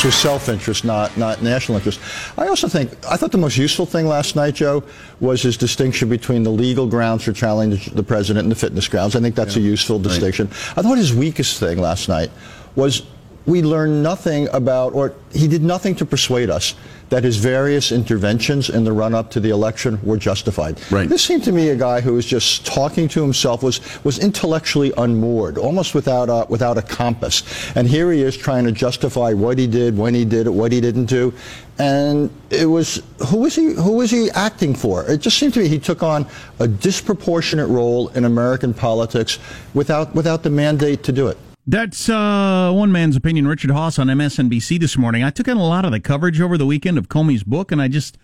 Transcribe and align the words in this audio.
this 0.00 0.14
was 0.14 0.22
self-interest, 0.22 0.82
not 0.82 1.14
not 1.18 1.42
national 1.42 1.76
interest. 1.76 2.00
I 2.38 2.46
also 2.48 2.68
think 2.68 2.90
I 3.06 3.18
thought 3.18 3.32
the 3.32 3.38
most 3.38 3.58
useful 3.58 3.84
thing 3.84 4.06
last 4.06 4.34
night, 4.34 4.54
Joe, 4.54 4.82
was 5.20 5.42
his 5.42 5.58
distinction 5.58 6.08
between 6.08 6.42
the 6.42 6.50
legal 6.50 6.86
grounds 6.86 7.24
for 7.24 7.34
challenging 7.34 7.94
the 7.94 8.02
president 8.02 8.44
and 8.44 8.50
the 8.50 8.56
fitness 8.56 8.88
grounds. 8.88 9.14
I 9.14 9.20
think 9.20 9.34
that's 9.34 9.56
yeah. 9.56 9.62
a 9.62 9.66
useful 9.66 9.98
distinction. 9.98 10.46
Right. 10.46 10.78
I 10.78 10.82
thought 10.82 10.96
his 10.96 11.12
weakest 11.12 11.60
thing 11.60 11.78
last 11.78 12.08
night 12.08 12.30
was 12.76 13.02
we 13.46 13.62
learned 13.62 14.02
nothing 14.02 14.48
about, 14.52 14.94
or 14.94 15.14
he 15.32 15.48
did 15.48 15.62
nothing 15.62 15.94
to 15.96 16.04
persuade 16.04 16.50
us 16.50 16.74
that 17.08 17.24
his 17.24 17.36
various 17.36 17.90
interventions 17.90 18.70
in 18.70 18.84
the 18.84 18.92
run 18.92 19.14
up 19.14 19.30
to 19.32 19.40
the 19.40 19.50
election 19.50 19.98
were 20.04 20.16
justified. 20.16 20.80
Right. 20.92 21.08
This 21.08 21.24
seemed 21.24 21.42
to 21.44 21.52
me 21.52 21.70
a 21.70 21.76
guy 21.76 22.00
who 22.00 22.14
was 22.14 22.24
just 22.24 22.64
talking 22.64 23.08
to 23.08 23.20
himself, 23.20 23.62
was, 23.64 23.80
was 24.04 24.20
intellectually 24.20 24.92
unmoored, 24.96 25.58
almost 25.58 25.94
without 25.94 26.28
a, 26.28 26.46
without 26.48 26.78
a 26.78 26.82
compass. 26.82 27.42
And 27.76 27.88
here 27.88 28.12
he 28.12 28.22
is 28.22 28.36
trying 28.36 28.64
to 28.64 28.72
justify 28.72 29.32
what 29.32 29.58
he 29.58 29.66
did, 29.66 29.98
when 29.98 30.14
he 30.14 30.24
did 30.24 30.46
it, 30.46 30.50
what 30.50 30.70
he 30.70 30.80
didn't 30.80 31.06
do. 31.06 31.34
And 31.78 32.30
it 32.50 32.66
was, 32.66 33.02
who 33.26 33.38
was 33.38 33.56
he, 33.56 33.72
who 33.74 33.92
was 33.92 34.10
he 34.10 34.30
acting 34.30 34.74
for? 34.74 35.04
It 35.10 35.20
just 35.20 35.38
seemed 35.38 35.54
to 35.54 35.60
me 35.60 35.68
he 35.68 35.80
took 35.80 36.04
on 36.04 36.26
a 36.60 36.68
disproportionate 36.68 37.68
role 37.68 38.08
in 38.10 38.24
American 38.24 38.72
politics 38.72 39.40
without, 39.74 40.14
without 40.14 40.44
the 40.44 40.50
mandate 40.50 41.02
to 41.04 41.12
do 41.12 41.26
it. 41.26 41.38
That's 41.66 42.08
uh, 42.08 42.72
one 42.74 42.90
man's 42.90 43.16
opinion. 43.16 43.46
Richard 43.46 43.70
Haass 43.70 43.98
on 43.98 44.08
MSNBC 44.08 44.80
this 44.80 44.96
morning. 44.96 45.22
I 45.22 45.30
took 45.30 45.46
in 45.46 45.56
a 45.56 45.66
lot 45.66 45.84
of 45.84 45.92
the 45.92 46.00
coverage 46.00 46.40
over 46.40 46.58
the 46.58 46.66
weekend 46.66 46.98
of 46.98 47.08
Comey's 47.08 47.44
book, 47.44 47.70
and 47.70 47.80
I 47.80 47.88
just, 47.88 48.18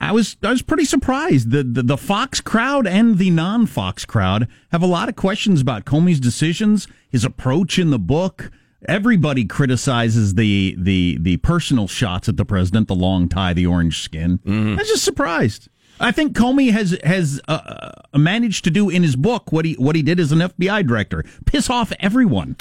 I 0.00 0.12
was, 0.12 0.36
I 0.42 0.50
was 0.50 0.62
pretty 0.62 0.84
surprised. 0.84 1.50
The, 1.50 1.64
the, 1.64 1.82
the 1.82 1.96
Fox 1.96 2.40
crowd 2.40 2.86
and 2.86 3.18
the 3.18 3.30
non-Fox 3.30 4.04
crowd 4.04 4.48
have 4.70 4.82
a 4.82 4.86
lot 4.86 5.08
of 5.08 5.16
questions 5.16 5.60
about 5.60 5.84
Comey's 5.84 6.20
decisions, 6.20 6.88
his 7.10 7.24
approach 7.24 7.78
in 7.78 7.90
the 7.90 7.98
book. 7.98 8.50
Everybody 8.88 9.44
criticizes 9.44 10.34
the 10.34 10.74
the 10.76 11.16
the 11.20 11.36
personal 11.36 11.86
shots 11.86 12.28
at 12.28 12.36
the 12.36 12.44
president, 12.44 12.88
the 12.88 12.96
long 12.96 13.28
tie, 13.28 13.52
the 13.52 13.64
orange 13.64 14.00
skin. 14.00 14.38
Mm-hmm. 14.38 14.72
I 14.72 14.74
was 14.74 14.88
just 14.88 15.04
surprised. 15.04 15.68
I 16.00 16.10
think 16.10 16.36
Comey 16.36 16.72
has 16.72 16.98
has 17.04 17.40
uh, 17.48 17.92
uh, 18.12 18.18
managed 18.18 18.64
to 18.64 18.70
do 18.70 18.90
in 18.90 19.02
his 19.02 19.16
book 19.16 19.52
what 19.52 19.64
he 19.64 19.74
what 19.74 19.96
he 19.96 20.02
did 20.02 20.18
as 20.18 20.32
an 20.32 20.40
FBI 20.40 20.86
director: 20.86 21.24
piss 21.46 21.70
off 21.70 21.92
everyone 22.00 22.56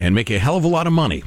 and 0.00 0.14
make 0.14 0.30
a 0.30 0.38
hell 0.38 0.56
of 0.56 0.64
a 0.64 0.68
lot 0.68 0.86
of 0.86 0.92
money. 0.92 1.22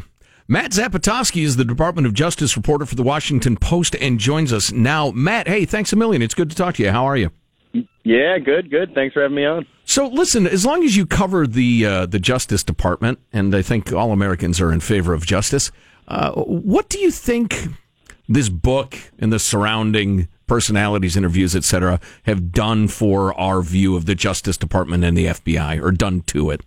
Matt 0.47 0.71
Zapotosky 0.71 1.43
is 1.43 1.55
the 1.55 1.63
Department 1.63 2.07
of 2.07 2.13
Justice 2.13 2.57
reporter 2.57 2.85
for 2.85 2.95
the 2.95 3.03
Washington 3.03 3.55
Post 3.55 3.95
and 3.95 4.19
joins 4.19 4.51
us 4.51 4.71
now. 4.71 5.11
Matt, 5.11 5.47
hey, 5.47 5.65
thanks 5.65 5.93
a 5.93 5.95
million. 5.95 6.21
It's 6.21 6.33
good 6.33 6.49
to 6.49 6.55
talk 6.55 6.75
to 6.75 6.83
you. 6.83 6.91
How 6.91 7.05
are 7.05 7.15
you? 7.15 7.31
Yeah, 8.03 8.37
good, 8.39 8.69
good. 8.69 8.93
Thanks 8.93 9.13
for 9.13 9.21
having 9.21 9.35
me 9.35 9.45
on. 9.45 9.65
So, 9.85 10.07
listen, 10.07 10.47
as 10.47 10.65
long 10.65 10.83
as 10.83 10.97
you 10.97 11.05
cover 11.05 11.47
the 11.47 11.85
uh, 11.85 12.05
the 12.05 12.19
Justice 12.19 12.63
Department, 12.63 13.19
and 13.31 13.55
I 13.55 13.61
think 13.61 13.93
all 13.93 14.11
Americans 14.11 14.59
are 14.59 14.71
in 14.71 14.79
favor 14.79 15.13
of 15.13 15.25
justice, 15.25 15.71
uh, 16.07 16.31
what 16.33 16.89
do 16.89 16.99
you 16.99 17.11
think 17.11 17.67
this 18.27 18.49
book 18.49 18.97
and 19.19 19.31
the 19.31 19.39
surrounding 19.39 20.27
personalities, 20.51 21.15
interviews, 21.15 21.55
etc., 21.55 21.97
have 22.23 22.51
done 22.51 22.85
for 22.89 23.33
our 23.39 23.61
view 23.61 23.95
of 23.95 24.05
the 24.05 24.13
Justice 24.13 24.57
Department 24.57 25.01
and 25.01 25.17
the 25.17 25.27
FBI, 25.27 25.81
or 25.81 25.93
done 25.93 26.23
to 26.23 26.49
it? 26.49 26.59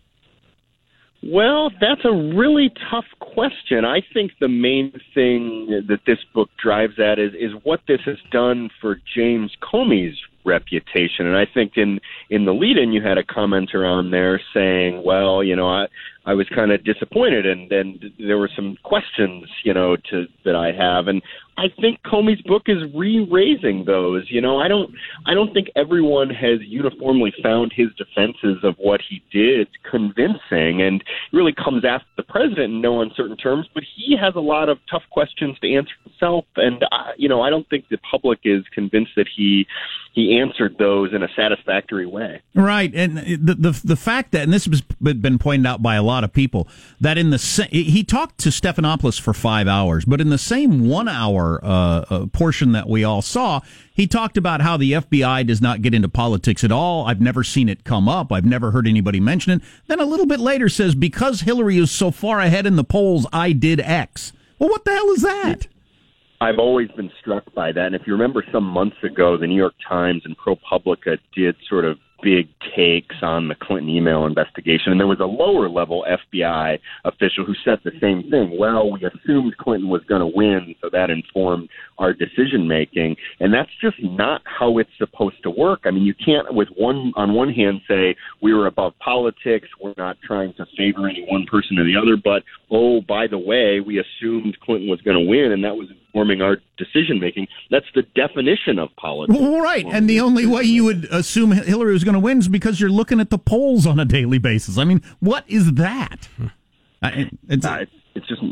Well, 1.23 1.71
that's 1.83 2.03
a 2.03 2.11
really 2.11 2.73
tough 2.91 3.05
question. 3.21 3.85
I 3.85 4.01
think 4.15 4.33
the 4.41 4.49
main 4.49 4.91
thing 5.15 5.85
that 5.87 6.01
this 6.07 6.17
book 6.33 6.49
drives 6.63 6.99
at 6.99 7.19
is 7.19 7.35
is 7.35 7.53
what 7.63 7.81
this 7.87 8.01
has 8.07 8.17
done 8.31 8.71
for 8.81 8.99
James 9.15 9.55
Comey's 9.63 10.19
reputation. 10.47 11.27
And 11.27 11.37
I 11.37 11.45
think 11.45 11.73
in 11.77 12.01
in 12.31 12.47
the 12.47 12.55
lead 12.55 12.79
in 12.79 12.91
you 12.93 13.03
had 13.03 13.19
a 13.19 13.25
comment 13.25 13.75
around 13.75 14.13
there 14.13 14.41
saying, 14.55 15.03
well, 15.05 15.45
you 15.45 15.57
know, 15.57 15.69
I 15.69 15.89
I 16.27 16.35
was 16.35 16.49
kind 16.49 16.73
of 16.73 16.85
disappointed 16.85 17.47
and 17.47 17.71
and 17.71 18.05
there 18.19 18.39
were 18.39 18.51
some 18.55 18.77
questions, 18.83 19.49
you 19.65 19.75
know, 19.75 19.97
to 20.11 20.27
that 20.45 20.57
I 20.57 20.73
have 20.73 21.09
and 21.09 21.23
I 21.57 21.67
think 21.81 22.03
Comey's 22.03 22.43
book 22.43 22.63
is 22.67 22.83
re-raising 22.95 23.85
those. 23.85 24.25
You 24.29 24.41
know, 24.41 24.59
I 24.59 24.69
don't 24.69 24.93
I 25.27 25.35
don't 25.35 25.53
think 25.53 25.69
everyone 25.77 26.31
has 26.31 26.61
uniformly 26.63 27.33
found 27.43 27.73
his 27.73 27.89
defenses 27.97 28.65
of 28.65 28.75
what 28.79 29.01
he 29.09 29.23
did 29.31 29.69
convincing 29.89 30.83
and 30.83 31.03
really 31.33 31.53
comes 31.53 31.85
after 31.85 32.09
the 32.17 32.23
president 32.23 32.75
in 32.75 32.81
no 32.81 33.03
uncertain 33.03 33.37
terms, 33.37 33.69
but 33.75 33.85
he 33.95 34.17
has 34.17 34.35
a 34.35 34.41
lot 34.41 34.69
of 34.69 34.79
tough 34.91 35.05
questions 35.11 35.59
to 35.61 35.75
answer 35.75 35.95
himself 36.05 36.45
and 36.57 36.85
I, 36.91 37.13
you 37.17 37.29
know, 37.29 37.43
I 37.43 37.51
don't 37.51 37.69
think 37.69 37.89
the 37.89 37.99
public 37.99 38.41
is 38.45 38.65
convinced 38.73 39.13
that 39.17 39.29
he 39.35 39.67
he 40.15 40.39
answered 40.39 40.77
those 40.79 41.13
in 41.13 41.25
a 41.25 41.29
satisfactory 41.35 42.07
way. 42.07 42.41
Right. 42.55 42.95
And 42.95 43.19
the 43.19 43.55
the 43.55 43.81
the 43.85 43.97
fact 43.97 44.31
that 44.33 44.43
and 44.43 44.53
this 44.53 44.67
has 44.67 44.81
been 44.81 45.39
pointed 45.39 45.67
out 45.67 45.83
by 45.83 45.97
a 45.97 46.03
lot 46.03 46.14
of 46.23 46.33
people 46.33 46.69
that 47.01 47.19
in 47.19 47.31
the 47.31 47.69
he 47.73 48.05
talked 48.05 48.39
to 48.39 48.51
Stephanopoulos 48.51 49.21
for 49.21 49.35
5 49.35 49.67
hours, 49.67 50.05
but 50.05 50.21
in 50.21 50.29
the 50.29 50.39
same 50.39 50.87
1 50.87 51.09
hour 51.09 51.61
uh, 51.65 52.05
uh, 52.09 52.27
portion 52.27 52.73
that 52.73 52.89
we 52.89 53.03
all 53.03 53.23
saw, 53.23 53.61
he 53.93 54.07
talked 54.07 54.37
about 54.37 54.61
how 54.61 54.77
the 54.77 54.93
FBI 54.93 55.47
does 55.47 55.61
not 55.61 55.83
get 55.83 55.95
into 55.95 56.09
politics 56.09 56.63
at 56.63 56.71
all. 56.71 57.07
I've 57.07 57.21
never 57.21 57.43
seen 57.43 57.69
it 57.69 57.85
come 57.85 58.09
up. 58.09 58.31
I've 58.31 58.45
never 58.45 58.71
heard 58.71 58.87
anybody 58.87 59.19
mention 59.19 59.55
it. 59.55 59.63
Then 59.87 60.01
a 60.01 60.05
little 60.05 60.27
bit 60.27 60.41
later 60.41 60.69
says, 60.69 60.95
because 60.95 61.41
Hillary 61.41 61.79
is 61.79 61.91
so 61.91 62.11
far 62.11 62.41
ahead 62.41 62.67
in 62.67 62.77
the 62.77 62.85
polls, 62.85 63.27
I 63.33 63.53
did 63.53 63.81
X. 63.81 64.33
Well, 64.59 64.69
what 64.69 64.85
the 64.85 64.93
hell 64.93 65.11
is 65.11 65.23
that? 65.23 65.67
I've 66.41 66.59
always 66.59 66.91
been 66.91 67.11
struck 67.21 67.55
by 67.55 67.73
that. 67.73 67.87
And 67.87 67.95
if 67.95 68.03
you 68.07 68.13
remember 68.13 68.45
some 68.53 68.65
months 68.65 68.97
ago, 69.03 69.39
the 69.39 69.47
New 69.47 69.57
York 69.57 69.75
Times 69.89 70.23
and 70.25 70.37
ProPublica 70.37 71.19
did 71.35 71.57
sort 71.69 71.85
of 71.85 71.99
big 72.25 72.49
takes 72.75 73.17
on 73.23 73.49
the 73.49 73.55
Clinton 73.55 73.91
email 73.91 74.25
investigation. 74.25 74.91
And 74.91 74.99
there 74.99 75.07
was 75.07 75.21
a 75.21 75.27
lower 75.27 75.69
level 75.69 76.07
FBI 76.09 76.79
official 77.05 77.45
who 77.45 77.55
said 77.65 77.79
the 77.85 77.93
same 78.01 78.31
thing. 78.31 78.57
Well, 78.59 78.91
we 78.91 79.05
assumed 79.05 79.57
Clinton 79.59 79.91
was 79.91 80.03
going 80.09 80.23
to 80.23 80.33
win, 80.35 80.75
so 80.81 80.89
that 80.91 81.11
informed 81.11 81.69
our 81.99 82.15
decision 82.15 82.67
making. 82.67 83.17
And 83.41 83.53
that's 83.53 83.71
just 83.81 83.97
not 84.03 84.41
how 84.45 84.79
it's 84.79 84.91
supposed 84.97 85.43
to 85.43 85.51
work. 85.51 85.81
I 85.85 85.91
mean, 85.91 86.05
you 86.05 86.15
can't, 86.15 86.53
with 86.55 86.69
one, 86.77 87.13
on 87.17 87.35
one 87.35 87.53
hand, 87.53 87.83
say 87.87 88.17
we 88.43 88.55
were 88.55 88.67
above 88.67 88.95
politics, 88.99 89.69
we're 89.81 89.95
not 89.99 90.17
trying 90.27 90.55
to 90.55 90.65
favor 90.77 91.07
any 91.07 91.27
one 91.29 91.45
person 91.45 91.79
or 91.79 91.85
the 91.85 91.97
other, 92.01 92.17
but 92.17 92.43
oh, 92.71 93.03
by 93.03 93.27
the 93.27 93.39
way, 93.39 93.81
we 93.81 94.01
assumed 94.01 94.59
Clinton 94.61 94.89
was 94.89 95.03
going 95.03 95.19
to 95.19 95.29
win, 95.29 95.53
and 95.53 95.63
that 95.63 95.77
was 95.77 95.89
informing 96.15 96.41
our 96.41 96.59
decision 96.77 97.19
making. 97.19 97.49
That's 97.71 97.87
the 97.95 98.03
definition 98.15 98.79
of 98.79 98.95
politics. 98.97 99.39
Well, 99.39 99.61
right. 99.61 99.85
And 99.85 100.09
the 100.09 100.21
only 100.21 100.47
way 100.47 100.63
you 100.63 100.85
would 100.85 101.05
assume 101.11 101.53
Hillary 101.53 101.93
was 101.93 102.05
going 102.05 102.15
to 102.15 102.21
win 102.21 102.39
is 102.39 102.49
because 102.49 102.81
you're 102.81 102.91
looking 102.91 103.21
at 103.21 103.31
the 103.31 103.39
polls 103.39 103.87
on 103.87 103.99
a 103.99 104.05
daily 104.05 104.39
basis. 104.39 104.79
I 104.79 104.85
mean, 104.85 105.03
what 105.21 105.45
is 105.49 105.73
that? 105.75 106.29
It's, 107.03 107.67
uh, 107.67 107.85
it's 108.15 108.27
just 108.27 108.43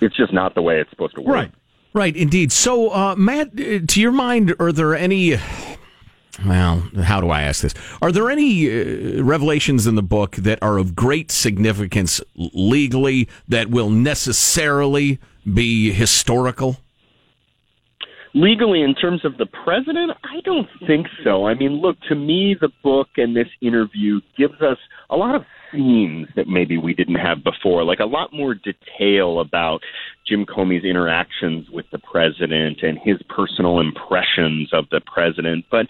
it's 0.00 0.16
just 0.16 0.32
not 0.32 0.54
the 0.54 0.62
way 0.62 0.80
it's 0.80 0.90
supposed 0.90 1.14
to 1.16 1.20
work. 1.22 1.34
Right. 1.34 1.52
Right, 1.92 2.14
indeed. 2.14 2.52
So, 2.52 2.90
uh, 2.90 3.14
Matt, 3.16 3.58
uh, 3.58 3.78
to 3.86 4.00
your 4.00 4.12
mind, 4.12 4.54
are 4.58 4.70
there 4.70 4.94
any 4.94 5.36
well, 6.44 6.80
how 7.02 7.20
do 7.20 7.30
I 7.30 7.42
ask 7.42 7.62
this? 7.62 7.74
Are 8.02 8.12
there 8.12 8.30
any 8.30 8.68
uh, 8.68 9.22
revelations 9.22 9.86
in 9.86 9.94
the 9.94 10.02
book 10.02 10.36
that 10.36 10.58
are 10.62 10.78
of 10.78 10.94
great 10.94 11.30
significance 11.30 12.20
legally 12.34 13.28
that 13.48 13.70
will 13.70 13.90
necessarily 13.90 15.18
be 15.52 15.92
historical? 15.92 16.76
Legally, 18.34 18.82
in 18.82 18.94
terms 18.94 19.24
of 19.24 19.38
the 19.38 19.46
president, 19.46 20.12
I 20.24 20.40
don't 20.44 20.68
think 20.86 21.06
so. 21.24 21.46
I 21.46 21.54
mean, 21.54 21.80
look, 21.80 21.96
to 22.10 22.14
me, 22.14 22.54
the 22.60 22.68
book 22.82 23.08
and 23.16 23.34
this 23.34 23.48
interview 23.62 24.20
gives 24.36 24.60
us 24.60 24.76
a 25.08 25.16
lot 25.16 25.34
of 25.34 25.42
scenes 25.76 26.28
that 26.36 26.48
maybe 26.48 26.78
we 26.78 26.94
didn't 26.94 27.16
have 27.16 27.44
before, 27.44 27.84
like 27.84 28.00
a 28.00 28.06
lot 28.06 28.32
more 28.32 28.54
detail 28.54 29.40
about 29.40 29.80
Jim 30.26 30.46
Comey's 30.46 30.84
interactions 30.84 31.68
with 31.70 31.86
the 31.92 31.98
president 31.98 32.78
and 32.82 32.98
his 32.98 33.16
personal 33.28 33.80
impressions 33.80 34.70
of 34.72 34.86
the 34.90 35.00
president. 35.06 35.64
But 35.70 35.86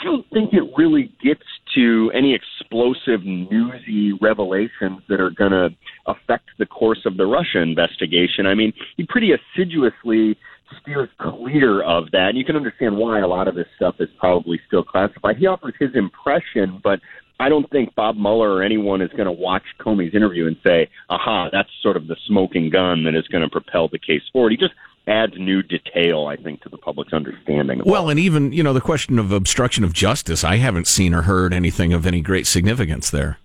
I 0.00 0.04
don't 0.04 0.26
think 0.30 0.52
it 0.52 0.64
really 0.76 1.12
gets 1.22 1.44
to 1.74 2.10
any 2.14 2.34
explosive, 2.34 3.24
newsy 3.24 4.12
revelations 4.20 5.02
that 5.08 5.20
are 5.20 5.30
going 5.30 5.52
to 5.52 5.68
affect 6.06 6.50
the 6.58 6.66
course 6.66 7.00
of 7.06 7.16
the 7.16 7.26
Russia 7.26 7.60
investigation. 7.60 8.46
I 8.46 8.54
mean, 8.54 8.72
he 8.96 9.06
pretty 9.06 9.30
assiduously 9.32 10.36
steers 10.82 11.08
clear 11.20 11.82
of 11.82 12.10
that. 12.10 12.30
And 12.30 12.38
you 12.38 12.44
can 12.44 12.56
understand 12.56 12.96
why 12.96 13.20
a 13.20 13.26
lot 13.26 13.48
of 13.48 13.54
this 13.54 13.66
stuff 13.76 13.96
is 14.00 14.08
probably 14.18 14.60
still 14.66 14.82
classified. 14.82 15.36
He 15.36 15.46
offers 15.46 15.74
his 15.78 15.90
impression, 15.94 16.80
but 16.82 17.00
I 17.38 17.48
don't 17.48 17.68
think 17.70 17.94
Bob 17.94 18.16
Mueller 18.16 18.50
or 18.50 18.62
anyone 18.62 19.02
is 19.02 19.10
going 19.10 19.26
to 19.26 19.32
watch 19.32 19.64
Comey's 19.78 20.14
interview 20.14 20.46
and 20.46 20.56
say, 20.64 20.88
aha, 21.10 21.50
that's 21.52 21.68
sort 21.82 21.96
of 21.96 22.06
the 22.06 22.16
smoking 22.26 22.70
gun 22.70 23.04
that 23.04 23.14
is 23.14 23.28
going 23.28 23.42
to 23.42 23.50
propel 23.50 23.88
the 23.88 23.98
case 23.98 24.22
forward. 24.32 24.52
He 24.52 24.56
just 24.56 24.74
adds 25.06 25.34
new 25.38 25.62
detail, 25.62 26.26
I 26.26 26.36
think, 26.36 26.62
to 26.62 26.68
the 26.68 26.78
public's 26.78 27.12
understanding. 27.12 27.82
well, 27.84 28.08
and 28.08 28.18
even, 28.18 28.52
you 28.52 28.62
know, 28.62 28.72
the 28.72 28.80
question 28.80 29.18
of 29.18 29.32
obstruction 29.32 29.84
of 29.84 29.92
justice, 29.92 30.42
I 30.44 30.56
haven't 30.56 30.88
seen 30.88 31.14
or 31.14 31.22
heard 31.22 31.52
anything 31.52 31.92
of 31.92 32.06
any 32.06 32.20
great 32.20 32.46
significance 32.46 33.10
there. 33.10 33.38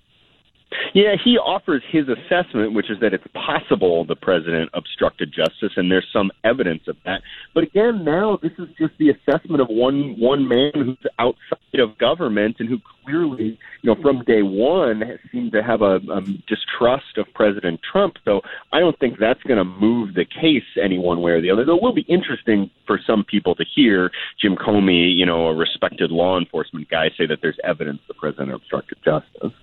Yeah, 0.93 1.15
he 1.21 1.37
offers 1.37 1.83
his 1.89 2.05
assessment, 2.07 2.73
which 2.73 2.89
is 2.89 2.99
that 3.01 3.13
it's 3.13 3.27
possible 3.33 4.05
the 4.05 4.15
president 4.15 4.69
obstructed 4.73 5.33
justice, 5.33 5.73
and 5.75 5.91
there's 5.91 6.07
some 6.13 6.31
evidence 6.43 6.83
of 6.87 6.95
that. 7.05 7.21
But 7.53 7.63
again, 7.63 8.03
now 8.05 8.39
this 8.41 8.51
is 8.57 8.67
just 8.77 8.93
the 8.97 9.09
assessment 9.09 9.61
of 9.61 9.67
one 9.67 10.15
one 10.17 10.47
man 10.47 10.71
who's 10.73 10.97
outside 11.19 11.79
of 11.79 11.97
government 11.97 12.57
and 12.59 12.69
who 12.69 12.79
clearly, 13.03 13.59
you 13.81 13.93
know, 13.93 14.01
from 14.01 14.23
day 14.23 14.41
one 14.43 15.03
seemed 15.31 15.51
to 15.53 15.63
have 15.63 15.81
a, 15.81 15.95
a 15.95 16.21
distrust 16.47 17.17
of 17.17 17.25
President 17.33 17.79
Trump. 17.89 18.15
So 18.23 18.41
I 18.71 18.79
don't 18.79 18.97
think 18.99 19.17
that's 19.19 19.41
going 19.43 19.57
to 19.57 19.65
move 19.65 20.13
the 20.13 20.25
case 20.25 20.63
any 20.81 20.97
one 20.97 21.21
way 21.21 21.31
or 21.31 21.41
the 21.41 21.51
other. 21.51 21.65
Though 21.65 21.77
it 21.77 21.83
will 21.83 21.93
be 21.93 22.05
interesting 22.07 22.69
for 22.87 22.99
some 23.05 23.23
people 23.23 23.55
to 23.55 23.65
hear 23.75 24.11
Jim 24.41 24.55
Comey, 24.55 25.13
you 25.15 25.25
know, 25.25 25.47
a 25.47 25.55
respected 25.55 26.11
law 26.11 26.39
enforcement 26.39 26.89
guy, 26.89 27.09
say 27.17 27.25
that 27.25 27.39
there's 27.41 27.59
evidence 27.63 27.99
the 28.07 28.13
president 28.13 28.53
obstructed 28.53 28.97
justice. 29.03 29.53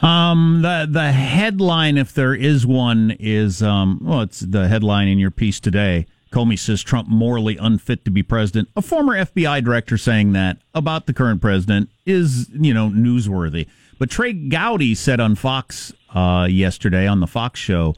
Um, 0.00 0.60
the 0.62 0.86
the 0.90 1.12
headline, 1.12 1.96
if 1.96 2.12
there 2.12 2.34
is 2.34 2.66
one, 2.66 3.16
is 3.18 3.62
um, 3.62 4.00
well, 4.02 4.22
it's 4.22 4.40
the 4.40 4.68
headline 4.68 5.08
in 5.08 5.18
your 5.18 5.30
piece 5.30 5.60
today. 5.60 6.06
Comey 6.32 6.58
says 6.58 6.82
Trump 6.82 7.08
morally 7.08 7.56
unfit 7.58 8.04
to 8.04 8.10
be 8.10 8.24
president. 8.24 8.68
A 8.74 8.82
former 8.82 9.14
FBI 9.14 9.62
director 9.64 9.96
saying 9.96 10.32
that 10.32 10.58
about 10.74 11.06
the 11.06 11.12
current 11.12 11.40
president 11.40 11.90
is, 12.04 12.50
you 12.52 12.74
know, 12.74 12.88
newsworthy. 12.90 13.68
But 14.00 14.10
Trey 14.10 14.32
Gowdy 14.32 14.96
said 14.96 15.20
on 15.20 15.36
Fox 15.36 15.92
uh, 16.12 16.48
yesterday 16.50 17.06
on 17.06 17.20
the 17.20 17.28
Fox 17.28 17.60
show, 17.60 17.94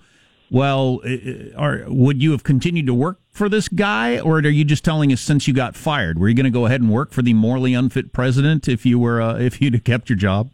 "Well, 0.51 1.01
are, 1.57 1.85
would 1.89 2.23
you 2.23 2.33
have 2.33 2.45
continued 2.45 2.87
to 2.87 2.95
work 2.95 3.21
for 3.33 3.49
this 3.49 3.69
guy, 3.69 4.21
or 4.21 4.37
are 4.37 4.49
you 4.49 4.65
just 4.65 4.85
telling 4.85 5.11
us 5.13 5.23
since 5.23 5.49
you 5.49 5.55
got 5.55 5.75
fired, 5.75 6.19
were 6.19 6.29
you 6.29 6.35
going 6.35 6.45
to 6.45 6.51
go 6.51 6.67
ahead 6.67 6.83
and 6.83 6.93
work 6.93 7.13
for 7.13 7.23
the 7.23 7.33
morally 7.33 7.73
unfit 7.73 8.13
president 8.13 8.69
if 8.69 8.85
you 8.85 8.99
were 8.99 9.23
uh, 9.23 9.39
if 9.39 9.63
you'd 9.63 9.83
kept 9.83 10.11
your 10.11 10.17
job?" 10.17 10.51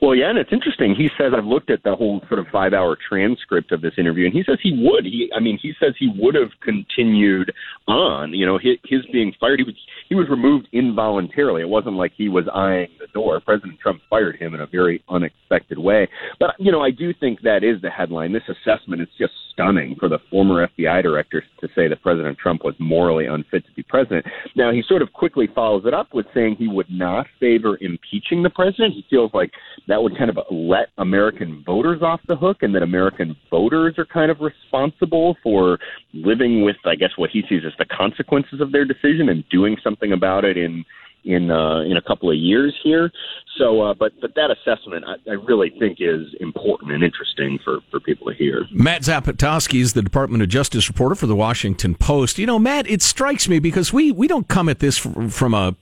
Well, 0.00 0.14
yeah, 0.14 0.30
and 0.30 0.38
it's 0.38 0.52
interesting. 0.52 0.94
He 0.94 1.08
says 1.18 1.32
I've 1.36 1.44
looked 1.44 1.70
at 1.70 1.82
the 1.82 1.94
whole 1.94 2.20
sort 2.28 2.40
of 2.40 2.46
five-hour 2.48 2.98
transcript 3.08 3.72
of 3.72 3.80
this 3.80 3.92
interview, 3.98 4.26
and 4.26 4.34
he 4.34 4.42
says 4.42 4.58
he 4.62 4.72
would. 4.82 5.04
He, 5.04 5.30
I 5.34 5.40
mean, 5.40 5.58
he 5.60 5.72
says 5.80 5.94
he 5.98 6.12
would 6.18 6.34
have 6.34 6.50
continued 6.62 7.52
on. 7.86 8.32
You 8.32 8.46
know, 8.46 8.58
his, 8.58 8.76
his 8.84 9.00
being 9.12 9.32
fired, 9.38 9.60
he 9.60 9.64
was 9.64 9.74
he 10.08 10.14
was 10.14 10.28
removed 10.28 10.68
involuntarily. 10.72 11.62
It 11.62 11.68
wasn't 11.68 11.96
like 11.96 12.12
he 12.16 12.28
was 12.28 12.44
eyeing 12.52 12.88
the 12.98 13.06
door. 13.08 13.40
President 13.40 13.78
Trump 13.80 14.00
fired 14.08 14.36
him 14.36 14.54
in 14.54 14.60
a 14.60 14.66
very 14.66 15.02
unexpected 15.08 15.78
way. 15.78 16.08
But 16.40 16.50
you 16.58 16.72
know, 16.72 16.80
I 16.80 16.90
do 16.90 17.12
think 17.14 17.42
that 17.42 17.62
is 17.62 17.80
the 17.82 17.90
headline. 17.90 18.32
This 18.32 18.42
assessment 18.48 19.02
is 19.02 19.08
just 19.18 19.32
stunning 19.52 19.96
for 19.98 20.08
the 20.08 20.18
former 20.30 20.66
FBI 20.66 21.02
director 21.02 21.42
to 21.60 21.68
say 21.74 21.88
that 21.88 22.02
President 22.02 22.36
Trump 22.38 22.64
was 22.64 22.74
morally 22.78 23.26
unfit 23.26 23.64
to 23.66 23.72
be 23.72 23.82
president. 23.82 24.26
Now, 24.56 24.72
he 24.72 24.82
sort 24.86 25.02
of 25.02 25.12
quickly 25.12 25.48
follows 25.54 25.84
it 25.86 25.94
up 25.94 26.12
with 26.12 26.26
saying 26.34 26.56
he 26.58 26.68
would 26.68 26.90
not 26.90 27.26
favor 27.40 27.78
impeaching 27.80 28.42
the 28.42 28.50
president. 28.50 28.94
He 28.94 29.06
feels 29.08 29.30
like 29.32 29.52
that 29.88 30.02
would 30.02 30.16
kind 30.16 30.30
of 30.30 30.38
let 30.50 30.88
American 30.98 31.62
voters 31.64 32.02
off 32.02 32.20
the 32.26 32.36
hook 32.36 32.58
and 32.62 32.74
that 32.74 32.82
American 32.82 33.36
voters 33.50 33.94
are 33.98 34.06
kind 34.06 34.30
of 34.30 34.40
responsible 34.40 35.36
for 35.42 35.78
living 36.12 36.64
with, 36.64 36.76
I 36.84 36.94
guess, 36.94 37.10
what 37.16 37.30
he 37.30 37.42
sees 37.48 37.62
as 37.66 37.72
the 37.78 37.84
consequences 37.84 38.60
of 38.60 38.72
their 38.72 38.84
decision 38.84 39.28
and 39.28 39.44
doing 39.50 39.76
something 39.82 40.12
about 40.12 40.44
it 40.44 40.56
in 40.56 40.84
in 41.24 41.50
uh, 41.50 41.80
in 41.80 41.96
a 41.96 42.02
couple 42.02 42.30
of 42.30 42.36
years 42.36 42.74
here. 42.82 43.10
So, 43.58 43.82
uh, 43.82 43.94
but 43.94 44.12
but 44.20 44.34
that 44.34 44.50
assessment 44.50 45.04
I, 45.06 45.30
I, 45.30 45.34
really 45.34 45.70
think 45.78 45.98
is 46.00 46.26
important 46.40 46.90
and 46.90 47.04
interesting 47.04 47.58
for, 47.64 47.78
for 47.90 48.00
people 48.00 48.26
to 48.26 48.34
hear. 48.34 48.66
Matt 48.72 49.02
Zapotosky 49.02 49.80
is 49.80 49.92
the 49.92 50.02
Department 50.02 50.42
of 50.42 50.48
Justice 50.48 50.88
reporter 50.88 51.14
for 51.14 51.26
the 51.26 51.36
Washington 51.36 51.94
Post. 51.94 52.38
You 52.38 52.46
know, 52.46 52.58
Matt, 52.58 52.90
it 52.90 53.00
strikes 53.00 53.48
me 53.48 53.60
because 53.60 53.92
we, 53.92 54.10
we 54.10 54.26
don't 54.26 54.48
come 54.48 54.68
at 54.68 54.80
this 54.80 54.98
from 54.98 55.54
a 55.54 55.76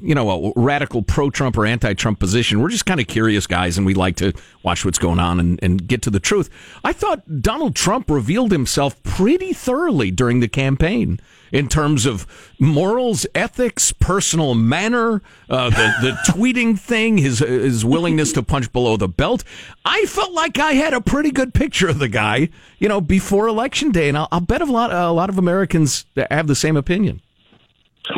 you 0.00 0.14
know 0.14 0.30
a 0.30 0.52
radical 0.54 1.02
pro-Trump 1.02 1.58
or 1.58 1.66
anti-Trump 1.66 2.20
position. 2.20 2.60
We're 2.60 2.68
just 2.68 2.86
kind 2.86 3.00
of 3.00 3.08
curious 3.08 3.46
guys, 3.48 3.76
and 3.76 3.84
we 3.84 3.94
like 3.94 4.16
to 4.16 4.32
watch 4.62 4.84
what's 4.84 4.98
going 4.98 5.18
on 5.18 5.40
and, 5.40 5.58
and 5.62 5.86
get 5.86 6.02
to 6.02 6.10
the 6.10 6.20
truth. 6.20 6.48
I 6.84 6.92
thought 6.92 7.42
Donald 7.42 7.74
Trump 7.74 8.08
revealed 8.08 8.52
himself 8.52 9.02
pretty 9.02 9.52
thoroughly 9.52 10.12
during 10.12 10.38
the 10.38 10.48
campaign 10.48 11.18
in 11.52 11.68
terms 11.68 12.06
of 12.06 12.26
morals, 12.58 13.26
ethics, 13.34 13.92
personal 13.92 14.54
manner, 14.54 15.22
uh, 15.48 15.70
the 15.70 15.94
the 16.00 16.10
tweeting 16.32 16.78
thing, 16.78 17.18
his 17.18 17.40
his 17.40 17.84
willingness 17.84 18.32
to 18.32 18.42
punch 18.42 18.72
below 18.72 18.96
the 18.96 19.08
belt. 19.08 19.44
I 19.84 20.06
felt 20.06 20.32
like 20.32 20.58
I 20.58 20.72
had 20.72 20.94
a 20.94 21.00
pretty 21.00 21.30
good 21.30 21.54
picture 21.54 21.88
of 21.88 21.98
the 21.98 22.08
guy, 22.08 22.48
you 22.78 22.88
know, 22.88 23.00
before 23.00 23.46
election 23.46 23.90
day, 23.90 24.08
and 24.08 24.18
I'll, 24.18 24.28
I'll 24.32 24.40
bet 24.40 24.62
a 24.62 24.66
lot 24.66 24.92
a 24.92 25.10
lot 25.10 25.28
of 25.30 25.38
Americans 25.38 26.06
have 26.30 26.46
the 26.46 26.54
same 26.54 26.76
opinion. 26.76 27.20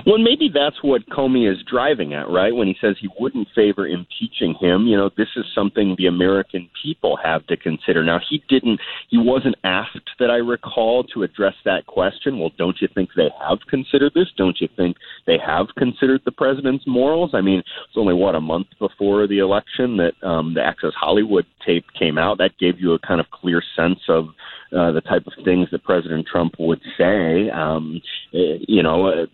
Well, 0.07 0.19
maybe 0.19 0.51
that's 0.53 0.83
what 0.83 1.09
Comey 1.09 1.51
is 1.51 1.59
driving 1.69 2.15
at, 2.15 2.29
right? 2.29 2.55
When 2.55 2.67
he 2.67 2.77
says 2.81 2.97
he 3.01 3.09
wouldn't 3.19 3.49
favor 3.55 3.87
impeaching 3.87 4.55
him, 4.61 4.87
you 4.87 4.97
know, 4.97 5.11
this 5.17 5.29
is 5.37 5.45
something 5.55 5.95
the 5.97 6.07
American 6.07 6.69
people 6.83 7.19
have 7.23 7.47
to 7.47 7.57
consider. 7.57 8.05
Now, 8.05 8.21
he 8.29 8.43
didn't, 8.49 8.81
he 9.09 9.19
wasn't 9.19 9.57
asked 9.65 10.11
that 10.19 10.31
I 10.31 10.37
recall 10.37 11.05
to 11.15 11.23
address 11.23 11.55
that 11.65 11.87
question. 11.87 12.39
Well, 12.39 12.53
don't 12.59 12.77
you 12.81 12.89
think 12.95 13.11
they 13.17 13.31
have 13.47 13.59
considered 13.69 14.13
this? 14.15 14.29
Don't 14.37 14.61
you 14.61 14.69
think 14.77 14.97
they 15.27 15.39
have 15.45 15.67
considered 15.77 16.23
the 16.25 16.33
president's 16.33 16.85
morals? 16.87 17.31
I 17.33 17.41
mean, 17.41 17.61
it's 17.61 17.97
only 17.97 18.15
what 18.15 18.35
a 18.35 18.41
month 18.41 18.69
before 18.79 19.27
the 19.27 19.39
election 19.39 19.97
that 19.99 20.13
um, 20.27 20.55
the 20.55 20.63
Access 20.63 20.93
Hollywood 20.99 21.47
tape 21.67 21.87
came 21.99 22.19
out. 22.19 22.39
That 22.39 22.59
gave 22.59 22.81
you 22.81 22.93
a 22.93 22.99
kind 22.99 23.21
of 23.21 23.31
clear 23.31 23.63
sense 23.77 24.01
of 24.09 24.29
uh, 24.77 24.93
the 24.93 25.01
type 25.01 25.27
of 25.27 25.33
things 25.45 25.69
that 25.73 25.83
President 25.85 26.27
Trump 26.31 26.55
would 26.59 26.81
say. 26.99 27.49
Um, 27.51 28.01
eh, 28.35 28.59
you 28.67 28.83
know, 28.83 29.07
uh, 29.07 29.27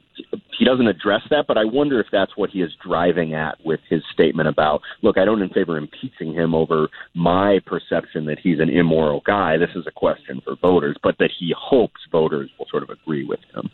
he 0.58 0.64
doesn't 0.64 0.86
address 0.86 1.22
that, 1.30 1.46
but 1.46 1.58
I 1.58 1.64
wonder 1.64 2.00
if 2.00 2.06
that's 2.12 2.36
what 2.36 2.50
he 2.50 2.62
is 2.62 2.70
driving 2.82 3.34
at 3.34 3.58
with 3.64 3.80
his 3.88 4.02
statement 4.12 4.48
about, 4.48 4.82
look, 5.02 5.18
I 5.18 5.24
don't 5.24 5.42
in 5.42 5.48
favor 5.50 5.76
impeaching 5.76 6.32
him 6.32 6.54
over 6.54 6.88
my 7.14 7.60
perception 7.66 8.24
that 8.26 8.38
he's 8.38 8.60
an 8.60 8.70
immoral 8.70 9.22
guy. 9.26 9.56
This 9.56 9.70
is 9.74 9.86
a 9.86 9.90
question 9.90 10.40
for 10.44 10.56
voters, 10.56 10.96
but 11.02 11.16
that 11.18 11.30
he 11.38 11.54
hopes 11.58 12.00
voters 12.10 12.50
will 12.58 12.66
sort 12.70 12.82
of 12.82 12.90
agree 12.90 13.24
with 13.24 13.40
him. 13.54 13.70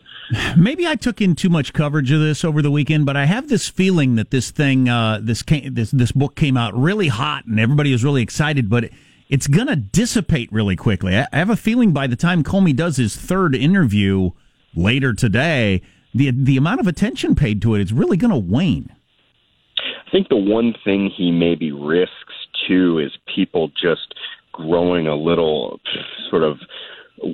Maybe 0.57 0.87
I 0.87 0.97
took 0.97 1.21
in 1.21 1.35
too 1.35 1.51
much 1.51 1.73
coverage 1.73 2.11
of 2.11 2.21
this 2.21 2.45
over 2.45 2.63
the 2.63 2.71
weekend, 2.71 3.07
but 3.07 3.17
I 3.17 3.27
have 3.27 3.49
this 3.49 3.69
feeling 3.69 4.17
that 4.17 4.31
this 4.31 4.51
thing, 4.51 4.89
uh, 4.89 5.21
this 5.23 5.43
came, 5.43 5.75
this 5.75 5.91
this 5.91 6.13
book 6.13 6.35
came 6.35 6.57
out 6.57 6.75
really 6.75 7.09
hot, 7.09 7.47
and 7.47 7.61
everybody 7.61 7.93
was 7.93 8.05
really 8.05 8.23
excited, 8.23 8.69
but. 8.69 8.85
It, 8.85 8.93
it's 9.29 9.47
going 9.47 9.69
to 9.69 9.77
dissipate 9.77 10.51
really 10.51 10.75
quickly. 10.75 11.17
I 11.17 11.29
have 11.31 11.51
a 11.51 11.57
feeling 11.57 11.93
by 11.93 12.09
the 12.09 12.17
time 12.17 12.43
Comey 12.43 12.75
does 12.75 12.97
his 12.97 13.15
third 13.15 13.55
interview 13.55 14.31
later 14.75 15.13
today, 15.13 15.83
the 16.15 16.31
the 16.31 16.57
amount 16.57 16.81
of 16.81 16.87
attention 16.87 17.35
paid 17.35 17.63
to 17.63 17.75
it 17.75 17.81
is 17.81 17.93
really 17.93 18.17
going 18.17 18.33
to 18.33 18.37
wane. 18.37 18.95
I 19.79 20.11
think 20.11 20.29
the 20.29 20.37
one 20.37 20.75
thing 20.85 21.11
he 21.17 21.31
maybe 21.31 21.73
risks 21.73 22.15
too 22.67 22.99
is 22.99 23.13
people 23.35 23.71
just 23.81 24.15
growing 24.53 25.07
a 25.07 25.15
little 25.15 25.81
sort 26.29 26.43
of 26.43 26.59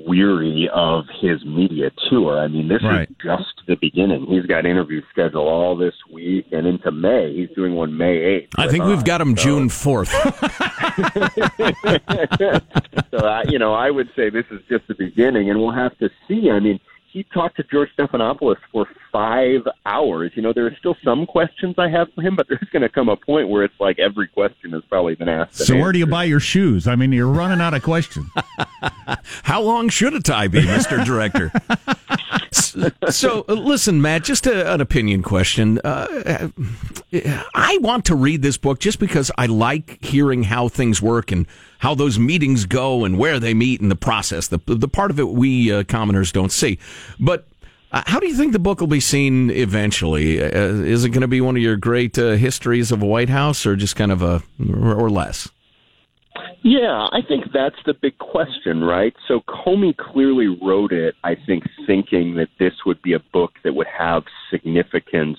weary 0.06 0.68
of 0.74 1.04
his 1.20 1.44
media 1.44 1.90
tour. 2.10 2.38
I 2.38 2.48
mean, 2.48 2.68
this 2.68 2.82
right. 2.82 3.08
is 3.08 3.16
just 3.22 3.62
the 3.66 3.76
beginning. 3.76 4.26
He's 4.26 4.46
got 4.46 4.66
interviews 4.66 5.04
scheduled 5.10 5.46
all 5.46 5.76
this 5.76 5.94
week 6.12 6.46
and 6.52 6.66
into 6.66 6.90
May. 6.90 7.34
He's 7.34 7.48
doing 7.54 7.74
one 7.74 7.96
May 7.96 8.16
8th. 8.16 8.48
I 8.58 8.68
think 8.68 8.84
we've 8.84 9.04
got 9.04 9.20
him 9.20 9.34
uh, 9.34 9.36
so. 9.36 9.42
June 9.42 9.68
4th. 9.68 10.10
so, 13.10 13.26
I, 13.26 13.42
you 13.48 13.58
know, 13.58 13.74
I 13.74 13.90
would 13.90 14.08
say 14.16 14.30
this 14.30 14.46
is 14.50 14.60
just 14.68 14.86
the 14.88 14.94
beginning, 14.94 15.50
and 15.50 15.60
we'll 15.60 15.74
have 15.74 15.96
to 15.98 16.08
see. 16.26 16.50
I 16.50 16.60
mean, 16.60 16.80
he 17.16 17.25
talked 17.32 17.56
to 17.56 17.64
George 17.73 17.88
Stephanopoulos 17.99 18.56
for 18.70 18.87
five 19.11 19.62
hours. 19.87 20.32
You 20.35 20.42
know, 20.42 20.52
there 20.52 20.66
are 20.66 20.76
still 20.78 20.94
some 21.02 21.25
questions 21.25 21.75
I 21.78 21.88
have 21.88 22.08
for 22.14 22.20
him, 22.20 22.37
but 22.37 22.46
there's 22.46 22.68
going 22.70 22.82
to 22.82 22.90
come 22.90 23.08
a 23.08 23.16
point 23.16 23.49
where 23.49 23.64
it's 23.64 23.80
like 23.80 23.99
every 23.99 24.28
question 24.28 24.73
has 24.73 24.82
probably 24.90 25.14
been 25.14 25.30
asked. 25.30 25.56
So 25.56 25.78
where 25.78 25.92
do 25.92 25.99
you 25.99 26.06
buy 26.06 26.25
your 26.25 26.40
shoes? 26.40 26.87
I 26.87 26.94
mean, 26.94 27.12
you're 27.12 27.26
running 27.26 27.62
out 27.62 27.73
of 27.73 27.82
questions. 27.82 28.28
How 29.44 29.62
long 29.62 29.88
should 29.88 30.12
a 30.12 30.20
tie 30.20 30.49
be, 30.49 30.66
Mister 30.66 31.02
Director? 31.04 31.50
so, 33.08 33.46
listen, 33.49 34.02
Matt, 34.02 34.25
just 34.25 34.46
a, 34.46 34.75
an 34.75 34.82
opinion 34.82 35.23
question. 35.23 35.80
Uh, 35.82 36.50
I 37.54 37.78
want 37.80 38.04
to 38.06 38.14
read 38.14 38.42
this 38.42 38.58
book 38.58 38.78
just 38.78 38.99
because 38.99 39.30
I 39.38 39.46
like 39.46 40.04
hearing 40.04 40.42
how 40.42 40.68
things 40.68 41.00
work 41.00 41.32
and 41.32 41.46
how 41.78 41.95
those 41.95 42.18
meetings 42.18 42.64
go 42.64 43.04
and 43.04 43.18
where 43.18 43.38
they 43.38 43.54
meet 43.54 43.80
and 43.80 43.90
the 43.90 43.97
process. 43.97 44.49
The 44.49 44.61
the 44.66 44.88
part 44.88 45.11
of 45.11 45.18
it 45.18 45.28
we 45.28 45.73
uh, 45.73 45.85
commoners 45.85 46.33
don't 46.33 46.52
see, 46.52 46.78
but. 47.18 47.47
Uh, 47.92 48.02
how 48.04 48.18
do 48.18 48.26
you 48.26 48.35
think 48.35 48.52
the 48.52 48.59
book 48.59 48.80
will 48.80 48.88
be 48.88 48.99
seen 48.99 49.49
eventually? 49.49 50.42
Uh, 50.42 50.49
is 50.49 51.04
it 51.04 51.11
going 51.11 51.21
to 51.21 51.28
be 51.28 51.40
one 51.40 51.54
of 51.54 51.62
your 51.62 51.76
great 51.76 52.18
uh, 52.18 52.33
histories 52.33 52.90
of 52.90 53.00
White 53.00 53.28
House, 53.28 53.64
or 53.64 53.76
just 53.76 53.95
kind 53.95 54.11
of 54.11 54.23
a 54.23 54.42
or 54.83 55.09
less? 55.09 55.49
Yeah, 56.62 57.06
I 57.12 57.21
think 57.23 57.52
that's 57.52 57.76
the 57.87 57.95
big 57.95 58.18
question, 58.18 58.83
right? 58.83 59.14
So 59.28 59.40
Comey 59.49 59.97
clearly 59.97 60.49
wrote 60.49 60.90
it, 60.90 61.14
I 61.23 61.37
think, 61.47 61.62
thinking 61.87 62.35
that 62.35 62.49
this 62.59 62.73
would 62.85 63.00
be 63.02 63.12
a 63.12 63.21
book 63.33 63.52
that 63.62 63.76
would 63.76 63.87
have 63.87 64.25
significance 64.50 65.38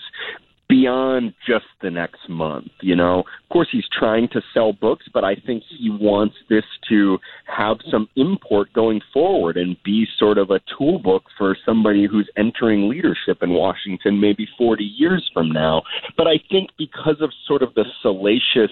beyond 0.69 1.33
just 1.47 1.65
the 1.81 1.89
next 1.89 2.27
month. 2.27 2.67
You 2.81 2.95
know, 2.95 3.19
of 3.19 3.49
course, 3.51 3.67
he's 3.71 3.87
trying 3.97 4.27
to 4.29 4.41
sell 4.53 4.73
books, 4.73 5.05
but 5.13 5.23
I 5.23 5.35
think 5.35 5.63
he 5.67 5.89
wants 5.89 6.35
this 6.49 6.65
to 6.89 7.17
have 7.45 7.77
some 7.89 8.09
import 8.15 8.73
going 8.73 9.01
forward 9.13 9.57
and 9.57 9.77
be 9.83 10.05
sort 10.19 10.37
of 10.37 10.49
a 10.49 10.59
tool 10.77 10.99
book 10.99 11.23
for 11.37 11.55
somebody 11.65 12.05
who's 12.09 12.29
entering 12.37 12.89
leadership 12.89 13.41
in 13.41 13.51
Washington 13.51 14.19
maybe 14.19 14.47
40 14.57 14.83
years 14.83 15.29
from 15.33 15.51
now. 15.51 15.83
But 16.17 16.27
I 16.27 16.39
think 16.49 16.69
because 16.77 17.21
of 17.21 17.31
sort 17.47 17.63
of 17.63 17.73
the 17.75 17.85
salacious 18.01 18.71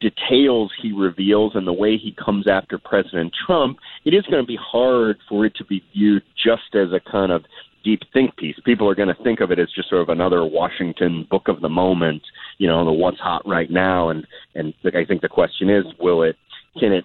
details 0.00 0.72
he 0.80 0.92
reveals 0.92 1.52
and 1.54 1.66
the 1.66 1.72
way 1.72 1.96
he 1.96 2.12
comes 2.12 2.46
after 2.48 2.78
President 2.78 3.32
Trump, 3.46 3.78
it 4.04 4.14
is 4.14 4.24
going 4.30 4.42
to 4.42 4.46
be 4.46 4.58
hard 4.60 5.18
for 5.28 5.46
it 5.46 5.54
to 5.56 5.64
be 5.64 5.82
viewed 5.92 6.22
just 6.42 6.74
as 6.74 6.88
a 6.92 7.00
kind 7.10 7.32
of 7.32 7.44
deep 7.84 8.00
think 8.12 8.36
piece. 8.36 8.56
People 8.64 8.88
are 8.88 8.94
going 8.94 9.14
to 9.14 9.22
think 9.22 9.40
of 9.40 9.50
it 9.50 9.58
as 9.58 9.68
just 9.74 9.88
sort 9.88 10.02
of 10.02 10.08
another 10.08 10.44
Washington 10.44 11.26
book 11.30 11.48
of 11.48 11.60
the 11.60 11.68
moment, 11.68 12.22
you 12.58 12.66
know, 12.66 12.84
the 12.84 12.92
what's 12.92 13.20
hot 13.20 13.46
right 13.46 13.70
now. 13.70 14.08
And 14.08 14.26
and 14.54 14.74
I 14.84 15.04
think 15.04 15.22
the 15.22 15.28
question 15.28 15.70
is, 15.70 15.84
will 16.00 16.22
it 16.22 16.36
can 16.80 16.92
it 16.92 17.04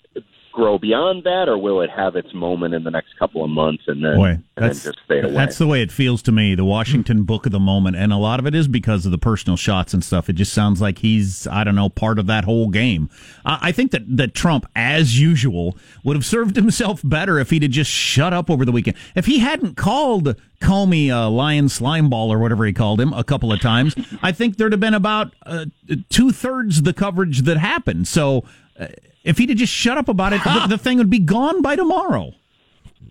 grow 0.60 0.78
beyond 0.78 1.24
that, 1.24 1.48
or 1.48 1.58
will 1.58 1.80
it 1.80 1.90
have 1.90 2.18
its 2.18 2.34
moment 2.34 2.74
in 2.74 2.84
the 2.84 2.92
next 2.92 3.18
couple 3.18 3.46
of 3.46 3.50
months 3.50 3.84
and 3.88 4.04
then, 4.04 4.18
Boy, 4.18 4.28
and 4.28 4.44
then 4.58 4.74
just 4.74 5.00
fade 5.08 5.24
away? 5.24 5.34
That's 5.34 5.58
the 5.58 5.68
way 5.68 5.82
it 5.82 5.90
feels 5.90 6.22
to 6.24 6.34
me. 6.34 6.54
The 6.54 6.66
Washington 6.66 7.24
book 7.24 7.46
of 7.46 7.54
the 7.54 7.62
moment, 7.62 7.96
and 7.96 8.12
a 8.12 8.18
lot 8.18 8.40
of 8.40 8.46
it 8.46 8.54
is 8.54 8.68
because 8.68 9.06
of 9.06 9.14
the 9.14 9.18
personal 9.18 9.56
shots 9.56 9.94
and 9.94 10.04
stuff. 10.04 10.30
It 10.30 10.34
just 10.34 10.52
sounds 10.52 10.82
like 10.82 10.98
he's, 10.98 11.48
I 11.48 11.64
don't 11.64 11.76
know, 11.76 11.88
part 11.88 12.20
of 12.20 12.28
that 12.28 12.44
whole 12.44 12.68
game. 12.68 13.10
I, 13.46 13.70
I 13.70 13.72
think 13.72 13.92
that 13.92 14.18
that 14.18 14.34
Trump, 14.34 14.66
as 14.76 15.18
usual, 15.18 15.78
would 16.04 16.18
have 16.18 16.26
served 16.26 16.56
himself 16.58 17.00
better 17.06 17.40
if 17.40 17.52
he'd 17.52 17.64
have 17.64 17.72
just 17.72 17.90
shut 17.90 18.34
up 18.34 18.50
over 18.50 18.66
the 18.66 18.74
weekend. 18.74 18.98
If 19.16 19.28
he 19.28 19.40
hadn't 19.40 19.78
called 19.78 20.36
Comey 20.62 21.08
a 21.08 21.30
lion 21.30 21.70
slime 21.70 22.10
ball 22.10 22.34
or 22.34 22.40
whatever 22.40 22.66
he 22.66 22.74
called 22.74 23.00
him 23.00 23.14
a 23.14 23.24
couple 23.24 23.54
of 23.54 23.62
times, 23.62 23.96
I 24.22 24.34
think 24.34 24.58
there'd 24.58 24.74
have 24.74 24.82
been 24.82 24.94
about 24.94 25.34
uh, 25.46 25.68
two 26.10 26.34
thirds 26.34 26.82
the 26.82 26.94
coverage 26.94 27.44
that 27.44 27.58
happened. 27.58 28.10
So. 28.10 28.44
Uh, 28.78 28.88
if 29.24 29.38
he'd 29.38 29.50
have 29.50 29.58
just 29.58 29.74
shut 29.74 29.98
up 29.98 30.08
about 30.08 30.34
it, 30.34 30.44
the, 30.44 30.66
the 30.70 30.78
thing 30.78 30.98
would 30.98 31.10
be 31.10 31.20
gone 31.20 31.62
by 31.62 31.76
tomorrow. 31.76 32.34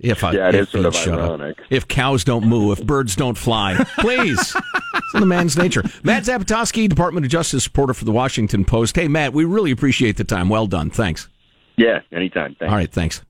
If 0.00 0.22
I, 0.22 0.32
Yeah, 0.32 0.48
it 0.48 0.54
if 0.54 0.60
is 0.62 0.68
sort 0.70 0.86
of 0.86 0.94
he'd 0.94 1.10
up. 1.12 1.56
If 1.70 1.88
cows 1.88 2.22
don't 2.22 2.46
moo, 2.46 2.70
if 2.72 2.84
birds 2.84 3.16
don't 3.16 3.36
fly, 3.36 3.84
please. 3.98 4.38
it's 4.94 5.14
in 5.14 5.20
the 5.20 5.26
man's 5.26 5.56
nature. 5.56 5.82
Matt 6.04 6.22
Zapotosky, 6.24 6.88
Department 6.88 7.26
of 7.26 7.32
Justice 7.32 7.66
reporter 7.66 7.94
for 7.94 8.04
the 8.04 8.12
Washington 8.12 8.64
Post. 8.64 8.94
Hey, 8.94 9.08
Matt, 9.08 9.32
we 9.32 9.44
really 9.44 9.70
appreciate 9.72 10.16
the 10.16 10.24
time. 10.24 10.48
Well 10.48 10.66
done. 10.66 10.90
Thanks. 10.90 11.28
yeah, 11.76 12.00
anytime. 12.12 12.54
Thanks. 12.58 12.70
All 12.70 12.76
right, 12.78 12.90
thanks. 12.90 13.22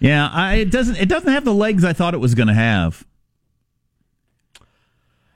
Yeah, 0.00 0.28
I, 0.32 0.54
it 0.56 0.70
doesn't. 0.70 0.96
It 0.96 1.08
doesn't 1.08 1.30
have 1.32 1.44
the 1.44 1.54
legs 1.54 1.84
I 1.84 1.92
thought 1.92 2.14
it 2.14 2.18
was 2.18 2.34
going 2.34 2.48
to 2.48 2.54
have. 2.54 3.06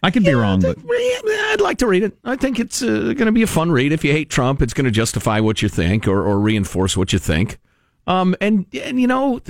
I 0.06 0.12
could 0.12 0.22
be 0.22 0.34
wrong, 0.34 0.60
but 0.60 0.78
I'd 0.88 1.60
like 1.60 1.78
to 1.78 1.88
read 1.88 2.04
it. 2.04 2.16
I 2.22 2.36
think 2.36 2.60
it's 2.60 2.80
uh, 2.80 2.86
going 2.86 3.26
to 3.26 3.32
be 3.32 3.42
a 3.42 3.46
fun 3.48 3.72
read. 3.72 3.90
If 3.90 4.04
you 4.04 4.12
hate 4.12 4.30
Trump, 4.30 4.62
it's 4.62 4.72
going 4.72 4.84
to 4.84 4.92
justify 4.92 5.40
what 5.40 5.62
you 5.62 5.68
think 5.68 6.06
or, 6.06 6.24
or 6.24 6.38
reinforce 6.38 6.96
what 6.96 7.12
you 7.12 7.18
think. 7.18 7.58
Um, 8.06 8.36
and 8.40 8.66
and 8.72 9.00
you 9.00 9.08
know, 9.08 9.40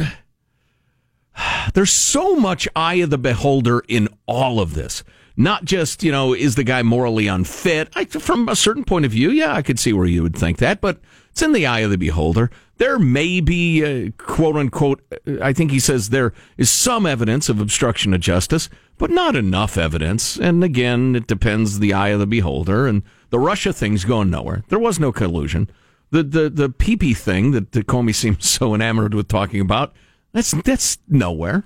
there's 1.75 1.93
so 1.93 2.37
much 2.37 2.67
eye 2.75 2.95
of 2.95 3.11
the 3.11 3.19
beholder 3.19 3.83
in 3.87 4.09
all 4.25 4.59
of 4.59 4.73
this. 4.73 5.05
Not 5.37 5.67
just 5.67 6.03
you 6.03 6.11
know, 6.11 6.33
is 6.33 6.55
the 6.55 6.65
guy 6.65 6.83
morally 6.83 7.27
unfit? 7.27 7.91
I, 7.95 8.07
from 8.07 8.49
a 8.49 8.57
certain 8.57 8.85
point 8.85 9.05
of 9.05 9.11
view, 9.11 9.29
yeah, 9.29 9.55
I 9.55 9.61
could 9.61 9.79
see 9.79 9.93
where 9.93 10.07
you 10.07 10.23
would 10.23 10.37
think 10.37 10.57
that, 10.57 10.81
but 10.81 11.01
it's 11.37 11.43
in 11.43 11.53
the 11.53 11.67
eye 11.67 11.81
of 11.81 11.91
the 11.91 11.99
beholder. 11.99 12.51
There 12.79 12.99
may 12.99 13.43
be, 13.43 13.85
uh, 13.85 14.11
quote 14.17 14.57
unquote, 14.57 15.03
I 15.43 15.53
think 15.53 15.71
he 15.71 15.79
says 15.79 16.09
there 16.09 16.33
is 16.57 16.71
some 16.71 17.05
evidence 17.05 17.51
of 17.51 17.61
obstruction 17.61 18.15
of 18.15 18.23
justice, 18.23 18.71
but 18.97 19.11
not 19.11 19.37
enough 19.37 19.77
evidence. 19.77 20.39
And 20.39 20.65
again, 20.65 21.15
it 21.15 21.27
depends 21.27 21.79
the 21.79 21.93
eye 21.93 22.09
of 22.09 22.21
the 22.21 22.27
beholder. 22.27 22.87
And 22.87 23.03
the 23.29 23.39
Russia 23.39 23.75
thing's 23.75 24.07
going 24.07 24.31
nowhere. 24.31 24.65
There 24.71 24.79
was 24.79 24.99
no 24.99 25.13
collusion. 25.13 25.69
The 26.11 26.23
the 26.23 26.49
the 26.49 26.71
PP 26.71 27.15
thing 27.15 27.51
that, 27.51 27.73
that 27.73 27.87
Comey 27.87 28.15
seems 28.15 28.49
so 28.49 28.75
enamored 28.75 29.13
with 29.13 29.29
talking 29.29 29.61
about, 29.61 29.93
that's 30.33 30.53
that's 30.63 30.97
nowhere. 31.07 31.65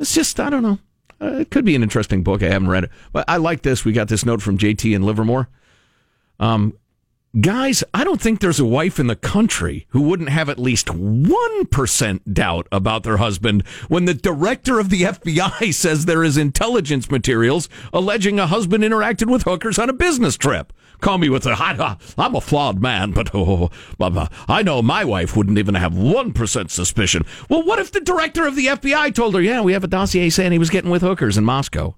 It's 0.00 0.12
just 0.12 0.40
I 0.40 0.50
don't 0.50 0.64
know. 0.64 0.80
Uh, 1.20 1.34
it 1.34 1.52
could 1.52 1.64
be 1.64 1.76
an 1.76 1.84
interesting 1.84 2.24
book. 2.24 2.42
I 2.42 2.48
haven't 2.48 2.68
read 2.68 2.82
it, 2.82 2.90
but 3.12 3.24
I 3.28 3.36
like 3.36 3.62
this. 3.62 3.84
We 3.84 3.92
got 3.92 4.08
this 4.08 4.26
note 4.26 4.42
from 4.42 4.58
JT 4.58 4.92
in 4.92 5.04
Livermore. 5.04 5.48
Um, 6.40 6.76
guys, 7.40 7.82
I 7.92 8.04
don't 8.04 8.20
think 8.20 8.40
there's 8.40 8.60
a 8.60 8.64
wife 8.64 9.00
in 9.00 9.08
the 9.08 9.16
country 9.16 9.86
who 9.90 10.02
wouldn't 10.02 10.28
have 10.28 10.48
at 10.48 10.58
least 10.58 10.86
1% 10.86 12.20
doubt 12.32 12.68
about 12.70 13.02
their 13.02 13.16
husband 13.16 13.66
when 13.88 14.04
the 14.04 14.14
director 14.14 14.78
of 14.78 14.90
the 14.90 15.02
FBI 15.02 15.74
says 15.74 16.04
there 16.04 16.22
is 16.22 16.36
intelligence 16.36 17.10
materials 17.10 17.68
alleging 17.92 18.38
a 18.38 18.46
husband 18.46 18.84
interacted 18.84 19.30
with 19.30 19.42
hookers 19.42 19.78
on 19.78 19.88
a 19.88 19.94
business 19.94 20.36
trip. 20.36 20.72
Call 21.00 21.18
me 21.18 21.28
with 21.28 21.44
a 21.46 21.56
hot, 21.56 21.80
uh, 21.80 21.96
I'm 22.16 22.36
a 22.36 22.40
flawed 22.40 22.80
man, 22.80 23.10
but 23.14 23.34
oh, 23.34 23.44
oh, 23.44 23.62
oh 23.64 23.70
but, 23.98 24.16
uh, 24.16 24.28
I 24.46 24.62
know 24.62 24.80
my 24.82 25.04
wife 25.04 25.36
wouldn't 25.36 25.58
even 25.58 25.74
have 25.74 25.92
1% 25.92 26.70
suspicion. 26.70 27.24
Well, 27.48 27.64
what 27.64 27.78
if 27.80 27.90
the 27.90 28.00
director 28.00 28.46
of 28.46 28.54
the 28.54 28.66
FBI 28.66 29.14
told 29.14 29.34
her, 29.34 29.40
yeah, 29.40 29.60
we 29.60 29.72
have 29.72 29.84
a 29.84 29.88
dossier 29.88 30.30
saying 30.30 30.52
he 30.52 30.58
was 30.58 30.70
getting 30.70 30.90
with 30.90 31.02
hookers 31.02 31.36
in 31.36 31.44
Moscow? 31.44 31.96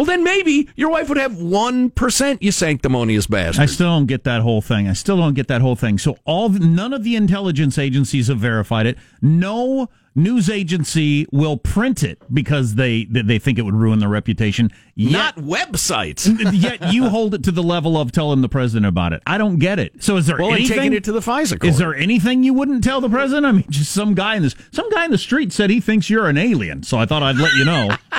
Well, 0.00 0.06
then 0.06 0.24
maybe 0.24 0.66
your 0.76 0.88
wife 0.90 1.10
would 1.10 1.18
have 1.18 1.32
1%, 1.32 2.38
you 2.40 2.52
sanctimonious 2.52 3.26
bastard. 3.26 3.62
I 3.62 3.66
still 3.66 3.88
don't 3.90 4.06
get 4.06 4.24
that 4.24 4.40
whole 4.40 4.62
thing. 4.62 4.88
I 4.88 4.94
still 4.94 5.18
don't 5.18 5.34
get 5.34 5.46
that 5.48 5.60
whole 5.60 5.76
thing. 5.76 5.98
So 5.98 6.16
all 6.24 6.48
none 6.48 6.94
of 6.94 7.04
the 7.04 7.16
intelligence 7.16 7.76
agencies 7.76 8.28
have 8.28 8.38
verified 8.38 8.86
it. 8.86 8.96
No 9.20 9.90
news 10.16 10.50
agency 10.50 11.24
will 11.30 11.56
print 11.56 12.02
it 12.02 12.20
because 12.34 12.74
they 12.74 13.04
they 13.04 13.38
think 13.38 13.58
it 13.58 13.62
would 13.62 13.74
ruin 13.74 13.98
their 13.98 14.08
reputation. 14.08 14.70
Yet, 14.96 15.12
Not 15.12 15.36
websites. 15.36 16.26
yet 16.52 16.92
you 16.92 17.08
hold 17.08 17.34
it 17.34 17.44
to 17.44 17.52
the 17.52 17.62
level 17.62 17.96
of 17.96 18.10
telling 18.10 18.40
the 18.40 18.48
president 18.48 18.86
about 18.86 19.12
it. 19.12 19.22
I 19.26 19.38
don't 19.38 19.58
get 19.58 19.78
it. 19.78 20.02
So 20.02 20.16
is 20.16 20.26
there 20.26 20.36
Well, 20.38 20.52
anything? 20.52 20.76
taking 20.78 20.92
it 20.94 21.04
to 21.04 21.12
the 21.12 21.20
FISA 21.20 21.60
court. 21.60 21.64
is 21.70 21.78
there 21.78 21.94
anything 21.94 22.42
you 22.42 22.54
wouldn't 22.54 22.82
tell 22.82 23.00
the 23.00 23.08
president? 23.08 23.46
I 23.46 23.52
mean, 23.52 23.64
just 23.70 23.92
some 23.92 24.14
guy 24.14 24.36
in 24.36 24.42
this 24.42 24.54
some 24.72 24.90
guy 24.90 25.04
in 25.04 25.10
the 25.10 25.18
street 25.18 25.52
said 25.52 25.70
he 25.70 25.80
thinks 25.80 26.08
you're 26.10 26.26
an 26.28 26.38
alien. 26.38 26.82
So 26.82 26.98
I 26.98 27.06
thought 27.06 27.22
I'd 27.22 27.36
let 27.36 27.52
you 27.54 27.64
know. 27.64 27.90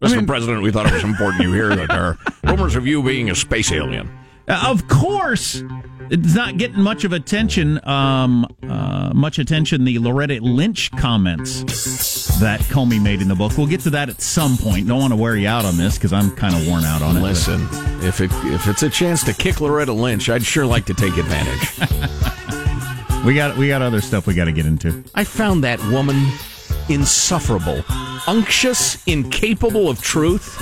Mr. 0.00 0.26
President, 0.26 0.62
we 0.62 0.70
thought 0.70 0.86
it 0.86 0.94
was 0.94 1.04
important 1.04 1.42
you 1.42 1.52
hear 1.52 1.74
that 1.76 1.88
there 1.88 2.02
are 2.02 2.18
rumors 2.44 2.74
of 2.74 2.86
you 2.86 3.02
being 3.02 3.30
a 3.30 3.34
space 3.34 3.70
alien. 3.70 4.10
Uh, 4.48 4.64
of 4.68 4.88
course, 4.88 5.62
it's 6.10 6.34
not 6.34 6.56
getting 6.56 6.80
much 6.80 7.04
of 7.04 7.12
attention. 7.12 7.86
Um, 7.86 8.46
uh, 8.62 9.12
much 9.14 9.38
attention. 9.38 9.84
The 9.84 9.98
Loretta 9.98 10.40
Lynch 10.40 10.90
comments 10.92 11.62
that 12.40 12.60
Comey 12.60 13.00
made 13.00 13.20
in 13.20 13.28
the 13.28 13.34
book. 13.34 13.56
We'll 13.58 13.66
get 13.66 13.80
to 13.82 13.90
that 13.90 14.08
at 14.08 14.22
some 14.22 14.56
point. 14.56 14.88
Don't 14.88 15.00
want 15.00 15.12
to 15.12 15.16
wear 15.16 15.36
you 15.36 15.48
out 15.48 15.66
on 15.66 15.76
this 15.76 15.96
because 15.96 16.12
I'm 16.12 16.30
kind 16.34 16.54
of 16.54 16.66
worn 16.66 16.84
out 16.84 17.02
on 17.02 17.16
it. 17.16 17.20
Listen, 17.20 17.68
if 18.02 18.20
it 18.20 18.30
if 18.46 18.66
it's 18.66 18.82
a 18.82 18.88
chance 18.90 19.22
to 19.24 19.34
kick 19.34 19.60
Loretta 19.60 19.92
Lynch, 19.92 20.30
I'd 20.30 20.42
sure 20.42 20.64
like 20.66 20.86
to 20.86 20.94
take 20.94 21.16
advantage. 21.16 21.90
We 23.24 23.34
got 23.34 23.58
we 23.58 23.68
got 23.68 23.82
other 23.82 24.00
stuff 24.00 24.26
we 24.26 24.32
got 24.32 24.46
to 24.46 24.52
get 24.52 24.64
into. 24.64 25.04
I 25.14 25.24
found 25.24 25.62
that 25.62 25.78
woman 25.90 26.16
insufferable, 26.90 27.84
unctuous, 28.26 29.02
incapable 29.06 29.88
of 29.88 30.02
truth, 30.02 30.60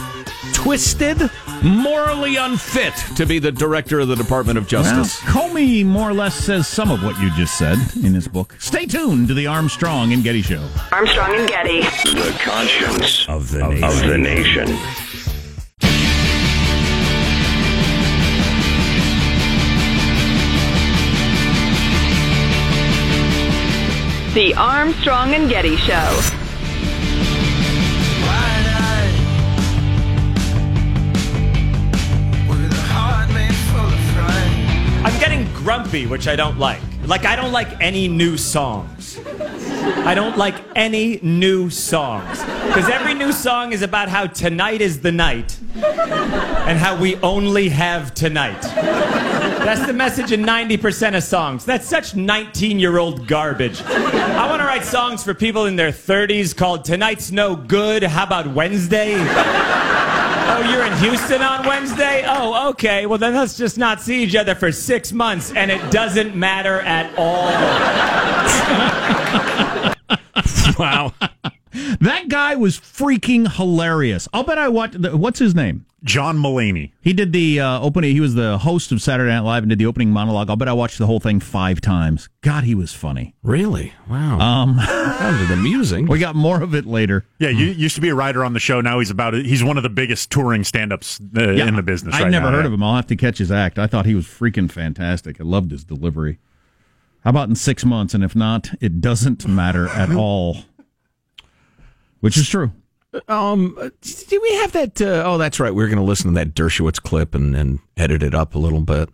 twisted, 0.52 1.30
morally 1.62 2.37
unfit 2.37 2.94
to 3.16 3.26
be 3.26 3.38
the 3.38 3.50
director 3.50 4.00
of 4.00 4.08
the 4.08 4.16
Department 4.16 4.58
of 4.58 4.70
Well, 4.70 4.82
Justice. 4.82 5.20
Comey 5.20 5.85
more 5.85 6.11
or 6.11 6.14
less 6.14 6.35
says 6.35 6.68
some 6.68 6.90
of 6.90 7.02
what 7.02 7.18
you 7.20 7.30
just 7.35 7.56
said 7.58 7.78
in 8.02 8.14
his 8.14 8.28
book. 8.28 8.54
Stay 8.58 8.87
tuned 8.87 9.28
to 9.28 9.35
the 9.35 9.47
Armstrong 9.47 10.12
and 10.12 10.23
Getty 10.23 10.42
Show. 10.42 10.68
Armstrong 10.92 11.35
and 11.35 11.49
Getty. 11.49 11.80
The 11.80 12.38
conscience 12.42 13.28
Of 13.28 13.50
the 13.50 13.64
of 13.64 14.00
the 14.06 14.18
nation. 14.18 14.66
The 24.38 24.54
Armstrong 24.54 25.35
and 25.35 25.50
Getty 25.50 25.75
Show. 25.78 26.21
I'm 35.02 35.18
getting 35.18 35.52
grumpy, 35.54 36.07
which 36.07 36.28
I 36.28 36.37
don't 36.37 36.57
like. 36.57 36.80
Like, 37.04 37.25
I 37.25 37.35
don't 37.35 37.50
like 37.50 37.80
any 37.80 38.07
new 38.07 38.37
songs. 38.37 39.18
I 39.26 40.14
don't 40.14 40.38
like 40.38 40.54
any 40.76 41.18
new 41.21 41.68
songs. 41.68 42.40
Because 42.68 42.88
every 42.88 43.14
new 43.14 43.33
song 43.33 43.73
is 43.73 43.83
about 43.83 44.09
how 44.09 44.28
tonight 44.28 44.80
is 44.80 45.00
the 45.00 45.11
night 45.11 45.59
and 45.75 46.78
how 46.78 46.97
we 46.97 47.16
only 47.23 47.71
have 47.71 48.14
tonight. 48.14 48.62
That's 49.65 49.85
the 49.87 49.93
message 49.93 50.33
in 50.33 50.43
90% 50.43 51.17
of 51.17 51.23
songs. 51.23 51.65
That's 51.65 51.87
such 51.87 52.15
19 52.15 52.79
year 52.79 52.99
old 52.99 53.27
garbage. 53.27 53.83
I 53.83 54.49
want 54.49 54.61
to 54.61 54.67
write 54.67 54.85
songs 54.85 55.23
for 55.23 55.35
people 55.35 55.67
in 55.67 55.77
their 55.77 55.91
30s 55.91 56.57
called 56.57 56.85
Tonight's 56.85 57.31
No 57.31 57.55
Good. 57.57 58.03
How 58.03 58.25
about 58.25 58.47
Wednesday? 58.55 59.15
Oh, 59.17 60.71
you're 60.73 60.85
in 60.85 60.97
Houston 60.99 61.43
on 61.43 61.67
Wednesday? 61.67 62.25
Oh, 62.27 62.71
okay. 62.71 63.07
Well, 63.07 63.19
then 63.19 63.35
let's 63.35 63.57
just 63.57 63.77
not 63.79 64.00
see 64.00 64.23
each 64.25 64.35
other 64.35 64.55
for 64.55 64.73
six 64.73 65.12
months, 65.12 65.53
and 65.53 65.71
it 65.71 65.91
doesn't 65.93 66.35
matter 66.35 66.81
at 66.81 67.17
all. 67.19 67.49
wow. 70.79 71.12
That 72.00 72.29
guy 72.29 72.55
was 72.57 72.79
freaking 72.79 73.55
hilarious. 73.57 74.27
I'll 74.33 74.45
bet 74.45 74.59
I 74.59 74.69
watched. 74.69 74.99
What's 74.99 75.38
his 75.38 75.55
name? 75.55 75.85
John 76.05 76.38
Mulaney. 76.38 76.93
He 77.00 77.12
did 77.12 77.33
the 77.33 77.61
uh, 77.61 77.81
opening. 77.81 78.12
He 78.12 78.21
was 78.21 78.35
the 78.35 78.59
host 78.59 78.93
of 78.93 79.02
Saturday 79.02 79.31
Night 79.31 79.40
Live 79.40 79.64
and 79.64 79.71
did 79.71 79.78
the 79.78 79.87
opening 79.87 80.11
monologue. 80.11 80.49
I'll 80.49 80.57
bet 80.57 80.69
I 80.69 80.73
watched 80.73 80.99
the 80.99 81.07
whole 81.07 81.19
thing 81.19 81.40
five 81.40 81.81
times. 81.81 82.28
God, 82.40 82.64
he 82.64 82.75
was 82.75 82.93
funny. 82.93 83.35
Really? 83.43 83.93
Wow. 84.09 84.38
Um, 84.38 84.76
was 84.76 85.50
amusing. 85.50 86.07
We 86.19 86.19
got 86.19 86.37
more 86.37 86.62
of 86.62 86.75
it 86.75 86.87
later. 86.87 87.25
Yeah, 87.38 87.50
you 87.50 87.67
used 87.67 87.95
to 87.97 88.00
be 88.00 88.09
a 88.09 88.14
writer 88.14 88.45
on 88.45 88.52
the 88.52 88.61
show. 88.61 88.81
Now 88.81 88.99
he's 88.99 89.11
about 89.11 89.35
it. 89.35 89.47
He's 89.47 89.62
one 89.62 89.76
of 89.76 89.83
the 89.83 89.88
biggest 89.88 90.31
touring 90.31 90.64
stand-ups 90.64 91.21
uh, 91.37 91.40
in 91.40 91.76
the 91.76 91.83
business. 91.83 92.14
I'd 92.14 92.23
right 92.23 92.31
never 92.31 92.47
now, 92.47 92.52
heard 92.52 92.61
yeah. 92.61 92.67
of 92.69 92.73
him. 92.73 92.83
I'll 92.83 92.97
have 92.97 93.07
to 93.09 93.17
catch 93.17 93.38
his 93.38 93.52
act. 93.52 93.78
I 93.78 93.87
thought 93.87 94.07
he 94.07 94.14
was 94.14 94.26
freaking 94.26 94.71
fantastic. 94.71 95.40
I 95.40 95.45
loved 95.45 95.71
his 95.71 95.85
delivery. 95.85 96.38
How 97.25 97.31
about 97.31 97.49
in 97.49 97.57
six 97.57 97.85
months? 97.85 98.14
And 98.14 98.25
if 98.25 98.35
not, 98.35 98.71
it 98.81 99.00
doesn't 99.00 99.47
matter 99.47 99.88
at 99.88 100.12
all. 100.14 100.59
Which 102.21 102.37
is 102.37 102.49
true. 102.49 102.73
Um, 103.27 103.77
do 104.00 104.41
we 104.41 104.55
have 104.57 104.73
that? 104.73 105.00
Uh, 105.00 105.23
oh, 105.25 105.38
that's 105.38 105.59
right. 105.59 105.75
We 105.75 105.83
are 105.85 105.88
going 105.88 105.99
to 105.99 106.05
listen 106.05 106.33
to 106.33 106.35
that 106.35 106.55
Dershowitz 106.55 107.00
clip 107.03 107.35
and, 107.35 107.57
and 107.57 107.79
edit 107.97 108.23
it 108.23 108.35
up 108.35 108.55
a 108.55 108.59
little 108.59 108.83
bit. 108.83 109.09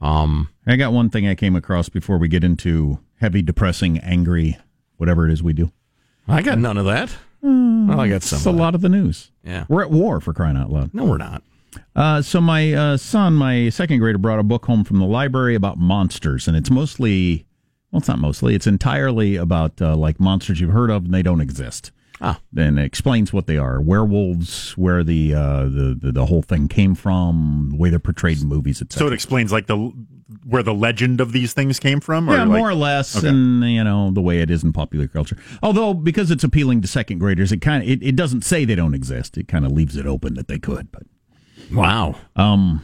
Um, 0.00 0.48
I 0.66 0.76
got 0.76 0.92
one 0.92 1.10
thing 1.10 1.26
I 1.26 1.34
came 1.34 1.56
across 1.56 1.88
before 1.88 2.18
we 2.18 2.28
get 2.28 2.44
into 2.44 2.98
heavy, 3.20 3.42
depressing, 3.42 3.98
angry, 3.98 4.56
whatever 4.96 5.26
it 5.28 5.32
is 5.32 5.42
we 5.42 5.52
do. 5.52 5.70
I 6.28 6.42
got 6.42 6.58
none 6.58 6.76
of 6.76 6.86
that. 6.86 7.14
well, 7.42 8.00
I 8.00 8.08
got 8.08 8.22
some. 8.22 8.38
It's 8.38 8.46
a 8.46 8.50
lot 8.50 8.74
of 8.74 8.80
the 8.80 8.88
news. 8.88 9.30
Yeah. 9.44 9.64
We're 9.68 9.82
at 9.82 9.90
war 9.90 10.20
for 10.20 10.32
crying 10.32 10.56
out 10.56 10.70
loud. 10.70 10.92
No, 10.92 11.04
we're 11.04 11.18
not. 11.18 11.42
Uh, 11.94 12.22
so 12.22 12.40
my 12.40 12.72
uh, 12.72 12.96
son, 12.96 13.34
my 13.34 13.68
second 13.68 13.98
grader, 13.98 14.18
brought 14.18 14.38
a 14.38 14.42
book 14.42 14.66
home 14.66 14.82
from 14.82 14.98
the 14.98 15.06
library 15.06 15.54
about 15.54 15.78
monsters, 15.78 16.48
and 16.48 16.56
it's 16.56 16.70
mostly, 16.70 17.46
well, 17.90 17.98
it's 17.98 18.08
not 18.08 18.18
mostly, 18.18 18.54
it's 18.54 18.66
entirely 18.66 19.36
about 19.36 19.80
uh, 19.80 19.94
like 19.94 20.18
monsters 20.18 20.60
you've 20.60 20.72
heard 20.72 20.90
of 20.90 21.04
and 21.04 21.14
they 21.14 21.22
don't 21.22 21.40
exist. 21.40 21.92
Ah. 22.20 22.40
Then 22.52 22.78
it 22.78 22.84
explains 22.84 23.32
what 23.32 23.46
they 23.46 23.58
are: 23.58 23.80
werewolves, 23.80 24.72
where 24.76 25.04
the 25.04 25.34
uh, 25.34 25.64
the, 25.64 25.96
the 26.00 26.12
the 26.12 26.26
whole 26.26 26.42
thing 26.42 26.66
came 26.68 26.94
from, 26.94 27.68
the 27.72 27.76
way 27.76 27.90
they're 27.90 27.98
portrayed 27.98 28.40
in 28.40 28.48
movies, 28.48 28.80
etc. 28.80 29.00
So 29.00 29.06
it 29.08 29.12
explains 29.14 29.52
like 29.52 29.66
the 29.66 29.92
where 30.44 30.62
the 30.62 30.74
legend 30.74 31.20
of 31.20 31.32
these 31.32 31.52
things 31.52 31.78
came 31.78 32.00
from. 32.00 32.28
Or 32.30 32.34
yeah, 32.34 32.44
like, 32.44 32.58
more 32.58 32.70
or 32.70 32.74
less, 32.74 33.16
Okay. 33.16 33.28
and 33.28 33.62
you 33.70 33.84
know 33.84 34.10
the 34.10 34.22
way 34.22 34.40
it 34.40 34.50
is 34.50 34.64
in 34.64 34.72
popular 34.72 35.06
culture. 35.08 35.36
Although 35.62 35.92
because 35.94 36.30
it's 36.30 36.42
appealing 36.44 36.80
to 36.82 36.88
second 36.88 37.18
graders, 37.18 37.52
it 37.52 37.58
kind 37.58 37.82
of 37.82 37.88
it, 37.88 38.02
it 38.02 38.16
doesn't 38.16 38.42
say 38.44 38.64
they 38.64 38.74
don't 38.74 38.94
exist. 38.94 39.36
It 39.36 39.46
kind 39.48 39.66
of 39.66 39.72
leaves 39.72 39.96
it 39.96 40.06
open 40.06 40.34
that 40.34 40.48
they 40.48 40.58
could. 40.58 40.90
But 40.90 41.02
Wow. 41.72 42.14
um, 42.34 42.82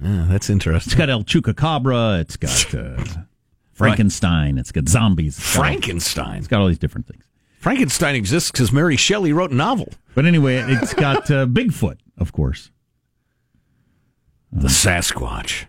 Yeah, 0.00 0.26
that's 0.28 0.48
interesting. 0.50 0.90
It's 0.92 0.98
got 0.98 1.10
El 1.10 1.24
Chupacabra. 1.24 2.20
It's 2.20 2.36
got 2.36 2.74
uh, 2.74 3.02
Frankenstein. 3.72 4.58
It's 4.58 4.70
got 4.72 4.88
zombies. 4.88 5.38
It's 5.38 5.54
got 5.56 5.58
all- 5.58 5.64
Frankenstein. 5.64 6.38
It's 6.38 6.46
got 6.48 6.60
all 6.60 6.68
these 6.68 6.78
different 6.78 7.06
things. 7.08 7.24
Frankenstein 7.62 8.16
exists 8.16 8.50
because 8.50 8.72
Mary 8.72 8.96
Shelley 8.96 9.32
wrote 9.32 9.52
a 9.52 9.54
novel. 9.54 9.94
But 10.16 10.26
anyway, 10.26 10.56
it's 10.66 10.92
got 10.94 11.30
uh, 11.30 11.46
Bigfoot, 11.46 11.98
of 12.18 12.32
course. 12.32 12.72
The 14.50 14.66
Sasquatch. 14.66 15.66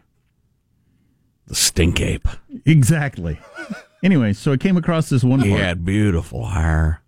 The 1.46 1.54
stink 1.54 2.02
ape. 2.02 2.28
Exactly. 2.66 3.40
Anyway, 4.04 4.34
so 4.34 4.52
I 4.52 4.58
came 4.58 4.76
across 4.76 5.10
this 5.10 5.24
one 5.24 5.42
He 5.42 5.52
part 5.52 5.62
had 5.62 5.86
beautiful 5.86 6.48
hair. 6.48 7.03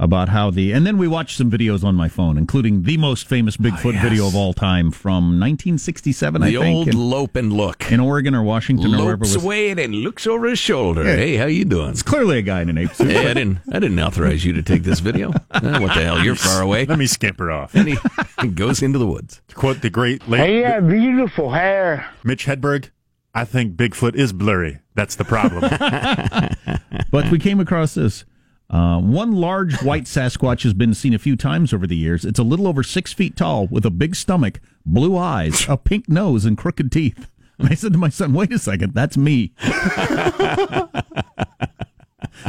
About 0.00 0.30
how 0.30 0.50
the, 0.50 0.72
and 0.72 0.86
then 0.86 0.96
we 0.96 1.06
watched 1.06 1.36
some 1.36 1.50
videos 1.50 1.84
on 1.84 1.94
my 1.94 2.08
phone, 2.08 2.38
including 2.38 2.84
the 2.84 2.96
most 2.96 3.28
famous 3.28 3.58
Bigfoot 3.58 3.92
yes. 3.92 4.02
video 4.02 4.26
of 4.26 4.34
all 4.34 4.54
time 4.54 4.90
from 4.90 5.38
1967, 5.38 6.42
I 6.42 6.46
The 6.50 6.56
think, 6.56 6.74
old 6.76 6.88
in, 6.88 6.96
lope 6.98 7.36
and 7.36 7.52
look. 7.52 7.92
in 7.92 8.00
Oregon 8.00 8.34
or 8.34 8.42
Washington 8.42 8.94
or 8.94 9.04
wherever 9.04 9.24
it 9.24 9.28
Lopes 9.28 9.44
away 9.44 9.70
and 9.70 9.94
looks 9.94 10.26
over 10.26 10.46
his 10.46 10.58
shoulder. 10.58 11.04
Hey, 11.04 11.36
how 11.36 11.44
you 11.44 11.66
doing? 11.66 11.90
It's 11.90 12.02
clearly 12.02 12.38
a 12.38 12.42
guy 12.42 12.62
in 12.62 12.70
an 12.70 12.78
ape 12.78 12.94
suit. 12.94 13.10
Hey, 13.10 13.30
I 13.30 13.34
didn't. 13.34 13.58
I 13.70 13.78
didn't 13.78 14.00
authorize 14.00 14.42
you 14.44 14.54
to 14.54 14.62
take 14.62 14.82
this 14.82 15.00
video. 15.00 15.32
Eh, 15.52 15.78
what 15.78 15.94
the 15.94 16.02
hell? 16.02 16.24
You're 16.24 16.36
far 16.36 16.62
away. 16.62 16.86
Let 16.86 16.98
me 16.98 17.06
scamper 17.06 17.50
off. 17.50 17.74
And 17.74 17.86
he, 17.86 17.98
he 18.40 18.48
goes 18.54 18.82
into 18.82 18.98
the 18.98 19.06
woods. 19.06 19.42
To 19.48 19.54
quote 19.54 19.82
the 19.82 19.90
great 19.90 20.26
late 20.26 20.64
have 20.64 20.88
beautiful 20.88 21.50
hair. 21.50 22.08
Mitch 22.24 22.46
Hedberg, 22.46 22.90
I 23.34 23.44
think 23.44 23.76
Bigfoot 23.76 24.14
is 24.14 24.32
blurry. 24.32 24.78
That's 24.94 25.16
the 25.16 25.24
problem. 25.24 25.64
But 27.10 27.30
we 27.30 27.38
came 27.38 27.58
across 27.60 27.94
this. 27.94 28.24
Uh, 28.70 29.00
one 29.00 29.32
large 29.32 29.82
white 29.82 30.04
Sasquatch 30.04 30.62
has 30.62 30.72
been 30.74 30.94
seen 30.94 31.12
a 31.12 31.18
few 31.18 31.36
times 31.36 31.74
over 31.74 31.86
the 31.86 31.96
years. 31.96 32.24
It's 32.24 32.38
a 32.38 32.44
little 32.44 32.68
over 32.68 32.82
six 32.82 33.12
feet 33.12 33.36
tall 33.36 33.66
with 33.66 33.84
a 33.84 33.90
big 33.90 34.14
stomach, 34.14 34.60
blue 34.86 35.16
eyes, 35.16 35.68
a 35.68 35.76
pink 35.76 36.08
nose, 36.08 36.44
and 36.44 36.56
crooked 36.56 36.92
teeth. 36.92 37.28
And 37.58 37.68
I 37.68 37.74
said 37.74 37.92
to 37.92 37.98
my 37.98 38.08
son, 38.08 38.32
wait 38.32 38.52
a 38.52 38.58
second, 38.58 38.94
that's 38.94 39.16
me. 39.18 39.52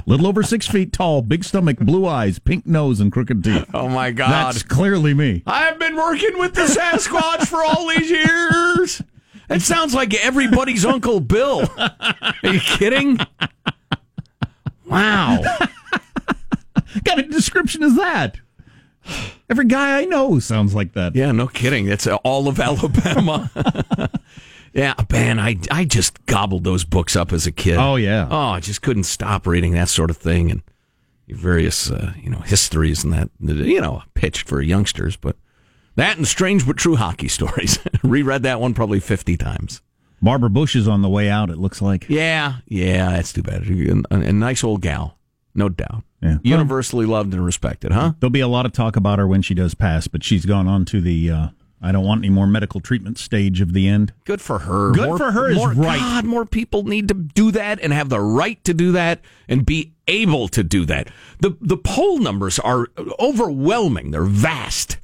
little 0.06 0.28
over 0.28 0.44
six 0.44 0.68
feet 0.68 0.94
tall, 0.94 1.22
big 1.22 1.44
stomach, 1.44 1.80
blue 1.80 2.06
eyes, 2.06 2.40
pink 2.40 2.66
nose, 2.66 3.00
and 3.00 3.12
crooked 3.12 3.44
teeth. 3.44 3.66
Oh 3.74 3.90
my 3.90 4.12
God! 4.12 4.32
That's 4.32 4.64
clearly 4.64 5.14
me. 5.14 5.44
I've 5.46 5.80
been 5.80 5.96
working 5.96 6.38
with 6.38 6.54
the 6.54 6.62
Sasquatch 6.62 7.48
for 7.48 7.64
all 7.64 7.90
these 7.90 8.10
years. 8.10 9.02
It 9.50 9.62
sounds 9.62 9.94
like 9.94 10.14
everybody's 10.14 10.86
Uncle 10.86 11.20
Bill. 11.20 11.70
Are 11.78 12.34
you 12.44 12.60
kidding? 12.62 13.20
Wow. 14.86 15.42
What 16.94 17.06
kind 17.06 17.20
of 17.20 17.30
description 17.30 17.84
is 17.84 17.96
that? 17.96 18.38
Every 19.50 19.66
guy 19.66 20.02
I 20.02 20.06
know 20.06 20.40
sounds 20.40 20.76
like 20.76 20.94
that. 20.94 21.16
Yeah, 21.16 21.32
no 21.32 21.48
kidding. 21.48 21.86
That's 21.86 22.08
all 22.08 22.48
of 22.48 22.60
Alabama. 22.60 23.50
yeah, 24.74 24.94
man, 25.12 25.40
I, 25.40 25.58
I 25.70 25.86
just 25.86 26.26
gobbled 26.26 26.64
those 26.64 26.84
books 26.84 27.16
up 27.16 27.34
as 27.34 27.48
a 27.48 27.52
kid. 27.52 27.78
Oh, 27.78 27.96
yeah. 27.96 28.28
Oh, 28.30 28.50
I 28.50 28.60
just 28.60 28.82
couldn't 28.82 29.04
stop 29.04 29.48
reading 29.48 29.74
that 29.74 29.90
sort 29.90 30.10
of 30.10 30.18
thing 30.18 30.52
and 30.52 30.62
various, 31.28 31.90
uh, 31.90 32.14
you 32.22 32.30
know, 32.30 32.40
histories 32.40 33.04
and 33.04 33.14
that, 33.14 33.30
you 33.40 33.82
know, 33.82 34.04
pitched 34.14 34.48
for 34.48 34.62
youngsters. 34.62 35.16
But 35.16 35.36
that 35.96 36.18
and 36.18 36.28
strange 36.28 36.66
but 36.66 36.78
true 36.78 36.96
hockey 36.96 37.28
stories. 37.28 37.80
Reread 38.04 38.44
that 38.44 38.62
one 38.62 38.74
probably 38.74 39.00
50 39.00 39.38
times. 39.38 39.82
Barbara 40.22 40.50
Bush 40.52 40.76
is 40.76 40.88
on 40.88 41.02
the 41.02 41.10
way 41.10 41.30
out, 41.30 41.50
it 41.50 41.58
looks 41.58 41.82
like. 41.82 42.08
Yeah, 42.08 42.58
yeah, 42.68 43.10
that's 43.12 43.34
too 43.34 43.42
bad. 43.42 43.64
A, 43.64 44.04
a 44.16 44.34
nice 44.34 44.64
old 44.64 44.82
gal, 44.82 45.18
no 45.56 45.68
doubt. 45.68 46.04
Yeah. 46.22 46.38
Universally 46.44 47.06
loved 47.06 47.34
and 47.34 47.44
respected, 47.44 47.92
huh? 47.92 48.14
There'll 48.20 48.30
be 48.30 48.42
a 48.42 48.48
lot 48.48 48.66
of 48.66 48.74
talk 48.74 48.96
about 48.96 49.18
her 49.18 49.28
when 49.28 49.42
she 49.42 49.54
does 49.56 49.74
pass, 49.74 50.08
but 50.08 50.24
she's 50.24 50.46
gone 50.46 50.68
on 50.68 50.86
to 50.86 51.02
the 51.02 51.32
uh, 51.32 51.48
I 51.82 51.92
don't 51.92 52.06
want 52.06 52.20
any 52.22 52.30
more 52.30 52.46
medical 52.46 52.80
treatment 52.80 53.18
stage 53.18 53.60
of 53.60 53.74
the 53.74 53.88
end. 53.88 54.14
Good 54.26 54.40
for 54.40 54.60
her. 54.60 54.92
Good 54.92 55.18
for 55.18 55.32
her 55.32 55.50
is 55.50 55.58
more, 55.58 55.74
right. 55.74 56.00
God, 56.00 56.26
more 56.26 56.46
people 56.46 56.84
need 56.84 57.08
to 57.08 57.16
do 57.16 57.50
that 57.52 57.80
and 57.82 57.92
have 57.92 58.10
the 58.10 58.20
right 58.20 58.64
to 58.66 58.74
do 58.74 58.92
that 58.92 59.22
and 59.48 59.66
be 59.66 59.94
able 60.08 60.48
to 60.50 60.64
do 60.64 60.86
that. 60.86 61.08
The 61.40 61.58
the 61.60 61.78
poll 61.78 62.20
numbers 62.20 62.60
are 62.60 62.88
overwhelming. 63.20 64.12
They're 64.12 64.24
vast. 64.26 64.98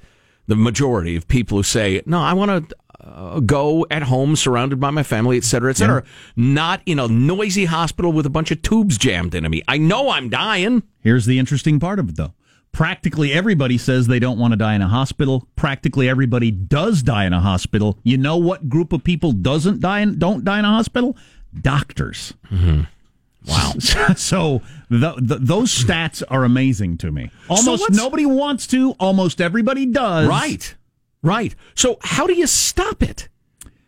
The 0.46 0.56
majority 0.56 1.16
of 1.16 1.28
people 1.28 1.58
who 1.58 1.64
say, 1.64 2.02
"No, 2.06 2.20
I 2.22 2.34
want 2.34 2.70
to 2.70 2.76
uh, 3.04 3.40
go 3.42 3.86
at 3.92 4.04
home, 4.04 4.36
surrounded 4.36 4.80
by 4.80 4.90
my 4.90 5.04
family, 5.04 5.38
et 5.38 5.44
cetera, 5.44 5.70
et 5.70 5.78
cetera, 5.78 6.04
not 6.36 6.82
in 6.86 7.00
a 7.00 7.08
noisy 7.08 7.66
hospital 7.66 8.12
with 8.12 8.26
a 8.26 8.30
bunch 8.30 8.52
of 8.52 8.62
tubes 8.62 8.98
jammed 8.98 9.36
into 9.36 9.50
me. 9.50 9.62
I 9.68 9.78
know 9.78 10.10
I'm 10.10 10.30
dying." 10.30 10.84
Here's 11.02 11.26
the 11.26 11.38
interesting 11.40 11.80
part 11.80 12.00
of 12.00 12.10
it, 12.10 12.16
though. 12.18 12.34
Practically 12.74 13.34
everybody 13.34 13.78
says 13.78 14.06
they 14.08 14.20
don't 14.20 14.38
want 14.38 14.52
to 14.52 14.58
die 14.58 14.76
in 14.76 14.82
a 14.84 14.88
hospital. 14.88 15.48
Practically 15.56 16.08
everybody 16.08 16.52
does 16.52 17.02
die 17.02 17.26
in 17.26 17.34
a 17.34 17.40
hospital. 17.40 17.98
You 18.04 18.18
know 18.18 18.38
what 18.38 18.70
group 18.70 18.94
of 18.94 19.04
people 19.04 19.32
doesn't 19.32 19.80
die 19.80 20.02
in, 20.02 20.20
don't 20.20 20.44
die 20.44 20.60
in 20.60 20.66
a 20.66 20.70
hospital? 20.70 21.18
Doctors. 21.60 22.34
Wow. 22.52 23.74
so 24.16 24.62
the, 24.90 25.16
the, 25.18 25.38
those 25.40 25.72
stats 25.72 26.22
are 26.30 26.44
amazing 26.44 26.98
to 27.00 27.12
me. 27.12 27.32
Almost 27.50 27.84
let's- 27.84 27.98
nobody 27.98 28.26
wants 28.26 28.68
to. 28.68 28.92
Almost 29.00 29.42
everybody 29.42 29.86
does. 29.86 30.28
Right, 30.28 30.76
right. 31.24 31.56
So 31.76 31.98
how 32.02 32.28
do 32.28 32.34
you 32.34 32.48
stop 32.48 33.02
it? 33.04 33.30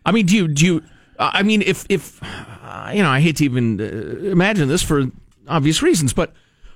I 0.05 0.11
mean, 0.11 0.25
do 0.25 0.35
you 0.35 0.47
do 0.47 0.65
you? 0.65 0.83
I 1.19 1.43
mean, 1.43 1.61
if 1.61 1.85
if 1.89 2.19
uh, 2.23 2.91
you 2.93 3.03
know, 3.03 3.09
I 3.09 3.19
hate 3.19 3.37
to 3.37 3.45
even 3.45 3.79
uh, 3.81 3.83
imagine 4.31 4.67
this 4.69 4.81
for 4.81 5.05
obvious 5.47 5.81
reasons, 5.81 6.13
but 6.13 6.33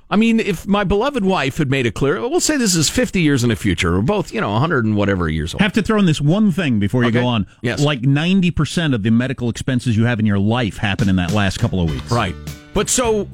I 0.10 0.16
mean, 0.18 0.40
if 0.40 0.68
my 0.68 0.84
beloved 0.84 1.24
wife 1.24 1.58
had 1.58 1.72
made 1.72 1.86
it 1.86 1.96
clear, 1.96 2.20
we'll 2.22 2.40
say 2.42 2.58
this 2.58 2.76
is 2.76 2.90
fifty 2.90 3.22
years 3.22 3.44
in 3.44 3.50
the 3.50 3.56
future, 3.56 3.94
we're 3.94 4.02
both 4.02 4.34
you 4.34 4.42
know 4.42 4.54
hundred 4.60 4.84
and 4.86 4.96
whatever 4.98 5.30
years 5.30 5.54
old. 5.54 5.62
Have 5.62 5.74
to 5.74 5.82
throw 5.82 5.98
in 5.98 6.06
this 6.06 6.20
one 6.22 6.52
thing 6.52 6.78
before 6.80 7.04
you 7.04 7.10
Okay. 7.10 7.22
go 7.22 7.26
on. 7.26 7.48
Yes. 7.62 7.80
Like 7.82 8.02
90% 8.02 8.94
of 8.94 9.02
the 9.04 9.12
medical 9.12 9.50
expenses 9.50 9.96
you 9.98 10.04
have 10.06 10.20
in 10.20 10.26
your 10.26 10.40
life 10.40 10.78
happen 10.78 11.08
in 11.10 11.16
that 11.16 11.32
last 11.32 11.58
couple 11.60 11.82
of 11.82 11.90
weeks. 11.90 12.12
Right. 12.12 12.36
But 12.74 12.90
so, 12.90 13.28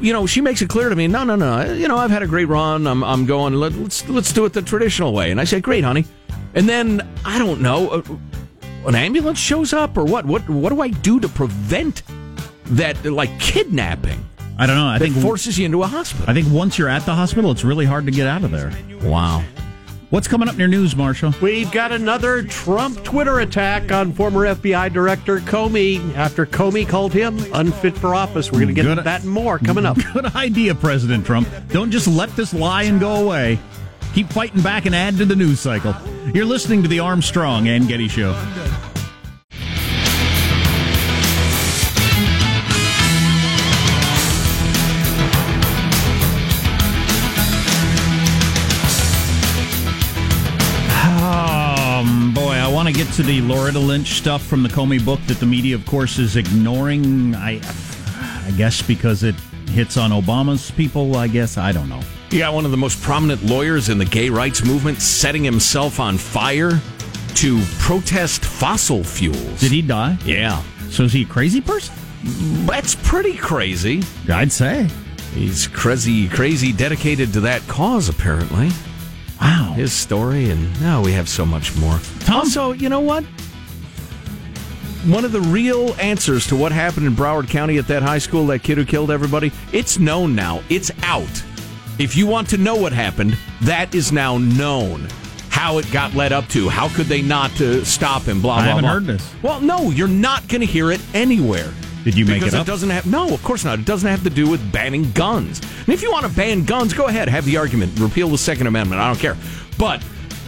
you 0.00 0.12
know, 0.12 0.26
she 0.26 0.40
makes 0.40 0.62
it 0.62 0.68
clear 0.68 0.88
to 0.88 0.96
me, 0.96 1.06
no, 1.06 1.24
no, 1.24 1.36
no. 1.36 1.72
You 1.72 1.88
know, 1.88 1.96
I've 1.96 2.10
had 2.10 2.22
a 2.22 2.26
great 2.26 2.46
run. 2.46 2.86
I'm, 2.86 3.04
I'm 3.04 3.26
going. 3.26 3.54
Let, 3.54 3.72
let's 3.74 4.08
let's 4.08 4.32
do 4.32 4.44
it 4.46 4.52
the 4.54 4.62
traditional 4.62 5.12
way. 5.12 5.30
And 5.30 5.40
I 5.40 5.44
say, 5.44 5.60
great, 5.60 5.84
honey. 5.84 6.06
And 6.54 6.68
then 6.68 7.06
I 7.24 7.38
don't 7.38 7.60
know, 7.60 7.88
uh, 7.88 8.02
an 8.86 8.94
ambulance 8.94 9.38
shows 9.38 9.72
up 9.72 9.96
or 9.96 10.04
what? 10.04 10.24
What 10.24 10.48
what 10.48 10.70
do 10.70 10.80
I 10.80 10.88
do 10.88 11.20
to 11.20 11.28
prevent 11.28 12.02
that 12.66 13.04
like 13.04 13.38
kidnapping 13.38 14.24
I 14.58 14.66
don't 14.66 14.76
know. 14.76 14.86
I 14.86 14.98
that 14.98 15.04
think 15.04 15.16
forces 15.16 15.58
you 15.58 15.66
into 15.66 15.82
a 15.82 15.86
hospital? 15.86 16.28
I 16.28 16.34
think 16.34 16.52
once 16.52 16.78
you're 16.78 16.88
at 16.88 17.04
the 17.04 17.14
hospital, 17.14 17.50
it's 17.50 17.64
really 17.64 17.86
hard 17.86 18.06
to 18.06 18.12
get 18.12 18.26
out 18.26 18.44
of 18.44 18.50
there. 18.50 18.72
Wow. 19.02 19.44
What's 20.12 20.28
coming 20.28 20.46
up 20.46 20.52
in 20.52 20.58
your 20.60 20.68
news, 20.68 20.94
Marshall? 20.94 21.32
We've 21.40 21.72
got 21.72 21.90
another 21.90 22.42
Trump 22.42 23.02
Twitter 23.02 23.40
attack 23.40 23.90
on 23.92 24.12
former 24.12 24.40
FBI 24.40 24.92
Director 24.92 25.38
Comey 25.38 26.14
after 26.14 26.44
Comey 26.44 26.86
called 26.86 27.14
him 27.14 27.38
unfit 27.54 27.96
for 27.96 28.14
office. 28.14 28.52
We're 28.52 28.58
going 28.58 28.68
to 28.68 28.74
get 28.74 28.82
Good- 28.82 29.04
that 29.04 29.22
and 29.22 29.30
more 29.30 29.58
coming 29.58 29.86
up. 29.86 29.96
Good 30.12 30.26
idea, 30.36 30.74
President 30.74 31.24
Trump. 31.24 31.48
Don't 31.68 31.90
just 31.90 32.06
let 32.06 32.28
this 32.36 32.52
lie 32.52 32.82
and 32.82 33.00
go 33.00 33.24
away. 33.24 33.58
Keep 34.12 34.28
fighting 34.28 34.60
back 34.60 34.84
and 34.84 34.94
add 34.94 35.16
to 35.16 35.24
the 35.24 35.34
news 35.34 35.60
cycle. 35.60 35.94
You're 36.34 36.44
listening 36.44 36.82
to 36.82 36.88
the 36.88 37.00
Armstrong 37.00 37.68
and 37.68 37.88
Getty 37.88 38.08
Show. 38.08 38.32
Get 53.04 53.12
to 53.14 53.22
the 53.22 53.40
Loretta 53.40 53.78
Lynch 53.78 54.14
stuff 54.14 54.46
from 54.46 54.62
the 54.62 54.68
Comey 54.68 55.04
book 55.04 55.18
that 55.26 55.38
the 55.38 55.46
media, 55.46 55.74
of 55.74 55.84
course, 55.86 56.18
is 56.18 56.36
ignoring. 56.36 57.34
I, 57.34 57.60
I 58.46 58.52
guess 58.56 58.80
because 58.80 59.24
it 59.24 59.34
hits 59.70 59.96
on 59.96 60.10
Obama's 60.10 60.70
people. 60.70 61.16
I 61.16 61.26
guess 61.26 61.58
I 61.58 61.72
don't 61.72 61.88
know. 61.88 62.00
You 62.30 62.38
got 62.38 62.54
one 62.54 62.64
of 62.64 62.70
the 62.70 62.76
most 62.76 63.02
prominent 63.02 63.44
lawyers 63.44 63.88
in 63.88 63.98
the 63.98 64.04
gay 64.04 64.30
rights 64.30 64.64
movement 64.64 65.00
setting 65.00 65.42
himself 65.42 65.98
on 65.98 66.16
fire 66.16 66.80
to 67.36 67.60
protest 67.78 68.44
fossil 68.44 69.02
fuels. 69.02 69.60
Did 69.60 69.72
he 69.72 69.82
die? 69.82 70.16
Yeah. 70.24 70.62
So 70.90 71.02
is 71.02 71.12
he 71.12 71.22
a 71.22 71.26
crazy 71.26 71.60
person? 71.60 71.94
That's 72.66 72.94
pretty 72.94 73.36
crazy. 73.36 74.04
I'd 74.28 74.52
say. 74.52 74.88
He's 75.34 75.66
crazy, 75.66 76.28
crazy 76.28 76.72
dedicated 76.72 77.32
to 77.32 77.40
that 77.40 77.62
cause, 77.62 78.08
apparently. 78.08 78.70
Wow. 79.42 79.72
His 79.74 79.92
story, 79.92 80.50
and 80.50 80.80
now 80.80 81.02
we 81.02 81.12
have 81.12 81.28
so 81.28 81.44
much 81.44 81.76
more. 81.76 81.98
Tom- 82.20 82.36
Also, 82.40 82.72
you 82.72 82.88
know 82.88 83.00
what? 83.00 83.24
One 85.06 85.24
of 85.24 85.32
the 85.32 85.40
real 85.40 85.94
answers 86.00 86.46
to 86.46 86.54
what 86.56 86.70
happened 86.70 87.06
in 87.06 87.16
Broward 87.16 87.48
County 87.48 87.76
at 87.78 87.88
that 87.88 88.02
high 88.02 88.18
school, 88.18 88.46
that 88.46 88.60
kid 88.62 88.78
who 88.78 88.84
killed 88.84 89.10
everybody, 89.10 89.50
it's 89.72 89.98
known 89.98 90.36
now. 90.36 90.62
It's 90.68 90.92
out. 91.02 91.42
If 91.98 92.16
you 92.16 92.26
want 92.26 92.48
to 92.50 92.56
know 92.56 92.76
what 92.76 92.92
happened, 92.92 93.36
that 93.62 93.94
is 93.96 94.12
now 94.12 94.38
known. 94.38 95.08
How 95.50 95.78
it 95.78 95.90
got 95.90 96.14
led 96.14 96.32
up 96.32 96.46
to. 96.48 96.68
How 96.68 96.88
could 96.88 97.06
they 97.06 97.20
not 97.20 97.60
uh, 97.60 97.84
stop 97.84 98.22
him? 98.22 98.40
Blah 98.40 98.54
I 98.54 98.58
blah. 98.58 98.64
haven't 98.68 98.84
blah. 98.84 98.92
heard 98.92 99.06
this. 99.06 99.34
Well, 99.42 99.60
no, 99.60 99.90
you're 99.90 100.08
not 100.08 100.46
going 100.48 100.60
to 100.60 100.66
hear 100.66 100.90
it 100.92 101.00
anywhere. 101.14 101.72
Did 102.04 102.16
you 102.16 102.24
make 102.24 102.40
because 102.40 102.54
it 102.54 102.60
up? 102.60 102.66
doesn't 102.66 102.90
have 102.90 103.06
no, 103.06 103.32
of 103.32 103.42
course 103.42 103.64
not. 103.64 103.78
It 103.78 103.84
doesn't 103.84 104.08
have 104.08 104.24
to 104.24 104.30
do 104.30 104.48
with 104.48 104.72
banning 104.72 105.10
guns. 105.12 105.60
And 105.78 105.88
if 105.90 106.02
you 106.02 106.10
want 106.10 106.26
to 106.26 106.32
ban 106.32 106.64
guns, 106.64 106.92
go 106.94 107.06
ahead, 107.06 107.28
have 107.28 107.44
the 107.44 107.56
argument, 107.56 107.98
repeal 107.98 108.28
the 108.28 108.38
Second 108.38 108.66
Amendment. 108.66 109.00
I 109.00 109.08
don't 109.08 109.20
care, 109.20 109.36
but 109.78 110.04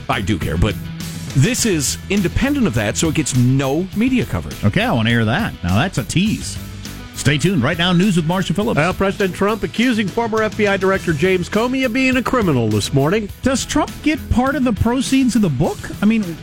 I 0.08 0.20
do 0.20 0.38
care. 0.38 0.56
But 0.56 0.74
this 1.36 1.66
is 1.66 1.98
independent 2.10 2.66
of 2.66 2.74
that, 2.74 2.96
so 2.96 3.08
it 3.08 3.14
gets 3.14 3.36
no 3.36 3.86
media 3.96 4.24
coverage. 4.24 4.62
Okay, 4.64 4.82
I 4.82 4.92
want 4.92 5.06
to 5.06 5.10
hear 5.10 5.24
that. 5.24 5.54
Now 5.62 5.76
that's 5.76 5.98
a 5.98 6.04
tease. 6.04 6.58
Stay 7.14 7.38
tuned. 7.38 7.62
Right 7.62 7.78
now, 7.78 7.92
news 7.92 8.16
with 8.16 8.26
Marshall 8.26 8.56
Phillips. 8.56 8.76
Well, 8.76 8.92
President 8.92 9.34
Trump 9.34 9.62
accusing 9.62 10.08
former 10.08 10.38
FBI 10.38 10.78
Director 10.80 11.12
James 11.12 11.48
Comey 11.48 11.86
of 11.86 11.92
being 11.92 12.16
a 12.16 12.22
criminal 12.22 12.68
this 12.68 12.92
morning. 12.92 13.28
Does 13.42 13.64
Trump 13.64 13.90
get 14.02 14.18
part 14.30 14.56
of 14.56 14.64
the 14.64 14.72
proceeds 14.72 15.36
of 15.36 15.42
the 15.42 15.48
book? 15.48 15.78
I 16.02 16.06
mean, 16.06 16.36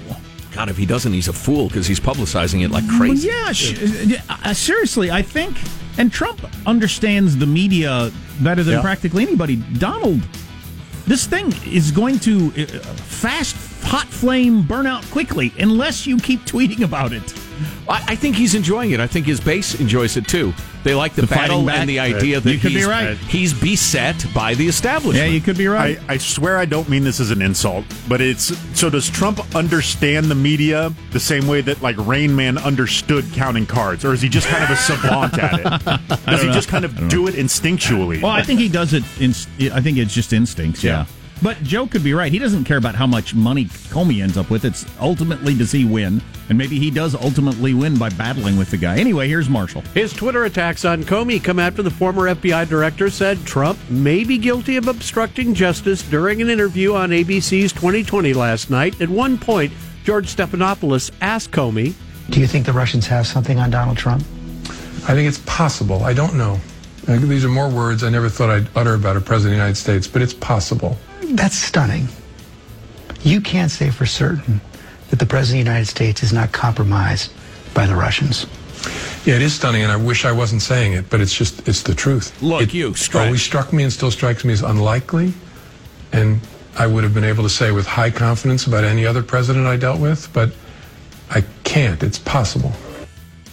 God, 0.52 0.70
if 0.70 0.78
he 0.78 0.86
doesn't, 0.86 1.14
he's 1.14 1.28
a 1.30 1.34
fool 1.34 1.68
because 1.68 1.88
he's 1.88 2.00
publicizing 2.00 2.64
it 2.64 2.72
like 2.72 2.88
crazy. 2.90 3.30
Well, 3.30 3.46
yeah, 3.46 3.52
sh- 3.54 4.22
uh, 4.30 4.54
seriously, 4.54 5.10
I 5.10 5.22
think, 5.22 5.56
and 5.98 6.12
Trump 6.12 6.42
understands 6.66 7.38
the 7.38 7.46
media 7.46 8.12
better 8.42 8.62
than 8.64 8.76
Yeah. 8.76 8.82
practically 8.82 9.24
anybody. 9.24 9.56
Donald, 9.78 10.22
this 11.08 11.26
thing 11.26 11.54
is 11.66 11.92
going 11.92 12.20
to 12.20 12.48
uh, 12.58 12.66
fast, 12.96 13.56
hot 13.86 14.08
flame 14.08 14.62
burn 14.64 14.86
out 14.88 15.04
quickly 15.06 15.54
unless 15.58 16.06
you 16.06 16.18
keep 16.18 16.42
tweeting 16.42 16.82
about 16.84 17.14
it. 17.14 17.34
I, 17.90 18.04
I 18.10 18.16
think 18.16 18.36
he's 18.36 18.56
enjoying 18.56 18.92
it. 18.92 19.00
I 19.00 19.08
think 19.08 19.26
his 19.26 19.40
base 19.40 19.80
enjoys 19.80 20.18
it 20.18 20.28
too. 20.28 20.54
They 20.84 20.96
like 20.96 21.14
the, 21.14 21.22
The 21.22 21.28
battle 21.28 21.70
and 21.70 21.88
the 21.88 22.00
idea 22.00 22.40
that 22.40 22.52
You 22.52 22.58
could 22.58 22.70
be 22.70 22.78
he's, 22.78 22.88
right. 22.88 23.16
he's 23.18 23.54
beset 23.54 24.26
by 24.34 24.56
the 24.56 24.68
establishment. 24.68 25.18
Yeah, 25.18 25.26
you 25.32 25.40
could 25.40 25.58
be 25.58 25.68
right. 25.68 26.00
I, 26.10 26.14
I 26.14 26.18
swear 26.18 26.58
I 26.58 26.66
don't 26.66 26.90
mean 26.90 27.04
this 27.04 27.20
as 27.20 27.30
an 27.30 27.42
insult, 27.42 27.86
but 28.10 28.20
it's 28.20 28.58
so 28.78 28.90
does 28.90 29.08
Trump 29.10 29.40
understand 29.56 30.26
the 30.26 30.36
media 30.36 30.92
the 31.12 31.20
same 31.20 31.46
way 31.48 31.62
that 31.62 31.82
like 31.84 31.96
Rain 32.00 32.36
Man 32.36 32.58
understood 32.58 33.26
counting 33.34 33.68
cards, 33.68 34.04
or 34.04 34.14
is 34.14 34.22
he 34.24 34.30
just 34.30 34.48
kind 34.48 34.64
of 34.64 34.72
a 34.72 34.76
savant 34.76 35.38
at 35.38 35.60
it? 35.60 36.26
Does 36.26 36.42
he 36.42 36.52
just 36.52 36.68
kind 36.70 36.84
of 36.86 37.08
do 37.10 37.28
it 37.28 37.36
instinctually? 37.36 38.22
well, 38.22 38.32
I 38.32 38.42
think 38.42 38.60
he 38.60 38.70
does 38.70 38.94
it. 38.94 39.04
In, 39.20 39.32
I 39.72 39.82
think 39.82 39.98
it's 39.98 40.14
just 40.14 40.34
instincts. 40.34 40.84
Yeah. 40.84 40.92
Yeah. 40.92 41.06
But 41.42 41.62
Joe 41.64 41.88
could 41.88 42.04
be 42.04 42.14
right. 42.14 42.32
He 42.32 42.38
doesn't 42.38 42.66
care 42.66 42.78
about 42.78 42.94
how 42.94 43.08
much 43.08 43.34
money 43.34 43.66
Comey 43.66 44.22
ends 44.22 44.38
up 44.38 44.52
with. 44.52 44.64
It's 44.64 44.86
ultimately 45.00 45.56
does 45.56 45.72
he 45.72 45.86
win, 45.86 46.22
and 46.50 46.58
maybe 46.58 46.78
he 46.78 46.92
does 46.92 47.16
ultimately 47.16 47.74
win 47.74 47.98
by 47.98 48.10
battling 48.10 48.58
with 48.58 48.70
the 48.70 48.78
guy. 48.78 48.98
Anyway, 48.98 49.28
here's 49.28 49.50
Marshall. 49.50 49.82
His 49.94 50.14
Twitter 50.14 50.46
attacks 50.46 50.86
on 50.86 51.04
Comey 51.04 51.44
come 51.44 51.58
after 51.58 51.82
the 51.82 51.90
former 51.90 52.34
FBI 52.36 52.70
director 52.70 53.10
said 53.10 53.44
Trump 53.44 53.80
may 53.90 54.24
be 54.24 54.38
guilty 54.38 54.78
of 54.78 54.88
obstructing 54.88 55.56
justice 55.56 56.04
during 56.04 56.42
an 56.42 56.50
interview 56.50 56.94
on 56.94 57.10
ABC's 57.10 57.74
2020 57.74 58.34
last 58.34 58.70
night. 58.70 59.02
At 59.02 59.10
one 59.10 59.38
point, 59.38 59.74
George 60.04 60.28
Stephanopoulos 60.28 61.12
asked 61.22 61.52
Comey, 61.52 61.94
Do 62.30 62.40
you 62.40 62.48
think 62.48 62.68
the 62.68 62.74
Russians 62.74 63.08
have 63.08 63.26
something 63.26 63.58
on 63.58 63.72
Donald 63.72 63.98
Trump? 63.98 64.22
I 65.08 65.16
think 65.16 65.28
it's 65.28 65.40
possible. 65.48 66.04
I 66.04 66.14
don't 66.14 66.38
know. 66.38 66.60
These 67.08 67.44
are 67.44 67.50
more 67.50 67.68
words 67.68 68.04
I 68.04 68.10
never 68.10 68.30
thought 68.30 68.52
I'd 68.52 68.68
utter 68.76 68.94
about 68.94 69.18
a 69.18 69.22
president 69.22 69.54
of 69.54 69.58
the 69.58 69.64
United 69.64 69.76
States, 69.76 70.08
but 70.08 70.22
it's 70.22 70.36
possible. 70.36 70.98
That's 71.36 71.56
stunning. 71.56 72.08
You 73.22 73.42
can't 73.42 73.72
say 73.72 73.90
for 73.90 74.06
certain 74.06 74.62
that 75.10 75.20
the 75.20 75.26
President 75.26 75.62
of 75.62 75.66
the 75.66 75.72
United 75.72 75.88
States 75.88 76.24
is 76.24 76.34
not 76.34 76.52
compromised 76.52 77.32
by 77.74 77.86
the 77.86 77.96
Russians. 77.96 78.46
Yeah, 79.26 79.36
it 79.36 79.42
is 79.42 79.54
stunning, 79.54 79.84
and 79.84 79.92
I 79.92 79.96
wish 79.96 80.26
I 80.26 80.32
wasn't 80.32 80.62
saying 80.62 80.94
it, 80.94 81.10
but 81.10 81.22
it's 81.22 81.34
just, 81.34 81.68
it's 81.68 81.84
the 81.84 81.94
truth. 81.94 82.42
Look, 82.42 82.64
it 82.64 82.74
you, 82.74 82.94
Stretch. 82.96 83.28
always 83.28 83.42
struck 83.42 83.72
me 83.72 83.84
and 83.84 83.94
still 83.94 84.12
strikes 84.12 84.44
me 84.44 84.54
as 84.54 84.62
unlikely, 84.62 85.34
and 86.12 86.42
I 86.78 86.88
would 86.88 87.04
have 87.04 87.14
been 87.14 87.24
able 87.24 87.44
to 87.44 87.50
say 87.50 87.72
with 87.72 87.86
high 87.86 88.10
confidence 88.10 88.66
about 88.66 88.84
any 88.84 89.06
other 89.06 89.22
president 89.22 89.68
I 89.68 89.78
dealt 89.78 90.00
with, 90.00 90.28
but 90.34 90.52
I 91.30 91.44
can't. 91.64 92.02
It's 92.02 92.18
possible. 92.20 92.74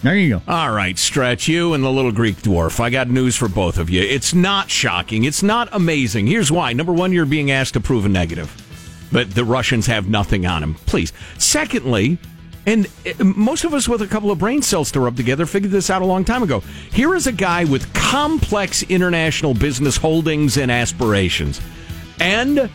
There 0.02 0.16
you 0.16 0.38
go. 0.38 0.42
All 0.46 0.70
right, 0.70 0.96
Stretch, 0.96 1.48
you 1.48 1.74
and 1.74 1.82
the 1.82 1.90
little 1.90 2.12
Greek 2.12 2.37
dwarf. 2.37 2.78
I 2.78 2.88
got 2.88 3.11
news 3.11 3.37
for 3.37 3.48
both 3.48 3.78
of 3.78 3.90
you. 3.90 4.00
It's 4.00 4.32
not 4.32 4.70
shocking. 4.70 5.24
It's 5.24 5.42
not 5.42 5.68
amazing. 5.72 6.28
Here's 6.28 6.52
why. 6.52 6.72
Number 6.72 6.92
one, 6.92 7.12
you're 7.12 7.26
being 7.26 7.50
asked 7.50 7.74
to 7.74 7.80
prove 7.80 8.04
a 8.04 8.08
negative, 8.08 8.54
but 9.11 9.34
the 9.34 9.44
Russians 9.44 9.87
have 9.87 10.08
nothing 10.08 10.46
on 10.46 10.62
him. 10.62 10.74
Please. 10.74 11.12
Secondly, 11.38 12.18
and 12.64 12.87
uh, 13.06 13.24
most 13.24 13.64
of 13.64 13.74
us 13.74 13.88
with 13.88 14.02
a 14.02 14.06
couple 14.06 14.30
of 14.30 14.38
brain 14.38 14.62
cells 14.62 14.92
to 14.92 15.00
rub 15.00 15.16
together 15.16 15.46
figured 15.46 15.72
this 15.72 15.90
out 15.90 16.02
a 16.02 16.06
long 16.06 16.24
time 16.24 16.42
ago. 16.42 16.61
Here 16.92 17.14
is 17.14 17.26
a 17.26 17.32
guy 17.32 17.64
with 17.64 17.92
complex 17.94 18.82
international 18.84 19.54
business 19.54 19.96
holdings 19.96 20.58
and 20.58 20.70
aspirations. 20.70 21.61
And 22.20 22.70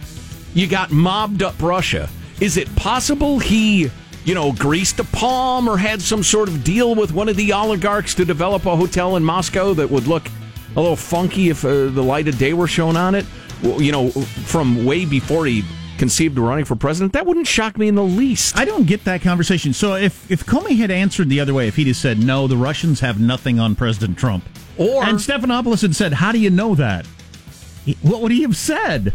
you 0.53 0.67
got 0.67 0.91
mobbed 0.91 1.43
up 1.43 1.61
Russia. 1.61 2.09
Is 2.41 2.57
it 2.57 2.75
possible 2.75 3.39
he, 3.39 3.91
you 4.25 4.33
know, 4.33 4.51
greased 4.53 4.99
a 4.99 5.03
palm 5.05 5.67
or 5.67 5.77
had 5.77 6.01
some 6.01 6.23
sort 6.23 6.47
of 6.47 6.63
deal 6.63 6.95
with 6.95 7.11
one 7.11 7.27
of 7.29 7.35
the 7.35 7.51
oligarchs 7.53 8.15
to 8.15 8.25
develop 8.25 8.65
a 8.65 8.75
hotel 8.75 9.15
in 9.15 9.23
Moscow 9.23 9.73
that 9.73 9.89
would 9.89 10.07
look 10.07 10.27
a 10.75 10.81
little 10.81 10.95
funky 10.95 11.49
if 11.49 11.63
uh, 11.65 11.85
the 11.87 12.01
light 12.03 12.27
of 12.27 12.37
day 12.37 12.53
were 12.53 12.67
shown 12.67 12.95
on 12.97 13.15
it? 13.15 13.25
Well, 13.61 13.81
you 13.81 13.91
know, 13.91 14.09
from 14.11 14.85
way 14.85 15.05
before 15.05 15.45
he 15.45 15.63
conceived 15.97 16.37
of 16.37 16.43
running 16.43 16.65
for 16.65 16.75
president, 16.75 17.13
that 17.13 17.25
wouldn't 17.25 17.47
shock 17.47 17.77
me 17.77 17.87
in 17.87 17.95
the 17.95 18.03
least. 18.03 18.57
I 18.57 18.65
don't 18.65 18.85
get 18.87 19.03
that 19.05 19.21
conversation. 19.21 19.73
So 19.73 19.95
if 19.95 20.29
if 20.31 20.45
Comey 20.45 20.77
had 20.77 20.91
answered 20.91 21.29
the 21.29 21.39
other 21.39 21.53
way, 21.53 21.67
if 21.67 21.75
he'd 21.75 21.87
have 21.87 21.95
said 21.95 22.19
no, 22.19 22.47
the 22.47 22.57
Russians 22.57 22.99
have 23.01 23.19
nothing 23.19 23.59
on 23.59 23.75
President 23.75 24.17
Trump, 24.17 24.43
Or- 24.77 25.03
and 25.03 25.17
Stephanopoulos 25.19 25.81
had 25.81 25.95
said, 25.95 26.13
"How 26.13 26.31
do 26.31 26.39
you 26.39 26.49
know 26.49 26.75
that?" 26.75 27.05
What 28.01 28.21
would 28.21 28.31
he 28.31 28.41
have 28.43 28.55
said? 28.55 29.13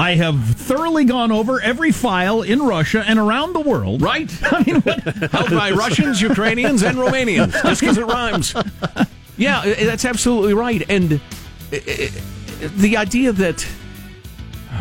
I 0.00 0.14
have 0.14 0.42
thoroughly 0.56 1.04
gone 1.04 1.30
over 1.30 1.60
every 1.60 1.92
file 1.92 2.40
in 2.40 2.62
Russia 2.62 3.04
and 3.06 3.18
around 3.18 3.52
the 3.52 3.60
world. 3.60 4.00
Right? 4.00 4.32
I 4.50 4.64
mean, 4.64 4.80
what, 4.80 4.98
held 5.30 5.50
by 5.50 5.72
Russians, 5.72 6.22
Ukrainians, 6.22 6.82
and 6.82 6.96
Romanians, 6.96 7.52
just 7.62 7.82
because 7.82 7.98
it 7.98 8.06
rhymes. 8.06 8.54
Yeah, 9.36 9.62
that's 9.62 10.06
absolutely 10.06 10.54
right. 10.54 10.82
And 10.88 11.20
the 11.70 12.96
idea 12.96 13.32
that, 13.32 13.66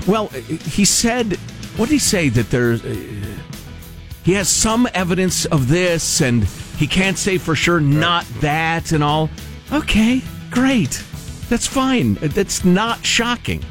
well, 0.07 0.27
he 0.27 0.85
said, 0.85 1.33
what 1.75 1.89
did 1.89 1.95
he 1.95 1.99
say? 1.99 2.29
That 2.29 2.49
there's, 2.49 2.85
uh, 2.85 2.95
he 4.23 4.33
has 4.35 4.47
some 4.47 4.87
evidence 4.93 5.43
of 5.47 5.67
this, 5.67 6.21
and 6.21 6.45
he 6.77 6.87
can't 6.87 7.17
say 7.17 7.37
for 7.37 7.55
sure 7.55 7.81
not 7.81 8.25
that, 8.39 8.93
and 8.93 9.03
all. 9.03 9.29
Okay, 9.73 10.21
great. 10.49 11.03
That's 11.49 11.67
fine. 11.67 12.13
That's 12.13 12.63
not 12.63 13.05
shocking. 13.05 13.65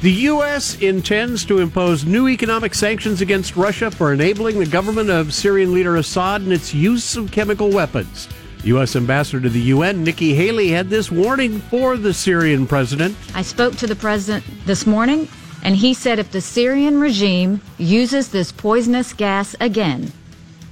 The 0.00 0.12
U.S. 0.12 0.78
intends 0.80 1.44
to 1.46 1.58
impose 1.58 2.04
new 2.04 2.28
economic 2.28 2.72
sanctions 2.72 3.20
against 3.20 3.56
Russia 3.56 3.90
for 3.90 4.12
enabling 4.12 4.60
the 4.60 4.66
government 4.66 5.10
of 5.10 5.34
Syrian 5.34 5.74
leader 5.74 5.96
Assad 5.96 6.42
in 6.42 6.52
its 6.52 6.72
use 6.72 7.16
of 7.16 7.32
chemical 7.32 7.68
weapons. 7.70 8.28
U.S. 8.62 8.94
Ambassador 8.94 9.40
to 9.40 9.48
the 9.48 9.60
UN, 9.60 10.04
Nikki 10.04 10.34
Haley, 10.34 10.68
had 10.68 10.88
this 10.88 11.10
warning 11.10 11.58
for 11.62 11.96
the 11.96 12.14
Syrian 12.14 12.64
president. 12.64 13.16
I 13.34 13.42
spoke 13.42 13.74
to 13.78 13.88
the 13.88 13.96
president 13.96 14.44
this 14.66 14.86
morning, 14.86 15.26
and 15.64 15.74
he 15.74 15.94
said 15.94 16.20
if 16.20 16.30
the 16.30 16.40
Syrian 16.40 17.00
regime 17.00 17.60
uses 17.76 18.28
this 18.28 18.52
poisonous 18.52 19.12
gas 19.12 19.56
again, 19.58 20.12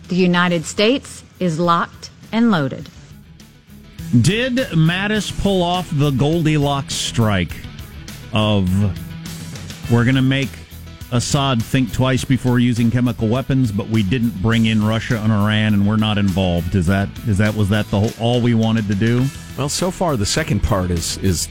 the 0.06 0.14
United 0.14 0.64
States 0.64 1.24
is 1.40 1.58
locked 1.58 2.10
and 2.30 2.52
loaded. 2.52 2.88
did 4.20 4.54
Mattis 4.70 5.36
pull 5.42 5.64
off 5.64 5.90
the 5.92 6.10
Goldilocks 6.10 6.94
strike 6.94 7.56
of 8.32 8.68
we're 9.90 10.04
going 10.04 10.16
to 10.16 10.22
make 10.22 10.48
Assad 11.12 11.62
think 11.62 11.92
twice 11.92 12.24
before 12.24 12.58
using 12.58 12.90
chemical 12.90 13.28
weapons, 13.28 13.70
but 13.70 13.88
we 13.88 14.02
didn't 14.02 14.42
bring 14.42 14.66
in 14.66 14.84
Russia 14.84 15.20
and 15.22 15.32
Iran, 15.32 15.74
and 15.74 15.86
we're 15.86 15.96
not 15.96 16.18
involved. 16.18 16.74
Is 16.74 16.86
that 16.86 17.08
is 17.28 17.38
that 17.38 17.54
was 17.54 17.68
that 17.68 17.88
the 17.90 18.00
whole, 18.00 18.10
all 18.20 18.40
we 18.40 18.54
wanted 18.54 18.88
to 18.88 18.94
do? 18.94 19.24
Well, 19.56 19.68
so 19.68 19.90
far 19.90 20.16
the 20.16 20.26
second 20.26 20.64
part 20.64 20.90
is 20.90 21.16
is 21.18 21.48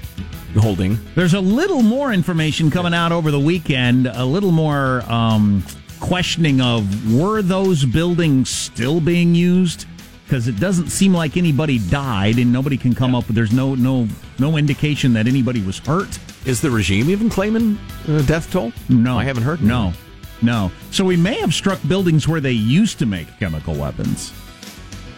holding. 0.60 0.98
There's 1.16 1.34
a 1.34 1.40
little 1.40 1.82
more 1.82 2.12
information 2.12 2.70
coming 2.70 2.94
out 2.94 3.12
over 3.12 3.32
the 3.32 3.40
weekend, 3.40 4.08
a 4.08 4.26
little 4.26 4.52
more 4.52 5.04
um, 5.10 5.64
questioning 6.00 6.60
of 6.62 7.14
were 7.14 7.42
those 7.42 7.86
buildings 7.86 8.50
still 8.50 9.00
being 9.00 9.34
used? 9.34 9.86
Because 10.26 10.48
it 10.48 10.60
doesn't 10.60 10.90
seem 10.90 11.14
like 11.14 11.38
anybody 11.38 11.80
died, 11.80 12.40
and 12.40 12.52
nobody 12.52 12.78
can 12.78 12.94
come 12.94 13.16
up 13.16 13.28
with. 13.28 13.36
There's 13.36 13.54
no 13.54 13.76
no 13.76 14.08
no 14.38 14.58
indication 14.58 15.14
that 15.14 15.28
anybody 15.28 15.62
was 15.62 15.80
hurt. 15.80 16.20
Is 16.46 16.62
the 16.62 16.70
regime 16.70 17.10
even 17.10 17.30
claiming 17.30 17.80
uh, 18.08 18.22
death 18.24 18.52
toll? 18.52 18.72
No, 18.88 19.18
I 19.18 19.24
haven't 19.24 19.44
heard. 19.44 19.62
No, 19.62 19.94
no. 20.42 20.72
So 20.92 21.04
we 21.04 21.18
may 21.18 21.40
have 21.40 21.54
struck 21.54 21.80
buildings 21.88 22.28
where 22.28 22.40
they 22.40 22.52
used 22.52 23.00
to 23.00 23.06
make 23.06 23.28
chemical 23.40 23.74
weapons. 23.74 24.32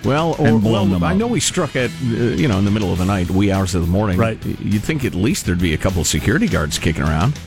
Well, 0.05 0.35
or, 0.39 0.57
blown 0.59 0.91
well, 0.91 1.03
I 1.03 1.13
know 1.13 1.27
we 1.27 1.41
struck 1.41 1.75
at 1.75 1.89
uh, 1.89 2.05
you 2.05 2.47
know 2.47 2.59
in 2.59 2.65
the 2.65 2.71
middle 2.71 2.93
of 2.93 2.97
the 2.97 3.05
night, 3.05 3.29
wee 3.29 3.51
hours 3.51 3.75
of 3.75 3.81
the 3.81 3.87
morning. 3.87 4.17
Right. 4.17 4.43
You'd 4.45 4.83
think 4.83 5.03
at 5.03 5.15
least 5.15 5.45
there'd 5.45 5.59
be 5.59 5.73
a 5.73 5.77
couple 5.77 5.99
of 6.01 6.07
security 6.07 6.47
guards 6.47 6.79
kicking 6.79 7.03
around. 7.03 7.37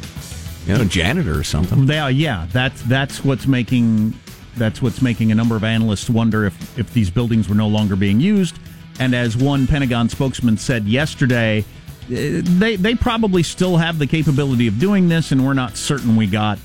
You 0.66 0.74
know, 0.74 0.82
a 0.82 0.84
janitor 0.84 1.38
or 1.38 1.42
something. 1.42 1.86
They 1.86 1.98
are, 1.98 2.10
yeah. 2.10 2.46
That's 2.52 2.82
that's 2.82 3.24
what's 3.24 3.46
making 3.46 4.12
that's 4.56 4.82
what's 4.82 5.00
making 5.00 5.32
a 5.32 5.34
number 5.34 5.56
of 5.56 5.64
analysts 5.64 6.10
wonder 6.10 6.44
if 6.44 6.78
if 6.78 6.92
these 6.92 7.08
buildings 7.08 7.48
were 7.48 7.54
no 7.54 7.68
longer 7.68 7.96
being 7.96 8.20
used. 8.20 8.58
And 8.98 9.14
as 9.14 9.38
one 9.38 9.66
Pentagon 9.66 10.10
spokesman 10.10 10.58
said 10.58 10.86
yesterday, 10.86 11.64
they 12.10 12.76
they 12.76 12.94
probably 12.94 13.42
still 13.42 13.76
have 13.76 13.98
the 13.98 14.06
capability 14.06 14.66
of 14.66 14.78
doing 14.78 15.08
this, 15.08 15.32
and 15.32 15.44
we're 15.44 15.54
not 15.54 15.76
certain 15.76 16.16
we 16.16 16.26
got 16.26 16.58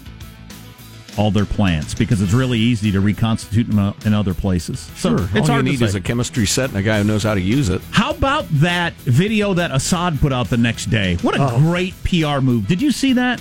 all 1.17 1.31
their 1.31 1.45
plants 1.45 1.93
because 1.93 2.21
it's 2.21 2.33
really 2.33 2.59
easy 2.59 2.91
to 2.91 2.99
reconstitute 2.99 3.67
them 3.69 3.79
uh, 3.79 3.93
in 4.05 4.13
other 4.13 4.33
places. 4.33 4.79
So 4.97 5.15
Sure. 5.17 5.29
it's 5.33 5.49
All 5.49 5.57
you 5.57 5.63
need 5.63 5.81
is 5.81 5.95
a 5.95 6.01
chemistry 6.01 6.45
set 6.45 6.69
and 6.71 6.77
a 6.77 6.83
guy 6.83 6.97
who 6.97 7.05
knows 7.05 7.23
how 7.23 7.33
to 7.35 7.39
use 7.39 7.69
it. 7.69 7.81
How 7.91 8.11
about 8.11 8.45
that 8.59 8.93
video 8.93 9.53
that 9.53 9.71
Assad 9.71 10.19
put 10.19 10.33
out 10.33 10.49
the 10.49 10.57
next 10.57 10.87
day? 10.87 11.15
What 11.21 11.35
a 11.35 11.55
great 11.59 11.93
PR 12.03 12.39
move. 12.41 12.67
Did 12.67 12.81
you 12.81 12.91
see 12.91 13.13
that? 13.13 13.39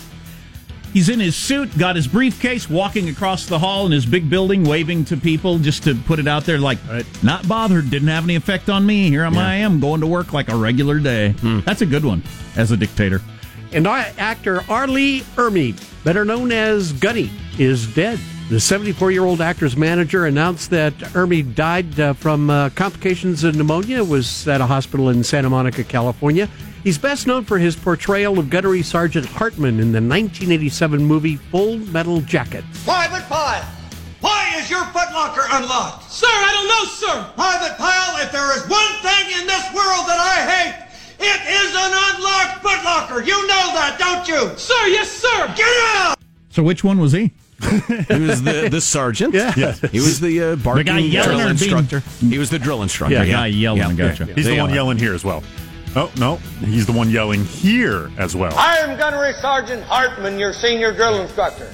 He's 0.94 1.08
in 1.08 1.18
his 1.18 1.34
suit, 1.34 1.76
got 1.76 1.96
his 1.96 2.06
briefcase, 2.06 2.70
walking 2.70 3.08
across 3.08 3.46
the 3.46 3.58
hall 3.58 3.84
in 3.84 3.90
his 3.90 4.06
big 4.06 4.30
building, 4.30 4.62
waving 4.62 5.04
to 5.06 5.16
people 5.16 5.58
just 5.58 5.82
to 5.82 5.96
put 5.96 6.20
it 6.20 6.28
out 6.28 6.44
there 6.44 6.58
like, 6.58 6.78
not 7.20 7.48
bothered, 7.48 7.90
didn't 7.90 8.06
have 8.06 8.22
any 8.22 8.36
effect 8.36 8.70
on 8.70 8.86
me. 8.86 9.08
Here 9.10 9.24
am 9.24 9.36
I 9.36 9.56
am 9.56 9.80
going 9.80 10.00
to 10.02 10.06
work 10.06 10.32
like 10.32 10.48
a 10.48 10.56
regular 10.56 11.00
day. 11.00 11.34
That's 11.66 11.82
a 11.82 11.86
good 11.86 12.04
one 12.04 12.22
as 12.54 12.70
a 12.70 12.76
dictator. 12.76 13.20
And 13.72 13.88
our 13.88 14.06
actor 14.18 14.62
R. 14.68 14.86
Lee 14.86 15.22
Ermey, 15.34 15.74
better 16.04 16.24
known 16.24 16.52
as 16.52 16.92
Gunny, 16.92 17.28
is 17.58 17.92
dead. 17.92 18.20
The 18.48 18.60
74 18.60 19.10
year 19.10 19.24
old 19.24 19.40
actor's 19.40 19.76
manager 19.76 20.26
announced 20.26 20.70
that 20.70 20.94
Ermey 20.98 21.56
died 21.56 21.98
uh, 21.98 22.12
from 22.12 22.50
uh, 22.50 22.70
complications 22.70 23.42
of 23.42 23.56
pneumonia, 23.56 24.04
was 24.04 24.46
at 24.46 24.60
a 24.60 24.66
hospital 24.66 25.08
in 25.08 25.24
Santa 25.24 25.50
Monica, 25.50 25.82
California. 25.82 26.48
He's 26.84 26.98
best 26.98 27.26
known 27.26 27.44
for 27.44 27.56
his 27.58 27.74
portrayal 27.74 28.38
of 28.38 28.50
Gunnery 28.50 28.82
Sergeant 28.82 29.24
Hartman 29.24 29.80
in 29.80 29.90
the 29.92 30.02
1987 30.04 31.02
movie 31.02 31.36
Full 31.36 31.78
Metal 31.78 32.20
Jacket. 32.20 32.62
Private 32.84 33.22
Pile, 33.26 33.64
why 34.20 34.52
is 34.58 34.68
your 34.68 34.82
footlocker 34.92 35.46
unlocked? 35.50 36.10
Sir, 36.10 36.26
I 36.28 36.52
don't 36.52 36.68
know, 36.68 36.84
sir. 36.92 37.32
Private 37.34 37.78
Pile, 37.78 38.22
if 38.22 38.30
there 38.32 38.54
is 38.56 38.68
one 38.68 38.92
thing 39.00 39.40
in 39.40 39.46
this 39.46 39.64
world 39.72 40.04
that 40.06 40.20
I 40.20 40.44
hate, 40.44 40.74
it 41.20 41.40
is 41.48 41.70
an 41.74 41.92
unlocked 42.16 42.62
footlocker. 42.62 43.26
You 43.26 43.46
know 43.46 43.72
that, 43.72 43.96
don't 43.98 44.28
you? 44.28 44.54
Sir, 44.58 44.86
yes, 44.88 45.10
sir. 45.10 45.54
Get 45.56 45.66
out! 45.96 46.18
So 46.50 46.62
which 46.62 46.84
one 46.84 46.98
was 47.00 47.12
he? 47.12 47.32
He 47.62 48.18
was 48.20 48.42
the, 48.42 48.68
the 48.70 48.80
sergeant. 48.82 49.32
Yeah. 49.32 49.52
He 49.90 50.00
was 50.00 50.20
the 50.20 50.42
uh, 50.52 50.56
barking 50.56 50.84
guy 50.84 50.98
yelling 50.98 51.28
drill 51.28 51.40
or 51.40 51.44
being- 51.44 51.50
instructor. 51.50 52.00
He 52.20 52.36
was 52.36 52.50
the 52.50 52.58
drill 52.58 52.82
instructor. 52.82 53.14
Yeah, 53.14 53.24
the 53.24 53.30
guy 53.30 53.46
yelling, 53.46 53.96
gotcha. 53.96 54.26
He's 54.26 54.44
They 54.44 54.56
the 54.56 54.60
one 54.60 54.74
yelling 54.74 54.98
here 54.98 55.14
as 55.14 55.24
well. 55.24 55.42
Oh, 55.96 56.10
no. 56.18 56.36
He's 56.58 56.86
the 56.86 56.92
one 56.92 57.08
yelling 57.08 57.44
here 57.44 58.10
as 58.18 58.34
well. 58.34 58.52
I 58.56 58.78
am 58.78 58.98
Gunnery 58.98 59.32
Sergeant 59.34 59.84
Hartman, 59.84 60.40
your 60.40 60.52
senior 60.52 60.92
drill 60.92 61.20
instructor. 61.20 61.72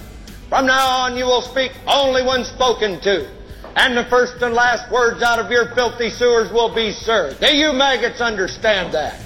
From 0.50 0.66
now 0.66 0.88
on, 0.88 1.16
you 1.16 1.24
will 1.24 1.40
speak 1.40 1.72
only 1.86 2.22
when 2.22 2.44
spoken 2.44 3.00
to. 3.00 3.26
And 3.76 3.96
the 3.96 4.04
first 4.04 4.42
and 4.42 4.52
last 4.52 4.90
words 4.92 5.22
out 5.22 5.38
of 5.38 5.50
your 5.50 5.74
filthy 5.74 6.10
sewers 6.10 6.52
will 6.52 6.74
be, 6.74 6.92
sir. 6.92 7.34
Do 7.40 7.56
you 7.56 7.72
maggots 7.72 8.20
understand 8.20 8.92
that? 8.92 9.20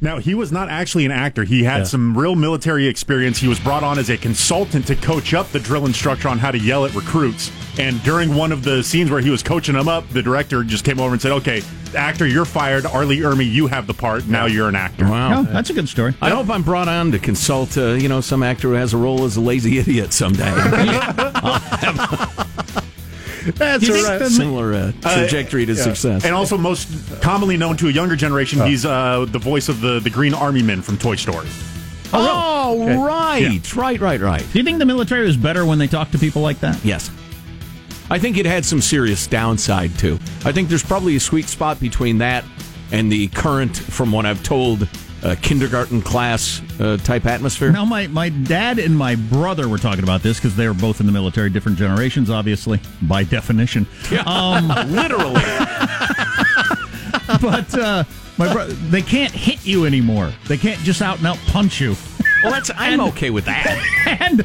Now, 0.00 0.18
he 0.18 0.34
was 0.34 0.52
not 0.52 0.68
actually 0.68 1.06
an 1.06 1.10
actor. 1.10 1.44
He 1.44 1.64
had 1.64 1.86
some 1.86 2.16
real 2.16 2.36
military 2.36 2.86
experience. 2.86 3.38
He 3.38 3.48
was 3.48 3.58
brought 3.58 3.82
on 3.82 3.98
as 3.98 4.10
a 4.10 4.16
consultant 4.16 4.86
to 4.86 4.94
coach 4.94 5.34
up 5.34 5.50
the 5.50 5.58
drill 5.58 5.86
instructor 5.86 6.28
on 6.28 6.38
how 6.38 6.52
to 6.52 6.58
yell 6.58 6.84
at 6.84 6.94
recruits. 6.94 7.50
And 7.78 8.02
during 8.02 8.34
one 8.34 8.52
of 8.52 8.62
the 8.62 8.82
scenes 8.82 9.10
where 9.10 9.20
he 9.20 9.30
was 9.30 9.42
coaching 9.42 9.74
them 9.74 9.88
up, 9.88 10.08
the 10.10 10.22
director 10.22 10.62
just 10.64 10.84
came 10.84 11.00
over 11.00 11.12
and 11.12 11.22
said, 11.22 11.32
Okay, 11.32 11.62
actor, 11.96 12.26
you're 12.26 12.44
fired. 12.44 12.86
R. 12.86 13.04
Lee 13.04 13.20
Ermey, 13.20 13.50
you 13.50 13.66
have 13.66 13.86
the 13.86 13.94
part. 13.94 14.26
Now 14.26 14.46
you're 14.46 14.68
an 14.68 14.76
actor. 14.76 15.04
Wow. 15.04 15.40
Oh, 15.40 15.42
that's 15.44 15.70
a 15.70 15.72
good 15.72 15.88
story. 15.88 16.14
I 16.20 16.30
hope 16.30 16.48
I'm 16.48 16.62
brought 16.62 16.88
on 16.88 17.10
to 17.12 17.18
consult, 17.18 17.76
uh, 17.76 17.92
you 17.92 18.08
know, 18.08 18.20
some 18.20 18.42
actor 18.42 18.68
who 18.68 18.74
has 18.74 18.94
a 18.94 18.96
role 18.96 19.24
as 19.24 19.36
a 19.36 19.40
lazy 19.40 19.78
idiot 19.78 20.12
someday. 20.12 20.44
That's 23.56 23.84
Do 23.84 23.92
you 23.92 23.94
all 23.98 24.02
think 24.10 24.20
right. 24.22 24.30
Similar 24.30 24.74
uh, 24.74 24.92
trajectory 25.00 25.66
to 25.66 25.72
Yeah. 25.74 25.82
success. 25.82 26.24
And 26.24 26.34
also, 26.34 26.56
most 26.58 26.88
commonly 27.20 27.56
known 27.56 27.76
to 27.78 27.88
a 27.88 27.90
younger 27.92 28.16
generation, 28.16 28.60
he's 28.66 28.84
uh, 28.84 29.26
the 29.28 29.38
voice 29.38 29.68
of 29.68 29.80
the, 29.80 30.00
the 30.00 30.10
Green 30.10 30.34
Army 30.34 30.62
Men 30.62 30.82
from 30.82 30.98
Toy 30.98 31.16
Story. 31.16 31.46
oh, 32.12 32.82
Okay. 32.82 32.96
right, 32.96 33.74
right, 33.76 34.00
right, 34.00 34.20
right. 34.20 34.46
Do 34.52 34.58
you 34.58 34.64
think 34.64 34.78
the 34.78 34.86
military 34.86 35.24
was 35.26 35.36
better 35.36 35.64
when 35.66 35.78
they 35.78 35.86
talk 35.86 36.10
to 36.12 36.18
people 36.18 36.42
like 36.42 36.60
that? 36.60 36.82
Yes. 36.84 37.10
I 38.10 38.18
think 38.18 38.38
it 38.38 38.46
had 38.46 38.64
some 38.64 38.80
serious 38.80 39.26
downside 39.26 39.96
too. 39.98 40.18
I 40.44 40.52
think 40.52 40.68
there's 40.70 40.82
probably 40.82 41.16
a 41.16 41.20
sweet 41.20 41.46
spot 41.48 41.78
between 41.80 42.18
that 42.18 42.44
and 42.90 43.12
the 43.12 43.28
current, 43.28 43.76
from 43.76 44.10
what 44.12 44.24
I've 44.24 44.42
told, 44.42 44.88
uh, 45.22 45.34
kindergarten 45.42 46.02
class 46.02 46.62
uh, 46.80 46.96
type 46.98 47.26
atmosphere. 47.26 47.72
Now, 47.72 47.84
my, 47.84 48.06
my 48.06 48.28
dad 48.28 48.78
and 48.78 48.96
my 48.96 49.14
brother 49.16 49.68
were 49.68 49.78
talking 49.78 50.04
about 50.04 50.22
this 50.22 50.38
because 50.38 50.56
they 50.56 50.68
were 50.68 50.74
both 50.74 51.00
in 51.00 51.06
the 51.06 51.12
military, 51.12 51.50
different 51.50 51.78
generations, 51.78 52.30
obviously, 52.30 52.80
by 53.02 53.24
definition. 53.24 53.86
Um, 54.26 54.68
Literally. 54.88 55.34
but 57.40 57.74
uh, 57.74 58.04
my 58.36 58.52
bro- 58.52 58.66
they 58.66 59.02
can't 59.02 59.32
hit 59.32 59.66
you 59.66 59.84
anymore. 59.84 60.32
They 60.46 60.56
can't 60.56 60.80
just 60.80 61.02
out 61.02 61.18
and 61.18 61.26
out 61.26 61.38
punch 61.46 61.80
you. 61.80 61.96
Well, 62.42 62.52
that's 62.52 62.70
I'm 62.76 63.00
okay 63.00 63.30
with 63.30 63.46
that. 63.46 63.84
And 64.08 64.42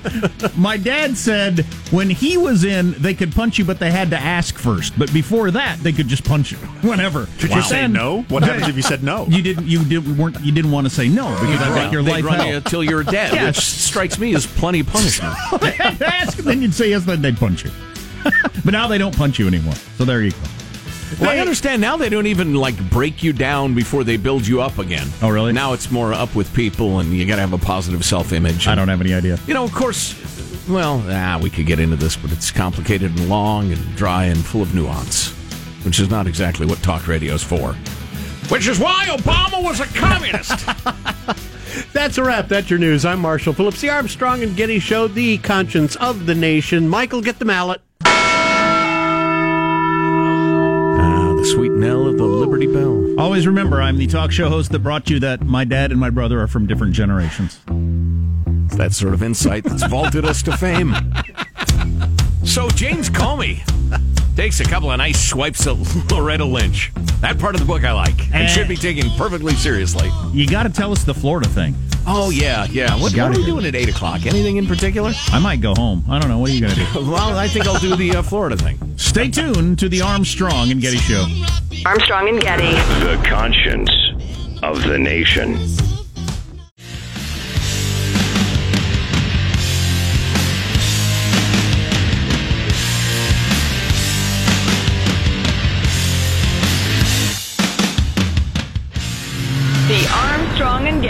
my 0.57 0.75
dad 0.77 1.15
said 1.15 1.59
when 1.91 2.09
he 2.09 2.37
was 2.37 2.63
in, 2.65 2.91
they 3.01 3.13
could 3.13 3.31
punch 3.33 3.57
you, 3.57 3.63
but 3.65 3.79
they 3.79 3.91
had 3.91 4.09
to 4.09 4.17
ask 4.17 4.57
first. 4.57 4.97
But 4.99 5.11
before 5.13 5.51
that, 5.51 5.79
they 5.79 5.93
could 5.93 6.07
just 6.09 6.25
punch 6.25 6.51
you 6.51 6.57
whenever. 6.81 7.27
Could 7.39 7.51
you 7.51 7.61
say 7.61 7.83
And 7.85 7.93
no? 7.93 8.23
What 8.23 8.43
happens 8.47 8.67
if 8.67 8.75
you 8.75 8.81
said 8.81 9.03
no? 9.03 9.25
You 9.27 9.41
didn't. 9.41 9.65
You 9.67 9.83
didn't. 9.85 10.17
Weren't. 10.17 10.39
You 10.41 10.51
didn't 10.51 10.71
want 10.71 10.85
to 10.87 10.89
say 10.93 11.07
no 11.07 11.29
because 11.39 11.61
I 11.61 11.73
think 11.79 11.93
your 11.93 12.03
They'd 12.03 12.11
life 12.11 12.25
run 12.25 12.35
hell. 12.39 12.47
you 12.47 12.59
till 12.61 12.83
you're 12.83 13.03
dead, 13.03 13.33
Yeah. 13.33 13.45
which 13.47 13.57
strikes 13.59 14.19
me 14.19 14.35
as 14.35 14.45
plenty 14.45 14.81
of 14.81 14.87
punishment. 14.87 15.33
they 15.61 15.71
had 15.71 15.97
to 15.99 16.07
ask, 16.13 16.37
and 16.39 16.47
then 16.47 16.61
you'd 16.61 16.73
say 16.73 16.89
yes, 16.89 17.05
then 17.05 17.21
they'd 17.21 17.37
punch 17.37 17.63
you. 17.63 17.71
but 18.65 18.71
now 18.73 18.87
they 18.87 18.97
don't 18.97 19.15
punch 19.15 19.39
you 19.39 19.47
anymore. 19.47 19.75
So 19.97 20.03
there 20.05 20.21
you 20.23 20.31
go. 20.31 20.37
Well, 21.19 21.29
I 21.29 21.39
understand 21.39 21.81
now 21.81 21.97
they 21.97 22.09
don't 22.09 22.27
even 22.27 22.55
like 22.55 22.77
break 22.89 23.23
you 23.23 23.33
down 23.33 23.73
before 23.75 24.03
they 24.03 24.17
build 24.17 24.45
you 24.47 24.61
up 24.61 24.77
again. 24.77 25.07
Oh, 25.21 25.29
really? 25.29 25.53
Now 25.53 25.73
it's 25.73 25.91
more 25.91 26.13
up 26.13 26.35
with 26.35 26.53
people, 26.53 26.99
and 26.99 27.13
you 27.13 27.25
got 27.25 27.35
to 27.35 27.41
have 27.41 27.53
a 27.53 27.57
positive 27.57 28.03
self-image. 28.03 28.67
I 28.67 28.75
don't 28.75 28.87
have 28.87 29.01
any 29.01 29.13
idea. 29.13 29.37
You 29.47 29.53
know, 29.53 29.63
of 29.63 29.73
course. 29.73 30.19
Well, 30.67 31.03
ah, 31.07 31.39
we 31.41 31.49
could 31.49 31.65
get 31.65 31.79
into 31.79 31.95
this, 31.97 32.15
but 32.15 32.31
it's 32.31 32.49
complicated 32.49 33.11
and 33.11 33.29
long 33.29 33.71
and 33.71 33.95
dry 33.95 34.25
and 34.25 34.43
full 34.43 34.61
of 34.61 34.73
nuance, 34.73 35.29
which 35.85 35.99
is 35.99 36.09
not 36.09 36.25
exactly 36.25 36.65
what 36.65 36.81
talk 36.81 37.07
radio 37.07 37.33
is 37.33 37.43
for. 37.43 37.73
Which 38.49 38.67
is 38.67 38.79
why 38.79 39.05
Obama 39.09 39.63
was 39.63 39.79
a 39.79 39.85
communist. 39.87 40.65
That's 41.93 42.17
a 42.17 42.23
wrap. 42.23 42.47
That's 42.47 42.69
your 42.69 42.79
news. 42.79 43.03
I'm 43.03 43.19
Marshall 43.19 43.53
Phillips, 43.53 43.81
the 43.81 43.89
Armstrong 43.89 44.43
and 44.43 44.55
Getty 44.55 44.79
Show, 44.79 45.07
the 45.07 45.37
conscience 45.39 45.95
of 45.97 46.25
the 46.25 46.35
nation. 46.35 46.87
Michael, 46.87 47.21
get 47.21 47.39
the 47.39 47.45
mallet. 47.45 47.81
The 51.43 51.49
sweet 51.49 51.73
knell 51.73 52.07
of 52.07 52.17
the 52.17 52.23
Liberty 52.23 52.67
Bell. 52.67 53.19
Always 53.19 53.45
remember, 53.45 53.81
I'm 53.81 53.97
the 53.97 54.07
talk 54.07 54.31
show 54.31 54.47
host 54.47 54.71
that 54.71 54.79
brought 54.79 55.09
you 55.09 55.19
that 55.19 55.41
my 55.41 55.65
dad 55.65 55.91
and 55.91 55.99
my 55.99 56.09
brother 56.09 56.39
are 56.39 56.47
from 56.47 56.67
different 56.67 56.93
generations. 56.93 57.59
It's 58.65 58.77
that 58.77 58.93
sort 58.93 59.13
of 59.13 59.21
insight 59.21 59.65
that's 59.65 59.85
vaulted 59.87 60.23
us 60.23 60.41
to 60.43 60.55
fame. 60.55 60.95
So 62.45 62.69
James 62.69 63.09
Comey 63.09 63.61
takes 64.35 64.59
a 64.59 64.63
couple 64.63 64.91
of 64.91 64.97
nice 64.97 65.29
swipes 65.29 65.67
at 65.67 65.75
Loretta 66.11 66.45
Lynch. 66.45 66.91
That 67.21 67.39
part 67.39 67.55
of 67.55 67.61
the 67.61 67.67
book 67.67 67.83
I 67.83 67.91
like 67.93 68.33
and 68.33 68.49
should 68.49 68.67
be 68.67 68.75
taken 68.75 69.09
perfectly 69.11 69.53
seriously. 69.53 70.09
You 70.31 70.47
got 70.47 70.63
to 70.63 70.69
tell 70.69 70.91
us 70.91 71.03
the 71.03 71.13
Florida 71.13 71.47
thing. 71.47 71.75
Oh 72.05 72.31
yeah, 72.31 72.65
yeah. 72.65 72.93
What, 72.95 73.13
what 73.15 73.19
are 73.19 73.29
we 73.31 73.45
doing 73.45 73.65
at 73.65 73.75
eight 73.75 73.87
o'clock? 73.89 74.25
Anything 74.25 74.57
in 74.57 74.67
particular? 74.67 75.13
I 75.27 75.39
might 75.39 75.61
go 75.61 75.73
home. 75.73 76.03
I 76.09 76.19
don't 76.19 76.29
know. 76.29 76.37
What 76.39 76.49
are 76.49 76.53
you 76.53 76.61
going 76.61 76.73
to 76.73 76.79
do? 76.79 76.83
Well, 77.13 77.37
I 77.37 77.47
think 77.47 77.65
I'll 77.67 77.79
do 77.79 77.95
the 77.95 78.17
uh, 78.17 78.21
Florida 78.21 78.57
thing. 78.57 78.77
Stay 78.97 79.29
tuned 79.29 79.79
to 79.79 79.87
the 79.87 80.01
Armstrong 80.01 80.71
and 80.71 80.81
Getty 80.81 80.97
Show. 80.97 81.25
Armstrong 81.85 82.27
and 82.27 82.41
Getty. 82.41 82.71
The 83.05 83.21
conscience 83.25 83.89
of 84.63 84.83
the 84.83 84.97
nation. 84.97 85.57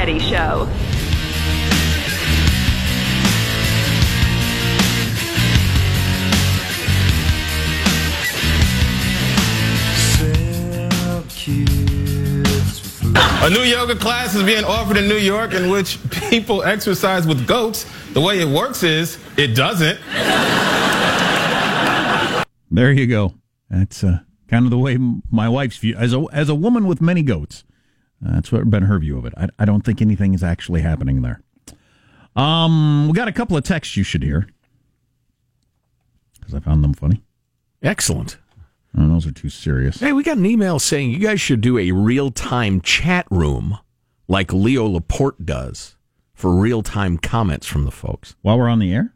Getty 0.05 0.19
Show. 0.19 0.67
A 13.45 13.49
new 13.49 13.61
yoga 13.61 13.95
class 13.95 14.35
is 14.35 14.43
being 14.43 14.65
offered 14.65 14.97
in 14.97 15.07
New 15.07 15.15
York 15.15 15.53
in 15.53 15.69
which 15.69 15.97
people 16.11 16.63
exercise 16.63 17.25
with 17.25 17.47
goats. 17.47 17.85
The 18.11 18.19
way 18.19 18.41
it 18.41 18.47
works 18.49 18.83
is 18.83 19.17
it 19.37 19.55
doesn't. 19.55 20.01
There 22.69 22.91
you 22.91 23.07
go. 23.07 23.35
That's 23.69 24.03
uh, 24.03 24.19
kind 24.49 24.65
of 24.65 24.71
the 24.71 24.77
way 24.77 24.97
my 25.31 25.47
wife's 25.47 25.77
view 25.77 25.95
as 25.95 26.13
a 26.13 26.25
as 26.33 26.49
a 26.49 26.55
woman 26.55 26.87
with 26.87 26.99
many 26.99 27.23
goats. 27.23 27.63
That's 28.25 28.51
what 28.51 28.69
been 28.69 28.83
her 28.83 28.99
view 28.99 29.17
of 29.17 29.25
it. 29.25 29.33
I, 29.37 29.49
I 29.59 29.65
don't 29.65 29.81
think 29.81 30.01
anything 30.01 30.33
is 30.33 30.43
actually 30.43 30.81
happening 30.81 31.21
there. 31.21 31.41
Um, 32.35 33.07
we 33.07 33.13
got 33.13 33.27
a 33.27 33.31
couple 33.33 33.57
of 33.57 33.63
texts 33.63 33.95
you 33.97 34.03
should 34.03 34.23
hear 34.23 34.47
because 36.39 36.53
I 36.55 36.59
found 36.59 36.83
them 36.83 36.93
funny. 36.93 37.23
Excellent. 37.81 38.37
Oh, 38.97 39.07
those 39.09 39.25
are 39.27 39.31
too 39.31 39.49
serious. 39.49 39.99
Hey, 39.99 40.13
we 40.13 40.23
got 40.23 40.37
an 40.37 40.45
email 40.45 40.79
saying 40.79 41.11
you 41.11 41.19
guys 41.19 41.41
should 41.41 41.61
do 41.61 41.77
a 41.77 41.91
real 41.91 42.31
time 42.31 42.79
chat 42.81 43.25
room 43.29 43.77
like 44.27 44.53
Leo 44.53 44.85
Laporte 44.87 45.45
does 45.45 45.95
for 46.33 46.55
real 46.55 46.81
time 46.81 47.17
comments 47.17 47.67
from 47.67 47.85
the 47.85 47.91
folks. 47.91 48.35
While 48.41 48.57
we're 48.57 48.69
on 48.69 48.79
the 48.79 48.93
air? 48.93 49.13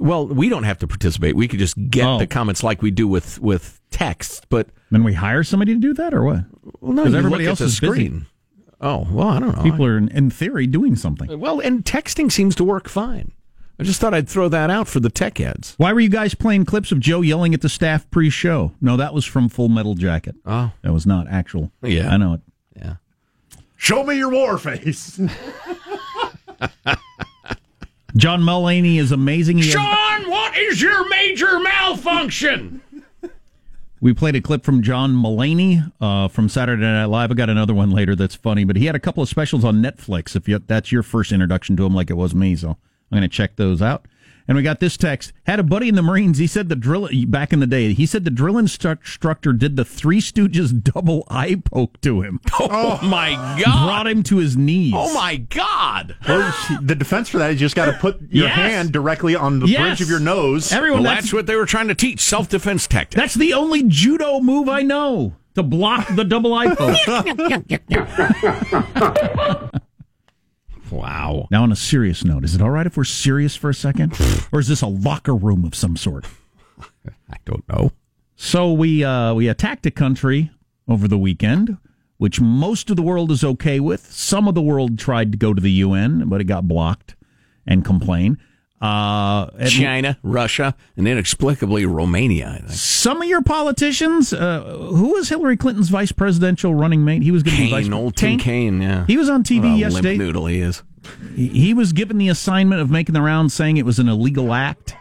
Well, 0.00 0.26
we 0.28 0.48
don't 0.48 0.62
have 0.62 0.78
to 0.78 0.86
participate. 0.86 1.34
We 1.34 1.48
could 1.48 1.58
just 1.58 1.76
get 1.90 2.06
Oh. 2.06 2.18
the 2.18 2.26
comments 2.28 2.62
like 2.62 2.80
we 2.80 2.90
do 2.92 3.08
with, 3.08 3.40
with 3.40 3.77
text, 3.90 4.46
but. 4.48 4.68
Then 4.90 5.04
we 5.04 5.14
hire 5.14 5.42
somebody 5.44 5.74
to 5.74 5.80
do 5.80 5.94
that 5.94 6.14
or 6.14 6.24
what? 6.24 6.44
Well, 6.80 6.92
no, 6.92 7.04
'Cause 7.04 7.12
you 7.12 7.18
everybody 7.18 7.44
look 7.44 7.50
else 7.50 7.60
at 7.60 7.64
the 7.64 7.68
is 7.68 7.80
busy. 7.80 7.92
screen. 7.92 8.26
Oh, 8.80 9.06
well, 9.10 9.28
I 9.28 9.40
don't 9.40 9.56
know. 9.56 9.62
People 9.62 9.84
are, 9.84 9.98
in, 9.98 10.08
in 10.08 10.30
theory, 10.30 10.66
doing 10.66 10.96
something. 10.96 11.38
Well, 11.40 11.60
and 11.60 11.84
texting 11.84 12.30
seems 12.30 12.54
to 12.56 12.64
work 12.64 12.88
fine. 12.88 13.32
I 13.80 13.84
just 13.84 14.00
thought 14.00 14.14
I'd 14.14 14.28
throw 14.28 14.48
that 14.48 14.70
out 14.70 14.88
for 14.88 14.98
the 15.00 15.10
tech 15.10 15.38
heads. 15.38 15.74
Why 15.78 15.92
were 15.92 16.00
you 16.00 16.08
guys 16.08 16.34
playing 16.34 16.64
clips 16.64 16.90
of 16.90 16.98
Joe 17.00 17.20
yelling 17.20 17.54
at 17.54 17.60
the 17.60 17.68
staff 17.68 18.08
pre-show? 18.10 18.72
No, 18.80 18.96
that 18.96 19.14
was 19.14 19.24
from 19.24 19.48
Full 19.48 19.68
Metal 19.68 19.94
Jacket. 19.94 20.36
Oh, 20.46 20.72
that 20.82 20.92
was 20.92 21.06
not 21.06 21.28
actual. 21.28 21.70
Yeah. 21.82 22.12
I 22.12 22.16
know 22.16 22.34
it. 22.34 22.40
Yeah. 22.76 22.94
Show 23.76 24.04
me 24.04 24.16
your 24.16 24.30
war 24.30 24.58
face. 24.58 25.20
John 28.16 28.42
Mulaney 28.42 28.98
is 28.98 29.12
amazing. 29.12 29.58
He 29.58 29.64
has- 29.64 29.72
Sean, 29.72 30.30
what 30.30 30.56
is 30.56 30.80
your 30.82 31.08
major 31.08 31.60
malfunction? 31.60 32.80
We 34.00 34.14
played 34.14 34.36
a 34.36 34.40
clip 34.40 34.64
from 34.64 34.82
John 34.82 35.12
Mulaney 35.12 35.92
uh, 36.00 36.28
from 36.28 36.48
Saturday 36.48 36.82
Night 36.82 37.06
Live. 37.06 37.30
I 37.30 37.34
got 37.34 37.50
another 37.50 37.74
one 37.74 37.90
later 37.90 38.14
that's 38.14 38.34
funny, 38.34 38.64
but 38.64 38.76
he 38.76 38.86
had 38.86 38.94
a 38.94 39.00
couple 39.00 39.22
of 39.22 39.28
specials 39.28 39.64
on 39.64 39.82
Netflix. 39.82 40.36
If 40.36 40.48
you, 40.48 40.58
that's 40.58 40.92
your 40.92 41.02
first 41.02 41.32
introduction 41.32 41.76
to 41.76 41.86
him, 41.86 41.94
like 41.94 42.10
it 42.10 42.14
was 42.14 42.34
me, 42.34 42.54
so 42.56 42.70
I'm 42.70 42.76
going 43.18 43.22
to 43.22 43.28
check 43.28 43.56
those 43.56 43.82
out. 43.82 44.06
And 44.48 44.56
we 44.56 44.62
got 44.62 44.80
this 44.80 44.96
text. 44.96 45.32
Had 45.46 45.60
a 45.60 45.62
buddy 45.62 45.88
in 45.90 45.94
the 45.94 46.00
Marines. 46.02 46.38
He 46.38 46.46
said 46.46 46.70
the 46.70 46.74
drill 46.76 47.08
back 47.26 47.52
in 47.52 47.60
the 47.60 47.66
day. 47.66 47.92
He 47.92 48.06
said 48.06 48.24
the 48.24 48.30
drill 48.30 48.56
instructor 48.56 49.52
did 49.52 49.76
the 49.76 49.84
Three 49.84 50.20
Stooges 50.20 50.82
double 50.82 51.26
eye 51.28 51.56
poke 51.64 52.00
to 52.00 52.22
him. 52.22 52.40
Oh 52.60 52.98
my 53.02 53.32
God! 53.62 53.86
Brought 53.86 54.06
him 54.06 54.22
to 54.24 54.38
his 54.38 54.56
knees. 54.56 54.92
Oh 54.96 55.12
my 55.14 55.36
God! 55.36 56.16
Well, 56.26 56.52
the 56.82 56.94
defense 56.94 57.28
for 57.28 57.38
that 57.38 57.50
is 57.50 57.60
you 57.60 57.66
just 57.66 57.76
got 57.76 57.86
to 57.86 57.92
put 57.92 58.20
your 58.30 58.46
Yes. 58.46 58.54
hand 58.56 58.92
directly 58.92 59.36
on 59.36 59.60
the 59.60 59.66
Yes. 59.68 59.80
bridge 59.80 60.00
of 60.00 60.08
your 60.10 60.20
nose. 60.20 60.72
Everyone, 60.72 61.02
Well, 61.02 61.12
that's, 61.12 61.26
that's 61.26 61.32
what 61.34 61.46
they 61.46 61.54
were 61.56 61.66
trying 61.66 61.88
to 61.88 61.94
teach 61.94 62.20
self 62.20 62.48
defense 62.48 62.86
tactics. 62.86 63.14
that's 63.20 63.34
the 63.34 63.52
only 63.52 63.82
judo 63.84 64.40
move 64.40 64.68
I 64.68 64.82
know 64.82 65.34
to 65.54 65.62
block 65.62 66.08
the 66.14 66.24
double 66.24 66.54
eye 66.54 66.74
poke. 66.74 66.96
wow. 70.90 71.48
Now, 71.50 71.62
on 71.62 71.72
a 71.72 71.76
serious 71.76 72.24
note, 72.24 72.44
is 72.44 72.54
it 72.54 72.62
all 72.62 72.70
right 72.70 72.86
if 72.86 72.96
we're 72.96 73.04
serious 73.04 73.56
for 73.56 73.70
a 73.70 73.74
second, 73.74 74.12
or 74.52 74.60
is 74.60 74.68
this 74.68 74.82
a 74.82 74.86
locker 74.86 75.34
room 75.34 75.64
of 75.64 75.74
some 75.74 75.96
sort? 75.96 76.26
I 77.30 77.36
don't 77.44 77.66
know. 77.68 77.92
So 78.36 78.72
we 78.72 79.04
uh, 79.04 79.34
we 79.34 79.48
attacked 79.48 79.86
a 79.86 79.90
country 79.90 80.50
over 80.86 81.08
the 81.08 81.18
weekend, 81.18 81.76
which 82.18 82.40
most 82.40 82.90
of 82.90 82.96
the 82.96 83.02
world 83.02 83.30
is 83.30 83.44
okay 83.44 83.80
with. 83.80 84.12
Some 84.12 84.48
of 84.48 84.54
the 84.54 84.62
world 84.62 84.98
tried 84.98 85.32
to 85.32 85.38
go 85.38 85.52
to 85.52 85.60
the 85.60 85.72
UN, 85.72 86.28
but 86.28 86.40
it 86.40 86.44
got 86.44 86.68
blocked 86.68 87.16
and 87.66 87.84
complained. 87.84 88.38
Uh, 88.80 89.50
China, 89.66 90.16
Russia, 90.22 90.74
and 90.96 91.08
inexplicably 91.08 91.84
Romania. 91.84 92.48
I 92.48 92.58
think. 92.58 92.70
Some 92.70 93.20
of 93.20 93.28
your 93.28 93.42
politicians, 93.42 94.32
uh, 94.32 94.60
who 94.62 95.14
was 95.14 95.28
Hillary 95.28 95.56
Clinton's 95.56 95.88
vice 95.88 96.12
presidential 96.12 96.74
running 96.74 97.04
mate? 97.04 97.22
He 97.22 97.32
was 97.32 97.42
going 97.42 97.56
to 97.56 97.62
be 97.64 97.70
vice 97.70 97.84
Kaine, 97.86 97.92
old 97.92 98.16
Tim 98.16 98.38
Kaine. 98.38 98.80
Yeah, 98.80 99.04
He 99.06 99.16
was 99.16 99.28
on 99.28 99.42
TV 99.42 99.78
yesterday. 99.78 100.10
Limp 100.10 100.20
noodle 100.20 100.46
he 100.46 100.60
is. 100.60 100.82
He 101.34 101.48
he 101.48 101.74
was 101.74 101.92
given 101.92 102.18
the 102.18 102.28
assignment 102.28 102.80
of 102.80 102.88
making 102.90 103.14
the 103.14 103.22
rounds, 103.22 103.52
saying 103.52 103.78
it 103.78 103.84
was 103.84 103.98
an 103.98 104.08
illegal 104.08 104.52
act. 104.54 104.94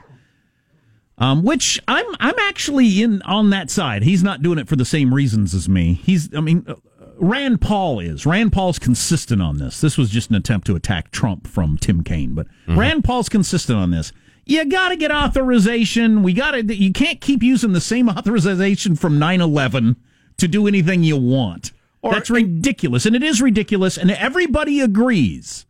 Um, 1.20 1.44
which 1.44 1.80
I'm 1.88 2.06
I'm 2.20 2.38
actually 2.40 3.02
in 3.02 3.22
on 3.24 3.50
that 3.50 3.70
side. 3.72 4.04
He's 4.04 4.24
not 4.24 4.42
doing 4.44 4.60
it 4.60 4.68
for 4.68 4.76
the 4.76 4.86
same 4.86 5.13
reasons 5.13 5.54
as 5.56 5.68
me. 5.68 5.94
He's 5.94 6.34
I 6.36 6.42
mean, 6.42 6.63
uh, 6.68 6.76
Rand 7.19 7.62
Paul 7.62 7.99
is. 7.99 8.25
Rand 8.25 8.51
Paul's 8.51 8.80
consistent 8.80 9.41
on 9.41 9.58
this. 9.58 9.82
This 9.82 9.97
was 9.97 10.10
just 10.10 10.30
an 10.30 10.36
attempt 10.36 10.67
to 10.67 10.75
attack 10.75 11.12
Trump 11.12 11.47
from 11.47 11.77
Tim 11.77 12.03
Kaine, 12.03 12.34
but 12.34 12.47
mm-hmm. 12.47 12.80
Rand 12.80 13.03
Paul's 13.03 13.30
consistent 13.30 13.77
on 13.77 13.91
this. 13.91 14.12
You 14.45 14.65
got 14.65 14.89
to 14.89 14.95
get 14.95 15.12
authorization. 15.12 16.23
We 16.23 16.34
got 16.34 16.51
to. 16.51 16.75
You 16.75 16.93
can't 16.93 17.19
keep 17.19 17.43
using 17.43 17.73
the 17.73 17.82
same 17.82 18.10
authorization 18.10 18.95
from 18.95 19.19
9/11 19.19 19.97
to 20.38 20.47
do 20.47 20.67
anything 20.67 21.03
you 21.03 21.17
want. 21.17 21.73
That's 22.01 22.30
ridiculous, 22.30 23.06
and 23.06 23.15
it 23.15 23.23
is 23.23 23.41
ridiculous, 23.41 23.97
and 23.97 24.10
everybody 24.10 24.80
agrees 24.80 25.66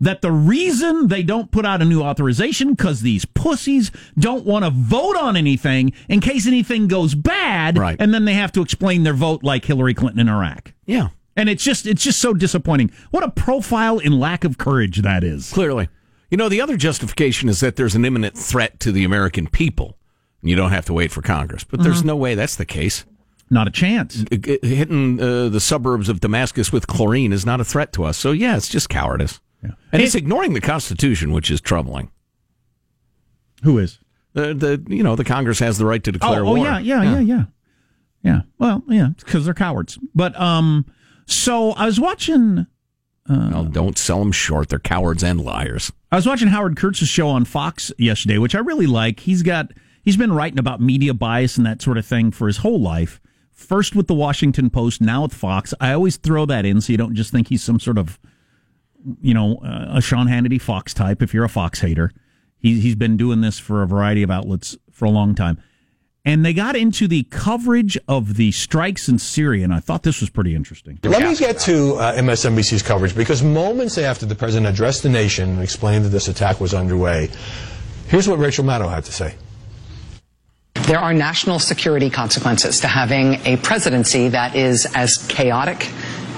that 0.00 0.22
the 0.22 0.32
reason 0.32 1.08
they 1.08 1.22
don't 1.22 1.50
put 1.50 1.66
out 1.66 1.82
a 1.82 1.84
new 1.84 2.02
authorization 2.02 2.70
because 2.74 3.02
these 3.02 3.24
pussies 3.24 3.90
don't 4.18 4.44
want 4.46 4.64
to 4.64 4.70
vote 4.70 5.16
on 5.16 5.36
anything 5.36 5.92
in 6.08 6.20
case 6.20 6.46
anything 6.46 6.88
goes 6.88 7.14
bad, 7.14 7.76
Right. 7.78 7.96
and 8.00 8.12
then 8.14 8.24
they 8.24 8.34
have 8.34 8.52
to 8.52 8.62
explain 8.62 9.02
their 9.02 9.12
vote 9.14 9.42
like 9.44 9.64
Hillary 9.64 9.94
Clinton 9.94 10.20
in 10.20 10.28
Iraq. 10.28 10.72
Yeah, 10.86 11.08
And 11.36 11.48
it's 11.48 11.62
just 11.62 11.86
it's 11.86 12.02
just 12.02 12.18
so 12.18 12.32
disappointing. 12.34 12.90
What 13.10 13.22
a 13.24 13.30
profile 13.30 13.98
in 13.98 14.18
lack 14.18 14.44
of 14.44 14.56
courage 14.58 15.02
that 15.02 15.22
is. 15.22 15.52
clearly. 15.52 15.88
You 16.30 16.36
know, 16.36 16.48
the 16.48 16.60
other 16.60 16.76
justification 16.76 17.48
is 17.48 17.58
that 17.60 17.74
there's 17.76 17.94
an 17.96 18.04
imminent 18.04 18.38
threat 18.38 18.78
to 18.80 18.92
the 18.92 19.04
American 19.04 19.48
people. 19.48 19.96
You 20.42 20.54
don't 20.56 20.70
have 20.70 20.86
to 20.86 20.92
wait 20.92 21.10
for 21.10 21.22
Congress, 21.22 21.64
but 21.64 21.82
there's 21.82 22.04
no 22.04 22.16
way 22.16 22.34
that's 22.34 22.56
the 22.56 22.64
case. 22.64 23.04
Not 23.50 23.66
a 23.66 23.70
chance. 23.72 24.24
Hitting 24.30 25.20
uh, 25.20 25.48
the 25.48 25.58
suburbs 25.60 26.08
of 26.08 26.20
Damascus 26.20 26.72
with 26.72 26.86
chlorine 26.86 27.32
is 27.32 27.44
not 27.44 27.60
a 27.60 27.64
threat 27.64 27.92
to 27.94 28.04
us. 28.04 28.16
So 28.16 28.30
yeah, 28.32 28.56
it's 28.56 28.68
just 28.68 28.88
cowardice, 28.88 29.40
and 29.62 30.02
it's 30.02 30.14
ignoring 30.14 30.54
the 30.54 30.60
Constitution, 30.60 31.32
which 31.32 31.50
is 31.50 31.60
troubling. 31.60 32.10
Who 33.62 33.78
is? 33.78 33.98
The, 34.32 34.54
the 34.54 34.84
you 34.88 35.02
know 35.02 35.16
the 35.16 35.24
Congress 35.24 35.58
has 35.58 35.78
the 35.78 35.86
right 35.86 36.02
to 36.04 36.12
declare 36.12 36.44
oh, 36.44 36.50
oh 36.50 36.56
war. 36.56 36.64
yeah, 36.64 36.78
yeah, 36.78 37.02
yeah, 37.02 37.20
yeah, 37.20 37.44
yeah. 38.22 38.40
Well, 38.58 38.84
yeah, 38.88 39.08
because 39.18 39.44
they're 39.44 39.54
cowards. 39.54 39.98
But 40.14 40.38
um, 40.40 40.86
so 41.26 41.72
I 41.72 41.86
was 41.86 41.98
watching. 41.98 42.66
Well, 43.28 43.64
don't 43.64 43.96
sell 43.96 44.18
them 44.18 44.32
short. 44.32 44.70
They're 44.70 44.80
cowards 44.80 45.22
and 45.22 45.40
liars. 45.40 45.92
I 46.10 46.16
was 46.16 46.26
watching 46.26 46.48
Howard 46.48 46.76
Kurtz's 46.76 47.08
show 47.08 47.28
on 47.28 47.44
Fox 47.44 47.92
yesterday, 47.96 48.38
which 48.38 48.56
I 48.56 48.58
really 48.58 48.88
like. 48.88 49.20
He's 49.20 49.42
got 49.42 49.72
he's 50.02 50.16
been 50.16 50.32
writing 50.32 50.58
about 50.58 50.80
media 50.80 51.14
bias 51.14 51.56
and 51.56 51.64
that 51.66 51.80
sort 51.82 51.98
of 51.98 52.06
thing 52.06 52.32
for 52.32 52.48
his 52.48 52.58
whole 52.58 52.80
life. 52.80 53.20
First 53.52 53.94
with 53.94 54.08
the 54.08 54.14
Washington 54.14 54.70
Post, 54.70 55.00
now 55.00 55.22
with 55.22 55.34
Fox. 55.34 55.74
I 55.80 55.92
always 55.92 56.16
throw 56.16 56.46
that 56.46 56.64
in 56.64 56.80
so 56.80 56.92
you 56.92 56.96
don't 56.96 57.14
just 57.14 57.30
think 57.30 57.48
he's 57.48 57.62
some 57.62 57.78
sort 57.78 57.98
of 57.98 58.18
you 59.20 59.34
know 59.34 59.56
uh, 59.64 59.96
a 59.96 60.00
Sean 60.00 60.26
Hannity 60.26 60.60
Fox 60.60 60.94
type. 60.94 61.22
If 61.22 61.34
you're 61.34 61.44
a 61.44 61.48
Fox 61.48 61.80
hater, 61.80 62.12
he, 62.58 62.80
he's 62.80 62.96
been 62.96 63.16
doing 63.16 63.40
this 63.40 63.58
for 63.58 63.82
a 63.82 63.86
variety 63.86 64.22
of 64.22 64.30
outlets 64.30 64.76
for 64.90 65.04
a 65.04 65.10
long 65.10 65.34
time. 65.34 65.60
And 66.22 66.44
they 66.44 66.52
got 66.52 66.76
into 66.76 67.08
the 67.08 67.22
coverage 67.24 67.96
of 68.06 68.36
the 68.36 68.52
strikes 68.52 69.08
in 69.08 69.18
Syria, 69.18 69.64
and 69.64 69.72
I 69.72 69.80
thought 69.80 70.02
this 70.02 70.20
was 70.20 70.28
pretty 70.28 70.54
interesting. 70.54 70.98
Let 71.02 71.22
me 71.22 71.34
get 71.34 71.58
to 71.60 71.94
uh, 71.94 72.14
MSNBC's 72.16 72.82
coverage 72.82 73.16
because 73.16 73.42
moments 73.42 73.96
after 73.96 74.26
the 74.26 74.34
president 74.34 74.70
addressed 74.70 75.02
the 75.02 75.08
nation 75.08 75.48
and 75.48 75.62
explained 75.62 76.04
that 76.04 76.10
this 76.10 76.28
attack 76.28 76.60
was 76.60 76.74
underway, 76.74 77.30
here's 78.08 78.28
what 78.28 78.38
Rachel 78.38 78.64
Maddow 78.64 78.90
had 78.90 79.04
to 79.06 79.12
say. 79.12 79.34
There 80.74 80.98
are 80.98 81.14
national 81.14 81.58
security 81.58 82.10
consequences 82.10 82.80
to 82.80 82.88
having 82.88 83.34
a 83.46 83.56
presidency 83.56 84.28
that 84.28 84.54
is 84.54 84.86
as 84.94 85.18
chaotic 85.28 85.88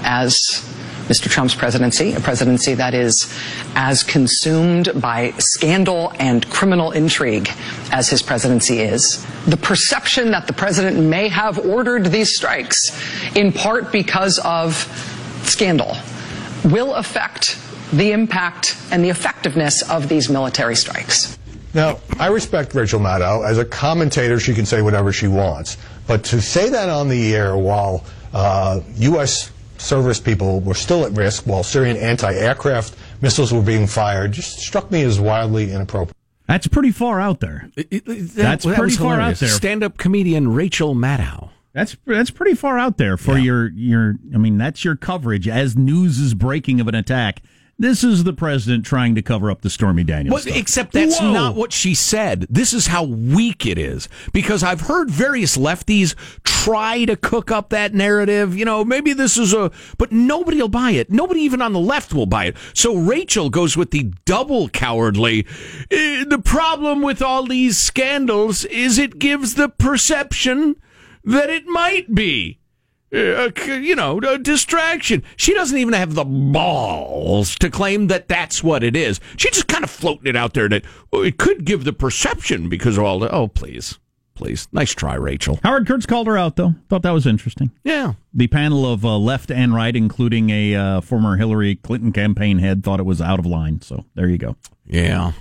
as 0.03 0.69
Mr. 1.07 1.29
Trump's 1.29 1.53
presidency, 1.53 2.13
a 2.13 2.19
presidency 2.19 2.73
that 2.75 2.93
is 2.93 3.33
as 3.75 4.03
consumed 4.03 4.89
by 5.01 5.31
scandal 5.37 6.13
and 6.17 6.49
criminal 6.49 6.91
intrigue 6.91 7.49
as 7.91 8.09
his 8.09 8.21
presidency 8.21 8.79
is. 8.79 9.25
The 9.45 9.57
perception 9.57 10.31
that 10.31 10.47
the 10.47 10.53
president 10.53 10.97
may 10.97 11.27
have 11.27 11.59
ordered 11.59 12.05
these 12.05 12.35
strikes, 12.35 12.97
in 13.35 13.51
part 13.51 13.91
because 13.91 14.39
of 14.39 14.75
scandal, 15.43 15.97
will 16.63 16.93
affect 16.95 17.57
the 17.91 18.11
impact 18.11 18.77
and 18.91 19.03
the 19.03 19.09
effectiveness 19.09 19.87
of 19.89 20.07
these 20.07 20.29
military 20.29 20.75
strikes. 20.75 21.37
Now, 21.73 21.99
I 22.19 22.27
respect 22.27 22.75
Rachel 22.75 22.99
Maddow. 22.99 23.47
As 23.47 23.57
a 23.57 23.65
commentator, 23.65 24.39
she 24.39 24.53
can 24.53 24.65
say 24.65 24.81
whatever 24.81 25.11
she 25.11 25.27
wants. 25.27 25.77
But 26.07 26.23
to 26.25 26.41
say 26.41 26.69
that 26.69 26.89
on 26.89 27.09
the 27.09 27.35
air 27.35 27.57
while 27.57 28.05
uh, 28.33 28.81
U.S. 28.97 29.51
service 29.83 30.19
people 30.19 30.61
were 30.61 30.73
still 30.73 31.05
at 31.05 31.11
risk, 31.11 31.45
while 31.45 31.63
Syrian 31.63 31.97
anti-aircraft 31.97 32.95
missiles 33.21 33.53
were 33.53 33.61
being 33.61 33.85
fired, 33.87 34.31
just 34.31 34.59
struck 34.59 34.89
me 34.89 35.03
as 35.03 35.19
wildly 35.19 35.71
inappropriate. 35.71 36.15
That's 36.47 36.67
pretty 36.67 36.91
far 36.91 37.21
out 37.21 37.39
there. 37.39 37.69
That's 37.75 38.63
that 38.65 38.75
pretty 38.75 38.95
far 38.95 39.19
out 39.19 39.35
there. 39.37 39.49
Stand-up 39.49 39.97
comedian 39.97 40.53
Rachel 40.53 40.95
Maddow. 40.95 41.49
That's 41.73 41.97
that's 42.05 42.29
pretty 42.29 42.53
far 42.53 42.77
out 42.77 42.97
there 42.97 43.17
for 43.17 43.37
your 43.37 43.71
your. 43.71 44.15
I 44.33 44.37
mean, 44.37 44.59
that's 44.59 44.85
your 44.85 44.95
coverage 44.95 45.47
as 45.47 45.75
news 45.75 46.19
is 46.19 46.35
breaking 46.35 46.79
of 46.79 46.87
an 46.87 46.93
attack. 46.95 47.41
This 47.79 48.03
is 48.03 48.23
the 48.23 48.33
president 48.33 48.85
trying 48.85 49.15
to 49.15 49.21
cover 49.23 49.49
up 49.49 49.61
the 49.61 49.69
Stormy 49.69 50.03
Daniels. 50.03 50.31
Well, 50.31 50.41
stuff. 50.43 50.55
except 50.55 50.91
that's 50.93 51.19
Whoa. 51.19 51.33
not 51.33 51.55
what 51.55 51.73
she 51.73 51.95
said. 51.95 52.45
This 52.49 52.71
is 52.71 52.87
how 52.87 53.03
weak 53.03 53.65
it 53.65 53.77
is. 53.79 54.07
Because 54.31 54.63
I've 54.63 54.81
heard 54.81 55.09
various 55.09 55.57
lefties 55.57 56.15
try 56.43 57.03
to 57.05 57.15
cook 57.17 57.51
up 57.51 57.69
that 57.69 57.93
narrative. 57.93 58.55
You 58.55 58.63
know, 58.63 58.85
maybe 58.85 59.11
this 59.13 59.37
is 59.37 59.53
a, 59.53 59.71
but 59.97 60.11
nobody 60.11 60.61
will 60.61 60.69
buy 60.69 60.91
it. 60.91 61.11
Nobody 61.11 61.41
even 61.41 61.61
on 61.63 61.73
the 61.73 61.79
left 61.79 62.13
will 62.13 62.27
buy 62.27 62.45
it. 62.45 62.57
So 62.75 62.95
Rachel 62.95 63.49
goes 63.49 63.75
with 63.75 63.89
the 63.91 64.13
double 64.25 64.69
cowardly. 64.69 65.45
"Eh, 65.91 66.23
The 66.25 66.37
problem 66.39 67.01
with 67.01 67.21
all 67.23 67.43
these 67.43 67.77
scandals 67.77 68.65
is 68.65 68.97
it 68.99 69.17
gives 69.19 69.55
the 69.55 69.67
perception 69.67 70.75
that 71.25 71.49
it 71.49 71.65
might 71.65 72.13
be 72.13 72.59
uh, 73.13 73.51
you 73.67 73.95
know, 73.95 74.17
a 74.19 74.37
distraction. 74.37 75.23
She 75.35 75.53
doesn't 75.53 75.77
even 75.77 75.93
have 75.93 76.15
the 76.15 76.25
balls 76.25 77.55
to 77.57 77.69
claim 77.69 78.07
that 78.07 78.27
that's 78.27 78.63
what 78.63 78.83
it 78.83 78.95
is. 78.95 79.19
She 79.37 79.49
just 79.49 79.67
kind 79.67 79.83
of 79.83 79.89
floating 79.89 80.27
it 80.27 80.35
out 80.35 80.53
there 80.53 80.67
that 80.69 80.83
oh, 81.11 81.21
it 81.21 81.37
could 81.37 81.65
give 81.65 81.83
the 81.83 81.93
perception 81.93 82.69
because 82.69 82.97
of 82.97 83.03
all 83.03 83.19
the. 83.19 83.31
Oh, 83.31 83.47
please, 83.47 83.99
please, 84.33 84.67
nice 84.71 84.93
try, 84.93 85.13
Rachel. 85.15 85.59
Howard 85.63 85.85
Kurtz 85.85 86.05
called 86.05 86.27
her 86.27 86.37
out 86.37 86.55
though. 86.55 86.73
Thought 86.89 87.03
that 87.03 87.11
was 87.11 87.27
interesting. 87.27 87.71
Yeah. 87.83 88.13
The 88.33 88.47
panel 88.47 88.91
of 88.91 89.05
uh, 89.05 89.17
left 89.17 89.51
and 89.51 89.75
right, 89.75 89.95
including 89.95 90.49
a 90.49 90.75
uh, 90.75 91.01
former 91.01 91.37
Hillary 91.37 91.75
Clinton 91.75 92.11
campaign 92.11 92.59
head, 92.59 92.83
thought 92.83 92.99
it 92.99 93.05
was 93.05 93.21
out 93.21 93.37
of 93.39 93.45
line. 93.45 93.81
So 93.81 94.05
there 94.15 94.27
you 94.27 94.39
go. 94.39 94.55
Yeah, 94.85 95.33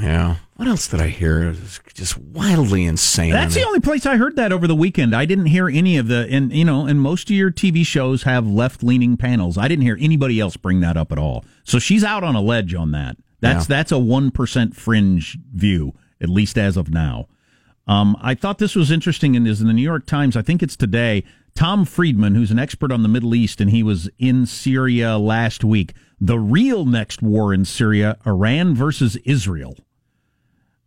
yeah. 0.00 0.36
What 0.60 0.68
else 0.68 0.88
did 0.88 1.00
I 1.00 1.08
hear? 1.08 1.44
It 1.44 1.48
was 1.48 1.80
just 1.94 2.18
wildly 2.18 2.84
insane. 2.84 3.32
That's 3.32 3.54
the 3.54 3.64
only 3.64 3.80
place 3.80 4.04
I 4.04 4.18
heard 4.18 4.36
that 4.36 4.52
over 4.52 4.66
the 4.66 4.74
weekend. 4.74 5.16
I 5.16 5.24
didn't 5.24 5.46
hear 5.46 5.70
any 5.70 5.96
of 5.96 6.08
the, 6.08 6.28
and 6.30 6.52
you 6.52 6.66
know, 6.66 6.84
and 6.84 7.00
most 7.00 7.30
of 7.30 7.34
your 7.34 7.50
TV 7.50 7.82
shows 7.82 8.24
have 8.24 8.46
left 8.46 8.82
leaning 8.82 9.16
panels. 9.16 9.56
I 9.56 9.68
didn't 9.68 9.84
hear 9.84 9.96
anybody 9.98 10.38
else 10.38 10.58
bring 10.58 10.80
that 10.80 10.98
up 10.98 11.12
at 11.12 11.18
all. 11.18 11.46
So 11.64 11.78
she's 11.78 12.04
out 12.04 12.22
on 12.22 12.34
a 12.34 12.42
ledge 12.42 12.74
on 12.74 12.90
that. 12.90 13.16
That's 13.40 13.70
Yeah. 13.70 13.76
that's 13.76 13.90
a 13.90 13.98
one 13.98 14.30
percent 14.30 14.76
fringe 14.76 15.38
view, 15.50 15.94
at 16.20 16.28
least 16.28 16.58
as 16.58 16.76
of 16.76 16.90
now. 16.90 17.28
Um, 17.86 18.14
I 18.20 18.34
thought 18.34 18.58
this 18.58 18.76
was 18.76 18.90
interesting, 18.90 19.36
and 19.36 19.48
is 19.48 19.62
in 19.62 19.66
the 19.66 19.72
New 19.72 19.80
York 19.80 20.04
Times. 20.04 20.36
I 20.36 20.42
think 20.42 20.62
it's 20.62 20.76
today. 20.76 21.24
Tom 21.54 21.86
Friedman, 21.86 22.34
who's 22.34 22.50
an 22.50 22.58
expert 22.58 22.92
on 22.92 23.02
the 23.02 23.08
Middle 23.08 23.34
East, 23.34 23.62
and 23.62 23.70
he 23.70 23.82
was 23.82 24.10
in 24.18 24.44
Syria 24.44 25.16
last 25.16 25.64
week. 25.64 25.94
The 26.20 26.38
real 26.38 26.84
next 26.84 27.22
war 27.22 27.54
in 27.54 27.64
Syria: 27.64 28.18
Iran 28.26 28.74
versus 28.74 29.16
Israel 29.24 29.74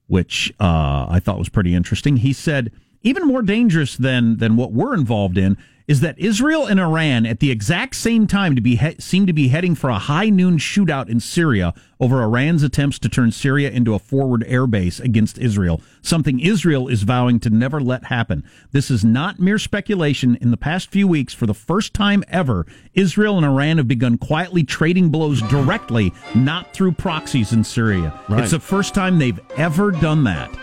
which 0.07 0.53
uh, 0.59 1.07
I 1.09 1.19
thought 1.19 1.37
was 1.39 1.49
pretty 1.49 1.73
interesting. 1.73 2.17
He 2.17 2.33
said 2.33 2.71
even 3.03 3.27
more 3.27 3.41
dangerous 3.41 3.97
than 3.97 4.37
than 4.37 4.55
what 4.55 4.71
we're 4.71 4.93
involved 4.93 5.37
in 5.37 5.57
is 5.87 5.99
that 6.01 6.17
Israel 6.17 6.65
and 6.65 6.79
Iran 6.79 7.25
at 7.25 7.39
the 7.39 7.51
exact 7.51 7.95
same 7.95 8.27
time 8.27 8.55
to 8.55 8.61
be 8.61 8.77
he- 8.77 8.95
seem 8.99 9.25
to 9.25 9.33
be 9.33 9.49
heading 9.49 9.75
for 9.75 9.89
a 9.89 9.99
high 9.99 10.29
noon 10.29 10.57
shootout 10.57 11.09
in 11.09 11.19
Syria 11.19 11.73
over 11.99 12.21
Iran's 12.21 12.63
attempts 12.63 12.99
to 12.99 13.09
turn 13.09 13.31
Syria 13.31 13.69
into 13.69 13.93
a 13.93 13.99
forward 13.99 14.45
airbase 14.47 14.99
against 14.99 15.37
Israel, 15.37 15.81
something 16.01 16.39
Israel 16.39 16.87
is 16.87 17.03
vowing 17.03 17.39
to 17.41 17.49
never 17.49 17.79
let 17.79 18.05
happen. 18.05 18.43
This 18.71 18.91
is 18.91 19.05
not 19.05 19.39
mere 19.39 19.59
speculation. 19.59 20.37
In 20.41 20.51
the 20.51 20.57
past 20.57 20.89
few 20.89 21.07
weeks, 21.07 21.33
for 21.33 21.45
the 21.45 21.53
first 21.53 21.93
time 21.93 22.23
ever, 22.27 22.65
Israel 22.93 23.37
and 23.37 23.45
Iran 23.45 23.77
have 23.77 23.87
begun 23.87 24.17
quietly 24.17 24.63
trading 24.63 25.09
blows 25.09 25.41
directly, 25.43 26.13
not 26.35 26.73
through 26.73 26.93
proxies 26.93 27.53
in 27.53 27.63
Syria. 27.63 28.19
Right. 28.27 28.41
It's 28.41 28.51
the 28.51 28.59
first 28.59 28.93
time 28.93 29.19
they've 29.19 29.39
ever 29.57 29.91
done 29.91 30.23
that. 30.25 30.53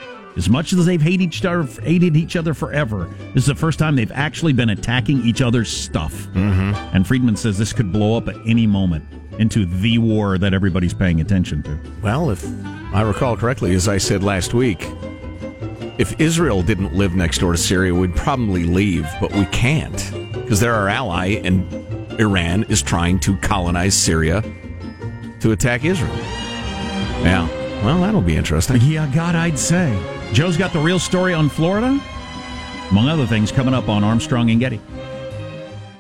As 0.41 0.49
much 0.49 0.73
as 0.73 0.87
they've 0.87 1.03
hated 1.03 1.21
each 1.21 1.45
other, 1.45 1.65
hated 1.83 2.17
each 2.17 2.35
other 2.35 2.55
forever, 2.55 3.11
this 3.35 3.43
is 3.43 3.47
the 3.47 3.55
first 3.55 3.79
time 3.79 3.95
they've 3.95 4.11
actually 4.11 4.55
been 4.55 4.71
attacking 4.71 5.21
each 5.21 5.43
other's 5.43 5.71
stuff. 5.71 6.15
Mm-hmm. 6.29 6.97
And 6.97 7.07
Friedman 7.07 7.37
says 7.37 7.59
this 7.59 7.75
could 7.75 7.93
blow 7.93 8.17
up 8.17 8.27
at 8.27 8.37
any 8.47 8.67
moment 8.67 9.05
into 9.39 9.67
the 9.67 9.99
war 9.99 10.39
that 10.39 10.55
everybody's 10.55 10.95
paying 10.95 11.21
attention 11.21 11.63
to. 11.65 11.79
Well, 12.01 12.31
if 12.31 12.43
I 12.95 13.03
recall 13.03 13.37
correctly, 13.37 13.75
as 13.75 13.87
I 13.87 13.99
said 13.99 14.25
last 14.25 14.55
week, 14.55 14.79
if 15.99 16.19
Israel 16.19 16.63
didn't 16.63 16.95
live 16.95 17.15
next 17.15 17.41
door 17.41 17.53
to 17.53 17.59
Syria, 17.59 17.95
we'd 17.95 18.17
probably 18.17 18.65
leave, 18.65 19.07
but 19.21 19.31
we 19.33 19.45
can't 19.45 20.33
because 20.33 20.59
they're 20.59 20.75
our 20.75 20.89
ally, 20.89 21.39
and 21.45 21.71
Iran 22.19 22.63
is 22.71 22.81
trying 22.81 23.21
to 23.21 23.37
colonize 23.37 23.95
Syria 23.95 24.43
to 25.41 25.53
attack 25.53 25.85
Israel. 25.85 26.17
Yeah, 27.27 27.47
well, 27.85 28.01
that'll 28.01 28.23
be 28.23 28.37
interesting. 28.37 28.81
Yeah, 28.81 29.07
God, 29.15 29.35
I'd 29.35 29.59
say. 29.59 30.20
Joe's 30.33 30.57
got 30.57 30.73
the 30.73 30.79
real 30.79 31.01
story 31.01 31.35
on 31.35 31.49
Florida, 31.49 32.01
among 32.91 33.09
other 33.09 33.27
things, 33.27 33.51
coming 33.51 33.75
up 33.75 33.89
on 33.89 34.05
Armstrong 34.05 34.51
and 34.51 34.61
Getty. 34.61 34.81